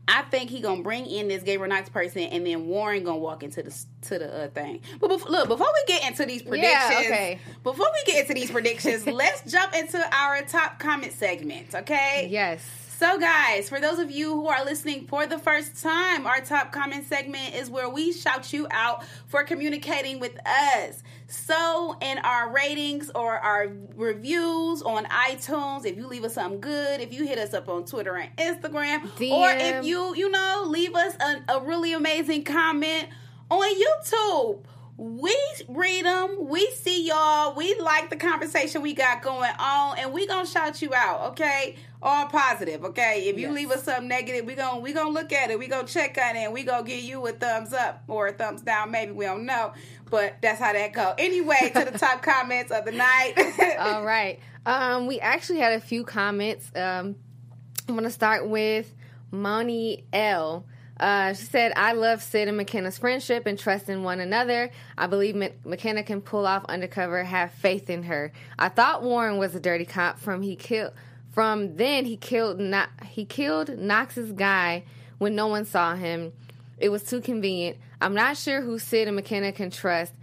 i 0.08 0.22
think 0.24 0.50
he 0.50 0.60
gonna 0.62 0.84
bring 0.84 1.06
in 1.06 1.28
this 1.28 1.44
gabriel 1.44 1.70
knox 1.74 1.90
person 1.90 2.22
and 2.24 2.46
then 2.46 2.68
warren 2.68 3.04
gonna 3.04 3.18
walk 3.18 3.44
into 3.44 3.64
the 3.64 3.86
to 4.04 4.20
the 4.20 4.44
uh, 4.46 4.48
thing 4.50 4.82
but 5.00 5.10
bef- 5.10 5.28
look 5.30 5.48
before 5.48 5.68
we 5.74 5.94
get 5.94 6.08
into 6.10 6.26
these 6.26 6.42
predictions 6.42 7.06
okay. 7.06 7.40
before 7.64 7.88
we 7.94 8.12
get 8.12 8.22
into 8.22 8.34
these 8.34 8.52
predictions 8.52 9.06
let's 9.08 9.50
jump 9.52 9.74
into 9.76 10.00
our 10.16 10.42
top 10.44 10.80
comment 10.80 11.12
segment 11.14 11.74
okay 11.76 12.28
Yes. 12.30 12.64
So, 13.00 13.18
guys, 13.18 13.70
for 13.70 13.80
those 13.80 13.98
of 13.98 14.12
you 14.12 14.34
who 14.34 14.48
are 14.48 14.66
listening 14.66 15.08
for 15.08 15.26
the 15.26 15.40
first 15.40 15.82
time, 15.82 16.28
our 16.28 16.42
top 16.42 16.74
comment 16.74 17.08
segment 17.08 17.56
is 17.56 17.70
where 17.70 17.88
we 17.88 18.12
shout 18.12 18.52
you 18.52 18.68
out 18.72 19.06
for 19.26 19.46
communicating 19.46 20.20
with 20.20 20.38
us. 20.46 21.02
So, 21.28 21.96
in 22.02 22.18
our 22.18 22.52
ratings 22.52 23.10
or 23.16 23.38
our 23.38 23.72
reviews 23.96 24.82
on 24.82 25.06
iTunes, 25.06 25.86
if 25.86 25.96
you 25.96 26.08
leave 26.08 26.26
us 26.26 26.34
something 26.34 26.60
good, 26.60 27.00
if 27.00 27.14
you 27.14 27.26
hit 27.26 27.38
us 27.38 27.54
up 27.54 27.70
on 27.70 27.86
Twitter 27.86 28.18
and 28.18 28.36
Instagram, 28.36 29.06
or 29.32 29.50
if 29.50 29.86
you, 29.86 30.14
you 30.14 30.30
know, 30.30 30.66
leave 30.68 30.94
us 30.94 31.16
a, 31.22 31.56
a 31.56 31.62
really 31.62 31.94
amazing 31.94 32.44
comment 32.44 33.08
on 33.50 33.76
YouTube. 33.76 34.60
We 35.02 35.34
read 35.70 36.04
them, 36.06 36.36
we 36.50 36.70
see 36.72 37.08
y'all, 37.08 37.56
we 37.56 37.74
like 37.80 38.10
the 38.10 38.18
conversation 38.18 38.82
we 38.82 38.94
got 38.94 39.22
going 39.22 39.54
on, 39.58 39.98
and 39.98 40.12
we 40.12 40.28
gonna 40.28 40.46
shout 40.46 40.82
you 40.82 40.94
out, 40.94 41.32
okay? 41.32 41.78
All 42.02 42.26
positive, 42.26 42.84
okay? 42.84 43.30
If 43.30 43.38
you 43.38 43.44
Yes. 43.48 43.56
leave 43.56 43.72
us 43.72 43.84
something 43.86 44.10
negative, 44.10 44.44
we 44.46 44.56
gonna 44.56 44.82
we 44.82 44.92
gonna 44.92 45.10
look 45.12 45.32
at 45.32 45.52
it, 45.52 45.58
we 45.58 45.68
gonna 45.68 45.88
check 45.88 46.18
on 46.22 46.36
it, 46.36 46.40
and 46.40 46.54
we 46.54 46.64
gonna 46.64 46.84
give 46.86 47.02
you 47.02 47.26
a 47.28 47.32
thumbs 47.32 47.72
up 47.72 48.04
or 48.10 48.28
a 48.28 48.34
thumbs 48.34 48.62
down, 48.62 48.92
maybe 48.92 49.14
we 49.14 49.24
don't 49.24 49.46
know, 49.46 49.72
but 50.10 50.36
that's 50.42 50.60
how 50.60 50.74
that 50.74 50.92
go. 50.92 51.14
Anyway, 51.18 51.72
to 51.74 51.90
the 51.90 51.98
top 51.98 52.22
comments 52.32 52.70
of 52.70 52.84
the 52.84 52.92
night. 52.92 53.36
All 53.80 54.04
right. 54.04 54.38
Um, 54.66 55.08
we 55.08 55.22
actually 55.22 55.60
had 55.60 55.72
a 55.72 55.80
few 55.80 56.04
comments. 56.04 56.70
Um, 56.76 57.16
I'm 57.88 57.96
to 58.04 58.10
start 58.10 58.50
with 58.50 58.94
Moni 59.32 60.04
L. 60.12 60.66
Uh, 61.00 61.34
she 61.34 61.46
said, 61.46 61.72
I 61.76 61.94
love 61.94 62.22
Syd 62.22 62.48
and 62.50 62.58
McKenna's 62.58 62.98
friendship 62.98 63.46
and 63.46 63.58
trust 63.58 63.88
in 63.88 64.04
one 64.04 64.20
another. 64.20 64.70
I 64.98 65.08
believe 65.08 65.34
Mc- 65.36 65.66
McKenna 65.66 66.04
can 66.04 66.22
pull 66.22 66.46
off 66.46 66.66
undercover, 66.66 67.24
have 67.24 67.52
faith 67.54 67.90
in 67.90 68.04
her. 68.04 68.34
I 68.58 68.70
thought 68.70 69.02
Warren 69.04 69.38
was 69.38 69.56
a 69.56 69.60
dirty 69.62 69.86
cop 69.86 70.20
from 70.20 70.42
he 70.42 70.56
killed 70.56 70.92
From 71.32 71.78
then, 71.78 72.04
he 72.06 72.18
killed 72.18 72.60
no- 72.60 72.88
he 73.06 73.24
killed 73.24 73.78
Knox's 73.78 74.34
guy 74.34 74.84
when 75.20 75.36
no 75.36 75.48
one 75.48 75.64
saw 75.64 75.96
him. 75.96 76.34
It 76.78 76.90
was 76.90 77.04
too 77.04 77.22
convenient. 77.22 77.78
I'm 78.02 78.14
not 78.14 78.36
sure 78.38 78.62
who 78.62 78.80
Syd 78.80 79.08
and 79.08 79.16
McKenna 79.16 79.52
can 79.52 79.70
trust. 79.72 80.14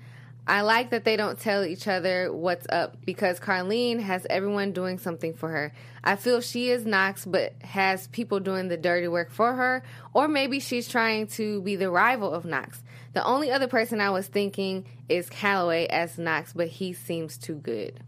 I 0.49 0.61
like 0.61 0.91
that 0.91 1.05
they 1.05 1.17
don't 1.17 1.39
tell 1.39 1.65
each 1.65 1.89
other 1.89 2.33
what's 2.33 2.67
up 2.69 3.05
because 3.05 3.41
Carlene 3.41 4.01
has 4.01 4.27
everyone 4.31 4.73
doing 4.73 4.99
something 4.99 5.35
for 5.35 5.49
her. 5.49 5.73
I 6.05 6.15
feel 6.15 6.41
she 6.41 6.71
is 6.71 6.87
Knox, 6.87 7.25
but 7.25 7.55
has 7.63 8.07
people 8.09 8.39
doing 8.39 8.69
the 8.69 8.77
dirty 8.77 9.09
work 9.09 9.33
for 9.33 9.55
her, 9.55 9.83
or 10.15 10.29
maybe 10.29 10.61
she's 10.61 10.87
trying 10.89 11.27
to 11.29 11.61
be 11.63 11.75
the 11.75 11.91
rival 11.91 12.33
of 12.33 12.45
Knox. 12.45 12.83
The 13.13 13.25
only 13.25 13.51
other 13.51 13.67
person 13.67 14.01
I 14.01 14.11
was 14.11 14.29
thinking 14.29 14.87
is 15.09 15.29
Calloway 15.29 15.87
as 15.87 16.17
Knox, 16.17 16.53
but 16.53 16.69
he 16.69 16.93
seems 16.93 17.39
too 17.39 17.57
good. 17.57 17.99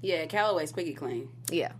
Yeah, 0.00 0.26
Calloway 0.26 0.66
squeaky 0.66 0.94
clean. 0.94 1.28
Yeah, 1.48 1.72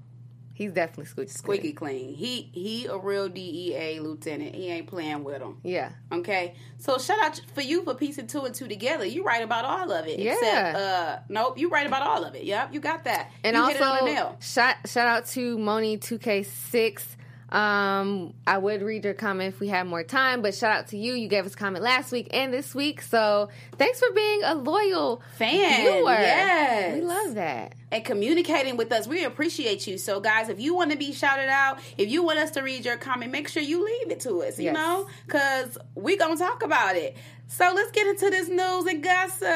he's 0.55 0.72
definitely 0.72 1.05
squeaky. 1.05 1.30
Squeaky 1.30 1.72
clean. 1.72 2.14
He 2.14 2.48
he 2.52 2.86
a 2.86 2.96
real 2.96 3.28
DEA 3.28 4.00
lieutenant. 4.00 4.55
He 4.55 4.68
ain't 4.70 4.86
playing 4.86 5.22
with 5.22 5.40
them. 5.40 5.61
Yeah. 5.62 5.90
Okay, 6.11 6.55
so 6.78 6.96
shout 6.96 7.18
out 7.22 7.40
for 7.55 7.61
you 7.61 7.84
for 7.84 7.94
piecing 7.94 8.28
two 8.28 8.40
and 8.44 8.55
two 8.55 8.68
together. 8.68 9.05
You 9.05 9.24
right 9.24 9.42
about 9.42 9.64
all 9.64 9.92
of 9.92 10.07
it. 10.07 10.18
Yeah. 10.18 10.32
Except, 10.32 10.76
uh, 10.76 11.18
nope, 11.28 11.59
you 11.59 11.68
right 11.68 11.86
about 11.86 12.02
all 12.02 12.24
of 12.24 12.34
it. 12.34 12.44
Yep, 12.44 12.72
you 12.72 12.80
got 12.80 13.05
that. 13.05 13.30
And 13.42 13.57
you 13.57 13.62
also, 13.62 13.72
hit 13.74 13.80
it 13.82 13.86
on 13.86 13.98
the 13.98 14.12
nail. 14.12 14.36
shout 14.40 14.76
shout 14.86 15.07
out 15.07 15.26
to 15.26 15.59
Moni 15.59 15.98
two 15.98 16.18
K 16.18 16.42
six. 16.42 17.16
Um, 17.55 18.34
I 18.48 18.59
would 18.59 18.82
read 18.82 19.05
your 19.05 19.14
comment 19.14 19.55
if 19.55 19.61
we 19.61 19.68
had 19.68 19.86
more 19.86 20.02
time, 20.02 20.42
but 20.42 20.55
shout 20.57 20.72
out 20.76 20.88
to 20.88 20.98
you. 20.98 21.14
You 21.14 21.28
gave 21.28 21.46
us 21.46 21.55
a 21.55 21.57
comment 21.57 21.84
last 21.84 22.11
week 22.11 22.28
and 22.32 22.52
this 22.52 22.74
week, 22.74 23.00
so 23.00 23.48
thanks 23.78 24.00
for 24.00 24.11
being 24.12 24.42
a 24.42 24.57
loyal 24.57 25.22
Fan, 25.36 25.82
viewer. 25.82 26.11
yes. 26.11 26.94
we 26.96 27.00
love 27.02 27.36
that. 27.36 27.74
and 27.92 28.05
communicating 28.05 28.76
with 28.76 28.90
us. 28.90 29.07
We 29.07 29.24
appreciate 29.24 29.86
you. 29.86 29.98
So, 29.98 30.18
guys, 30.18 30.48
if 30.48 30.59
you 30.59 30.74
want 30.74 30.90
to 30.90 30.96
be 30.98 31.12
shouted 31.12 31.48
out, 31.48 31.78
if 31.96 32.11
you 32.11 32.24
want 32.24 32.40
us 32.40 32.50
to 32.52 32.61
read 32.62 32.84
your 32.84 32.96
comment, 32.96 33.30
make 33.30 33.46
sure 33.46 33.62
you 33.62 33.84
leave 33.84 34.11
it 34.11 34.18
to 34.20 34.42
us, 34.42 34.59
you 34.59 34.64
Yes. 34.64 34.74
know, 34.74 35.07
because 35.26 35.78
we 35.94 36.16
going 36.16 36.36
to 36.36 36.42
talk 36.42 36.64
about 36.64 36.96
it. 36.96 37.16
So, 37.46 37.70
let's 37.72 37.92
get 37.92 38.09
into 38.09 38.30
this 38.30 38.48
news 38.48 38.86
and 38.86 39.00
gossip. 39.00 39.46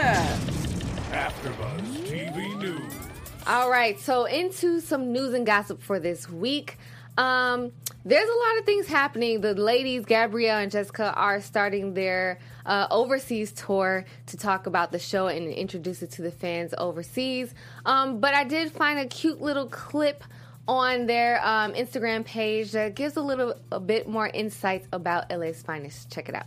After 1.10 1.50
AfterBuzz 1.50 1.80
TV 2.06 2.58
News. 2.60 2.92
All 3.48 3.68
right, 3.70 3.98
so 3.98 4.26
into 4.26 4.78
some 4.80 5.10
news 5.12 5.34
and 5.34 5.44
gossip 5.44 5.82
for 5.82 5.98
this 5.98 6.28
week. 6.30 6.76
Um, 7.16 7.72
there's 8.04 8.28
a 8.28 8.32
lot 8.32 8.58
of 8.58 8.64
things 8.64 8.86
happening. 8.86 9.40
The 9.40 9.54
ladies, 9.54 10.04
Gabrielle 10.04 10.58
and 10.58 10.70
Jessica, 10.70 11.12
are 11.14 11.40
starting 11.40 11.94
their 11.94 12.38
uh, 12.64 12.86
overseas 12.90 13.52
tour 13.52 14.04
to 14.26 14.36
talk 14.36 14.66
about 14.66 14.92
the 14.92 14.98
show 14.98 15.26
and 15.26 15.48
introduce 15.52 16.02
it 16.02 16.10
to 16.12 16.22
the 16.22 16.30
fans 16.30 16.74
overseas. 16.78 17.52
Um, 17.84 18.20
but 18.20 18.34
I 18.34 18.44
did 18.44 18.72
find 18.72 18.98
a 18.98 19.06
cute 19.06 19.40
little 19.40 19.66
clip 19.66 20.24
on 20.66 21.06
their 21.06 21.44
um, 21.44 21.72
Instagram 21.72 22.24
page 22.24 22.72
that 22.72 22.94
gives 22.94 23.16
a 23.16 23.22
little 23.22 23.54
a 23.72 23.80
bit 23.80 24.08
more 24.08 24.28
insights 24.28 24.86
about 24.92 25.30
LA's 25.30 25.62
finest. 25.62 26.10
Check 26.10 26.28
it 26.28 26.34
out. 26.34 26.46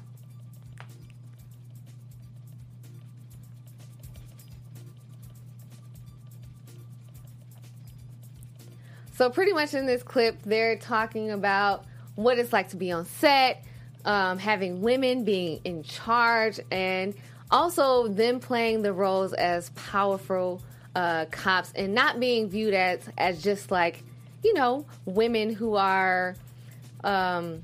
So 9.22 9.30
pretty 9.30 9.54
much 9.54 9.76
in 9.76 9.86
this 9.86 10.02
clip, 10.02 10.36
they're 10.48 10.78
talking 10.78 11.30
about 11.30 11.86
what 12.16 12.40
it's 12.40 12.52
like 12.52 12.70
to 12.70 12.76
be 12.76 12.92
on 12.92 13.06
set, 13.06 13.64
um, 14.04 14.40
having 14.40 14.82
women 14.82 15.26
being 15.26 15.62
in 15.64 15.84
charge, 15.84 16.60
and 16.72 17.14
also 17.52 18.08
them 18.08 18.40
playing 18.40 18.82
the 18.82 18.92
roles 18.92 19.34
as 19.34 19.70
powerful 19.76 20.60
uh, 20.96 21.26
cops 21.26 21.72
and 21.76 21.94
not 21.94 22.20
being 22.20 22.50
viewed 22.50 22.74
as 22.74 23.08
as 23.16 23.44
just 23.44 23.70
like 23.70 24.02
you 24.44 24.56
know 24.56 24.88
women 25.06 25.54
who 25.54 25.76
are 25.76 26.36
um, 27.04 27.62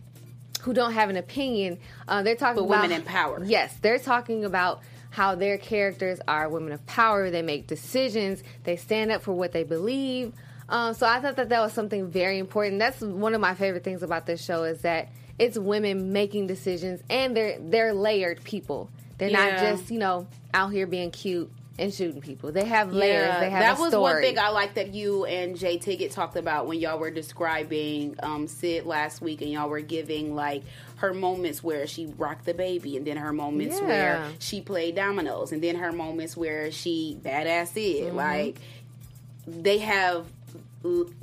who 0.62 0.76
don't 0.76 0.94
have 0.94 1.10
an 1.10 1.18
opinion. 1.18 1.80
Uh, 2.08 2.22
they're 2.22 2.36
talking 2.36 2.68
But 2.68 2.70
about 2.70 2.84
women 2.84 2.98
in 2.98 3.02
power. 3.02 3.44
Yes, 3.44 3.76
they're 3.82 3.98
talking 3.98 4.46
about 4.46 4.82
how 5.10 5.34
their 5.34 5.58
characters 5.58 6.20
are 6.28 6.50
women 6.50 6.72
of 6.72 6.86
power. 6.86 7.32
They 7.32 7.42
make 7.42 7.66
decisions. 7.66 8.44
They 8.64 8.76
stand 8.76 9.12
up 9.12 9.24
for 9.24 9.34
what 9.34 9.54
they 9.54 9.64
believe. 9.64 10.34
Um, 10.70 10.94
so 10.94 11.08
I 11.08 11.20
thought 11.22 11.38
that 11.38 11.50
that 11.50 11.62
was 11.62 11.74
something 11.74 12.08
very 12.10 12.40
important. 12.40 12.80
That's 12.80 13.00
one 13.02 13.34
of 13.34 13.42
my 13.42 13.54
favorite 13.56 13.84
things 13.84 14.04
about 14.04 14.26
this 14.26 14.44
show 14.44 14.64
is 14.64 14.82
that 14.82 15.10
it's 15.40 15.58
women 15.58 16.12
making 16.12 16.48
decisions 16.48 17.02
and 17.10 17.36
they're 17.38 17.58
they're 17.60 17.94
layered 17.94 18.44
people. 18.44 18.90
They're 19.18 19.32
not 19.32 19.60
just 19.60 19.90
you 19.92 20.00
know 20.00 20.28
out 20.54 20.70
here 20.74 20.88
being 20.88 21.12
cute 21.12 21.52
and 21.80 21.94
shooting 21.94 22.22
people. 22.22 22.52
They 22.52 22.66
have 22.66 22.92
layers. 22.92 23.40
they 23.40 23.50
have 23.52 23.60
that 23.62 23.80
was 23.80 23.90
story. 23.90 24.14
one 24.14 24.22
thing 24.22 24.40
I 24.40 24.50
like 24.50 24.74
that 24.74 24.94
you 24.96 25.26
and 25.26 25.56
Jay 25.56 25.78
Tiggett 25.78 26.12
talked 26.12 26.36
about 26.36 26.66
when 26.68 26.80
y'all 26.80 26.98
were 27.00 27.12
describing 27.12 28.16
um, 28.24 28.48
Syd 28.48 28.86
last 28.86 29.22
week, 29.22 29.42
and 29.42 29.52
y'all 29.52 29.70
were 29.70 29.82
giving 29.82 30.36
like 30.36 30.64
her 30.98 31.14
moments 31.14 31.64
where 31.64 31.86
she 31.86 32.08
rocked 32.18 32.46
the 32.46 32.56
baby, 32.56 32.98
and 32.98 33.06
then 33.06 33.18
her 33.18 33.32
moments 33.32 33.78
Yeah. 33.80 33.88
where 33.88 34.32
she 34.40 34.60
played 34.62 34.96
dominoes, 34.96 35.52
and 35.52 35.64
then 35.64 35.76
her 35.76 35.92
moments 35.92 36.36
where 36.36 36.72
she 36.72 37.18
badass 37.22 37.68
Syd. 37.74 38.06
Mm-hmm. 38.08 38.16
Like 38.18 38.58
they 39.46 39.78
have 39.78 40.26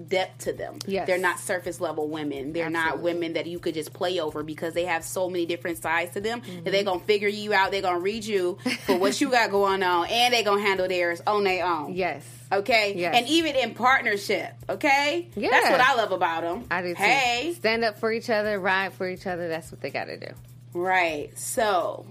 depth 0.08 0.44
to 0.44 0.52
them. 0.52 0.78
Yes. 0.86 1.06
They're 1.06 1.18
not 1.18 1.38
surface 1.38 1.80
level 1.80 2.08
women. 2.08 2.52
They're 2.52 2.70
not 2.70 3.00
women 3.00 3.34
that 3.34 3.46
you 3.46 3.58
could 3.58 3.74
just 3.74 3.92
play 3.92 4.20
over 4.20 4.42
because 4.42 4.74
they 4.74 4.84
have 4.84 5.04
so 5.04 5.28
many 5.30 5.46
different 5.46 5.78
sides 5.78 6.12
to 6.14 6.20
them 6.20 6.40
Mm-hmm. 6.42 6.64
that 6.64 6.70
they're 6.70 6.84
gonna 6.84 7.00
figure 7.00 7.28
you 7.28 7.52
out. 7.54 7.70
They're 7.70 7.82
gonna 7.82 7.98
read 8.00 8.24
you 8.24 8.58
for 8.86 8.96
what 8.96 9.20
you 9.20 9.30
got 9.30 9.50
going 9.50 9.82
on, 9.82 10.06
and 10.08 10.34
they're 10.34 10.42
gonna 10.44 10.60
handle 10.62 10.88
theirs 10.88 11.20
on 11.26 11.44
their 11.44 11.64
own. 11.66 11.94
Yes. 11.94 12.24
Okay, 12.52 12.94
Yes. 12.96 13.14
and 13.16 13.26
even 13.28 13.56
in 13.56 13.74
partnership. 13.74 14.52
Okay, 14.68 15.28
Yeah. 15.34 15.48
that's 15.50 15.70
what 15.70 15.80
I 15.80 15.94
love 15.94 16.12
about 16.12 16.42
them. 16.42 16.64
I 16.70 16.82
do 16.82 16.88
too. 16.94 17.02
Hey, 17.02 17.54
Stand 17.58 17.84
up 17.84 17.98
for 17.98 18.12
each 18.12 18.30
other, 18.30 18.58
ride 18.60 18.92
for 18.92 19.08
each 19.08 19.26
other. 19.26 19.48
That's 19.48 19.70
what 19.72 19.80
they 19.80 19.90
got 19.90 20.04
to 20.04 20.16
do. 20.18 20.32
right. 20.74 21.36
So 21.38 22.06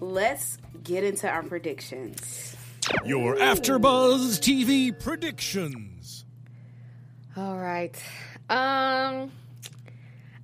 let's 0.00 0.58
get 0.84 1.04
into 1.04 1.28
our 1.28 1.42
predictions. 1.42 2.54
Your 3.04 3.36
AfterBuzz 3.36 4.38
TV 4.40 4.98
predictions. 4.98 5.97
All 7.38 7.56
right. 7.56 7.94
Um 8.50 9.30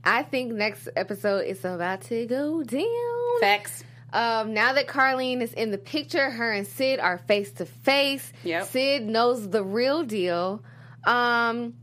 I 0.04 0.22
think 0.22 0.52
next 0.52 0.88
episode 0.94 1.46
is 1.46 1.64
about 1.64 2.02
to 2.02 2.26
go 2.26 2.62
down. 2.62 3.40
Facts. 3.40 3.82
Um, 4.12 4.54
now 4.54 4.74
that 4.74 4.86
Carlene 4.86 5.40
is 5.40 5.52
in 5.54 5.72
the 5.72 5.78
picture, 5.78 6.30
her 6.30 6.52
and 6.52 6.66
Syd 6.66 7.00
are 7.00 7.18
face 7.18 7.50
to 7.52 7.66
face. 7.66 8.32
Syd 8.62 9.02
knows 9.06 9.48
the 9.48 9.64
real 9.64 10.04
deal. 10.04 10.62
Um, 11.04 11.74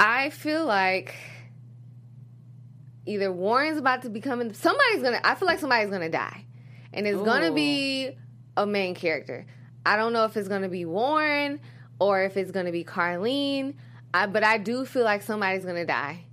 I 0.00 0.30
feel 0.30 0.64
like 0.64 1.14
either 3.04 3.30
Warren's 3.30 3.78
about 3.78 4.02
to 4.02 4.08
become 4.08 4.40
in, 4.40 4.54
somebody's 4.54 5.02
gonna. 5.02 5.20
I 5.22 5.34
feel 5.34 5.46
like 5.46 5.58
somebody's 5.58 5.90
gonna 5.90 6.08
die, 6.08 6.46
and 6.94 7.06
it's 7.06 7.20
gonna 7.20 7.52
be 7.52 8.12
a 8.56 8.64
main 8.64 8.94
character. 8.94 9.44
I 9.84 9.96
don't 9.96 10.12
know 10.12 10.24
if 10.24 10.36
it's 10.36 10.48
gonna 10.48 10.68
be 10.70 10.84
Warren 10.86 11.60
or 11.98 12.22
if 12.22 12.36
it's 12.36 12.50
gonna 12.50 12.72
be 12.72 12.84
Carlene. 12.84 13.74
I, 14.14 14.26
but 14.26 14.42
I 14.44 14.58
do 14.58 14.84
feel 14.86 15.04
like 15.04 15.22
somebody's 15.22 15.64
gonna 15.64 15.84
die. 15.84 16.24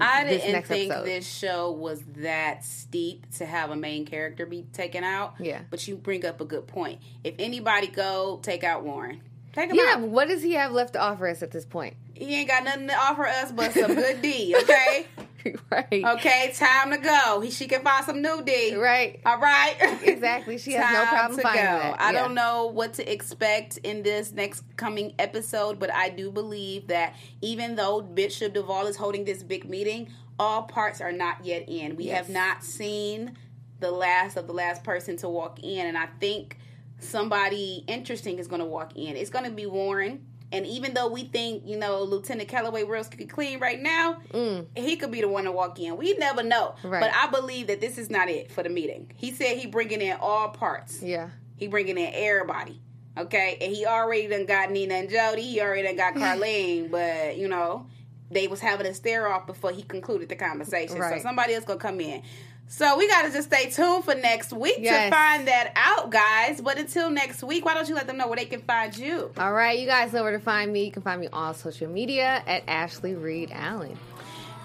I 0.00 0.24
didn't 0.24 0.62
think 0.64 0.90
episode. 0.90 1.04
this 1.06 1.28
show 1.28 1.70
was 1.70 2.02
that 2.16 2.64
steep 2.64 3.30
to 3.36 3.46
have 3.46 3.70
a 3.70 3.76
main 3.76 4.04
character 4.04 4.46
be 4.46 4.66
taken 4.72 5.04
out. 5.04 5.34
Yeah. 5.38 5.60
But 5.70 5.86
you 5.86 5.96
bring 5.96 6.26
up 6.26 6.40
a 6.40 6.44
good 6.44 6.66
point. 6.66 7.00
If 7.22 7.34
anybody 7.38 7.86
go, 7.86 8.40
take 8.42 8.64
out 8.64 8.82
Warren. 8.82 9.20
Take 9.52 9.70
him 9.70 9.76
Yeah, 9.76 9.94
out. 9.96 10.00
what 10.00 10.28
does 10.28 10.42
he 10.42 10.54
have 10.54 10.72
left 10.72 10.94
to 10.94 11.00
offer 11.00 11.28
us 11.28 11.42
at 11.42 11.50
this 11.52 11.64
point? 11.66 11.94
He 12.14 12.34
ain't 12.34 12.48
got 12.48 12.64
nothing 12.64 12.88
to 12.88 12.96
offer 12.96 13.26
us 13.26 13.52
but 13.52 13.72
some 13.72 13.94
good 13.94 14.22
D. 14.22 14.56
Okay. 14.62 15.06
right. 15.70 15.86
okay. 15.92 16.52
Time 16.54 16.90
to 16.92 16.98
go. 16.98 17.40
He, 17.40 17.50
she 17.50 17.66
can 17.66 17.82
find 17.82 18.04
some 18.04 18.22
new 18.22 18.42
D. 18.42 18.74
Right. 18.76 19.20
All 19.26 19.38
right. 19.38 19.98
Exactly. 20.02 20.58
She 20.58 20.72
has 20.72 20.92
no 20.92 21.06
problem 21.06 21.36
to 21.36 21.42
finding 21.42 21.64
go. 21.64 21.70
that. 21.78 22.00
I 22.00 22.12
Yeah. 22.12 22.20
don't 22.22 22.34
know 22.34 22.66
what 22.66 22.94
to 22.94 23.12
expect 23.12 23.78
in 23.78 24.02
this 24.02 24.32
next 24.32 24.62
coming 24.76 25.14
episode, 25.18 25.78
but 25.78 25.92
I 25.92 26.08
do 26.10 26.30
believe 26.30 26.88
that 26.88 27.14
even 27.40 27.74
though 27.76 28.00
Bishop 28.02 28.54
Duvall 28.54 28.86
is 28.86 28.96
holding 28.96 29.24
this 29.24 29.42
big 29.42 29.68
meeting, 29.68 30.08
all 30.38 30.62
parts 30.62 31.00
are 31.00 31.12
not 31.12 31.44
yet 31.44 31.68
in. 31.68 31.96
We 31.96 32.06
have 32.08 32.28
not 32.28 32.62
seen 32.64 33.36
the 33.80 33.90
last 33.90 34.36
of 34.36 34.46
the 34.46 34.52
last 34.52 34.84
person 34.84 35.16
to 35.18 35.28
walk 35.28 35.58
in, 35.62 35.86
and 35.86 35.98
I 35.98 36.06
think 36.20 36.56
somebody 36.98 37.84
interesting 37.86 38.38
is 38.38 38.46
going 38.48 38.60
to 38.60 38.66
walk 38.66 38.96
in. 38.96 39.16
It's 39.16 39.30
going 39.30 39.44
to 39.44 39.50
be 39.50 39.66
Warren. 39.66 40.26
And 40.52 40.66
even 40.66 40.92
though 40.94 41.08
we 41.08 41.24
think, 41.24 41.62
you 41.66 41.78
know, 41.78 42.02
Lieutenant 42.02 42.48
Calloway 42.48 42.84
real 42.84 43.04
be 43.16 43.24
clean 43.24 43.58
right 43.58 43.80
now, 43.80 44.18
he 44.76 44.96
could 44.96 45.10
be 45.10 45.22
the 45.22 45.28
one 45.28 45.44
to 45.44 45.52
walk 45.52 45.80
in. 45.80 45.96
We 45.96 46.14
never 46.14 46.42
know. 46.42 46.74
Mm. 46.82 46.90
Right. 46.90 47.00
But 47.00 47.10
I 47.14 47.28
believe 47.30 47.66
that 47.68 47.80
this 47.80 47.96
is 47.98 48.10
not 48.10 48.28
it 48.28 48.52
for 48.52 48.62
the 48.62 48.68
meeting. 48.68 49.10
He 49.16 49.32
said 49.32 49.56
he 49.56 49.66
bringing 49.66 50.02
in 50.02 50.16
all 50.20 50.50
parts. 50.50 51.02
Yeah. 51.02 51.30
He 51.56 51.68
bringing 51.68 51.96
in 51.96 52.12
everybody. 52.14 52.80
Okay, 53.16 53.58
and 53.60 53.74
he 53.74 53.84
already 53.84 54.26
done 54.26 54.46
got 54.46 54.70
Nina 54.70 54.94
and 54.94 55.10
Jody. 55.10 55.42
He 55.42 55.60
already 55.60 55.82
done 55.82 55.96
got 55.96 56.14
Carlene, 56.40 56.90
but 56.90 57.36
you 57.36 57.46
know 57.46 57.86
they 58.30 58.48
was 58.48 58.60
having 58.60 58.86
a 58.86 58.94
stare 58.94 59.28
off 59.30 59.46
before 59.46 59.70
he 59.70 59.82
concluded 59.82 60.28
the 60.28 60.36
conversation. 60.36 60.98
Right. 60.98 61.18
So 61.18 61.22
somebody 61.22 61.54
else 61.54 61.64
gonna 61.64 61.78
come 61.78 62.00
in. 62.00 62.22
So 62.74 62.96
we 62.96 63.06
got 63.06 63.26
to 63.26 63.30
just 63.30 63.48
stay 63.48 63.68
tuned 63.68 64.02
for 64.06 64.14
next 64.14 64.50
week 64.50 64.76
Yes. 64.78 65.10
to 65.10 65.14
find 65.14 65.46
that 65.46 65.72
out, 65.76 66.08
guys. 66.08 66.58
But 66.58 66.78
until 66.78 67.10
next 67.10 67.42
week, 67.42 67.66
why 67.66 67.74
don't 67.74 67.86
you 67.86 67.94
let 67.94 68.06
them 68.06 68.16
know 68.16 68.26
where 68.28 68.36
they 68.36 68.46
can 68.46 68.62
find 68.62 68.96
you? 68.96 69.30
All 69.36 69.52
right, 69.52 69.78
you 69.78 69.86
guys 69.86 70.14
know 70.14 70.22
where 70.22 70.32
to 70.32 70.38
find 70.38 70.72
me. 70.72 70.86
You 70.86 70.90
can 70.90 71.02
find 71.02 71.20
me 71.20 71.28
on 71.34 71.54
social 71.54 71.86
media 71.86 72.42
at 72.46 72.62
Ashley 72.66 73.14
Reed 73.14 73.50
Allen. 73.52 73.98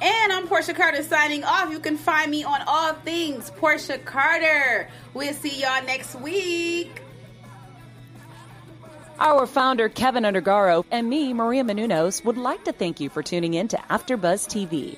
And 0.01 0.31
I'm 0.31 0.47
Porchia 0.47 0.73
Carter 0.73 1.03
signing 1.03 1.43
off. 1.43 1.69
You 1.69 1.79
can 1.79 1.97
find 1.97 2.31
me 2.31 2.45
on 2.45 2.61
all 2.65 2.93
things 2.93 3.51
Porchia 3.51 4.03
Carter. 4.05 4.87
We'll 5.13 5.33
see 5.33 5.59
y'all 5.59 5.83
next 5.83 6.15
week. 6.15 7.01
Our 9.19 9.45
founder, 9.45 9.89
Kevin 9.89 10.23
Undergaro, 10.23 10.85
and 10.91 11.09
me, 11.09 11.33
Maria 11.33 11.65
Menounos, 11.65 12.23
would 12.23 12.37
like 12.37 12.63
to 12.65 12.71
thank 12.71 13.01
you 13.01 13.09
for 13.09 13.21
tuning 13.21 13.53
in 13.53 13.67
to 13.67 13.77
AfterBuzz 13.77 14.47
TV. 14.47 14.97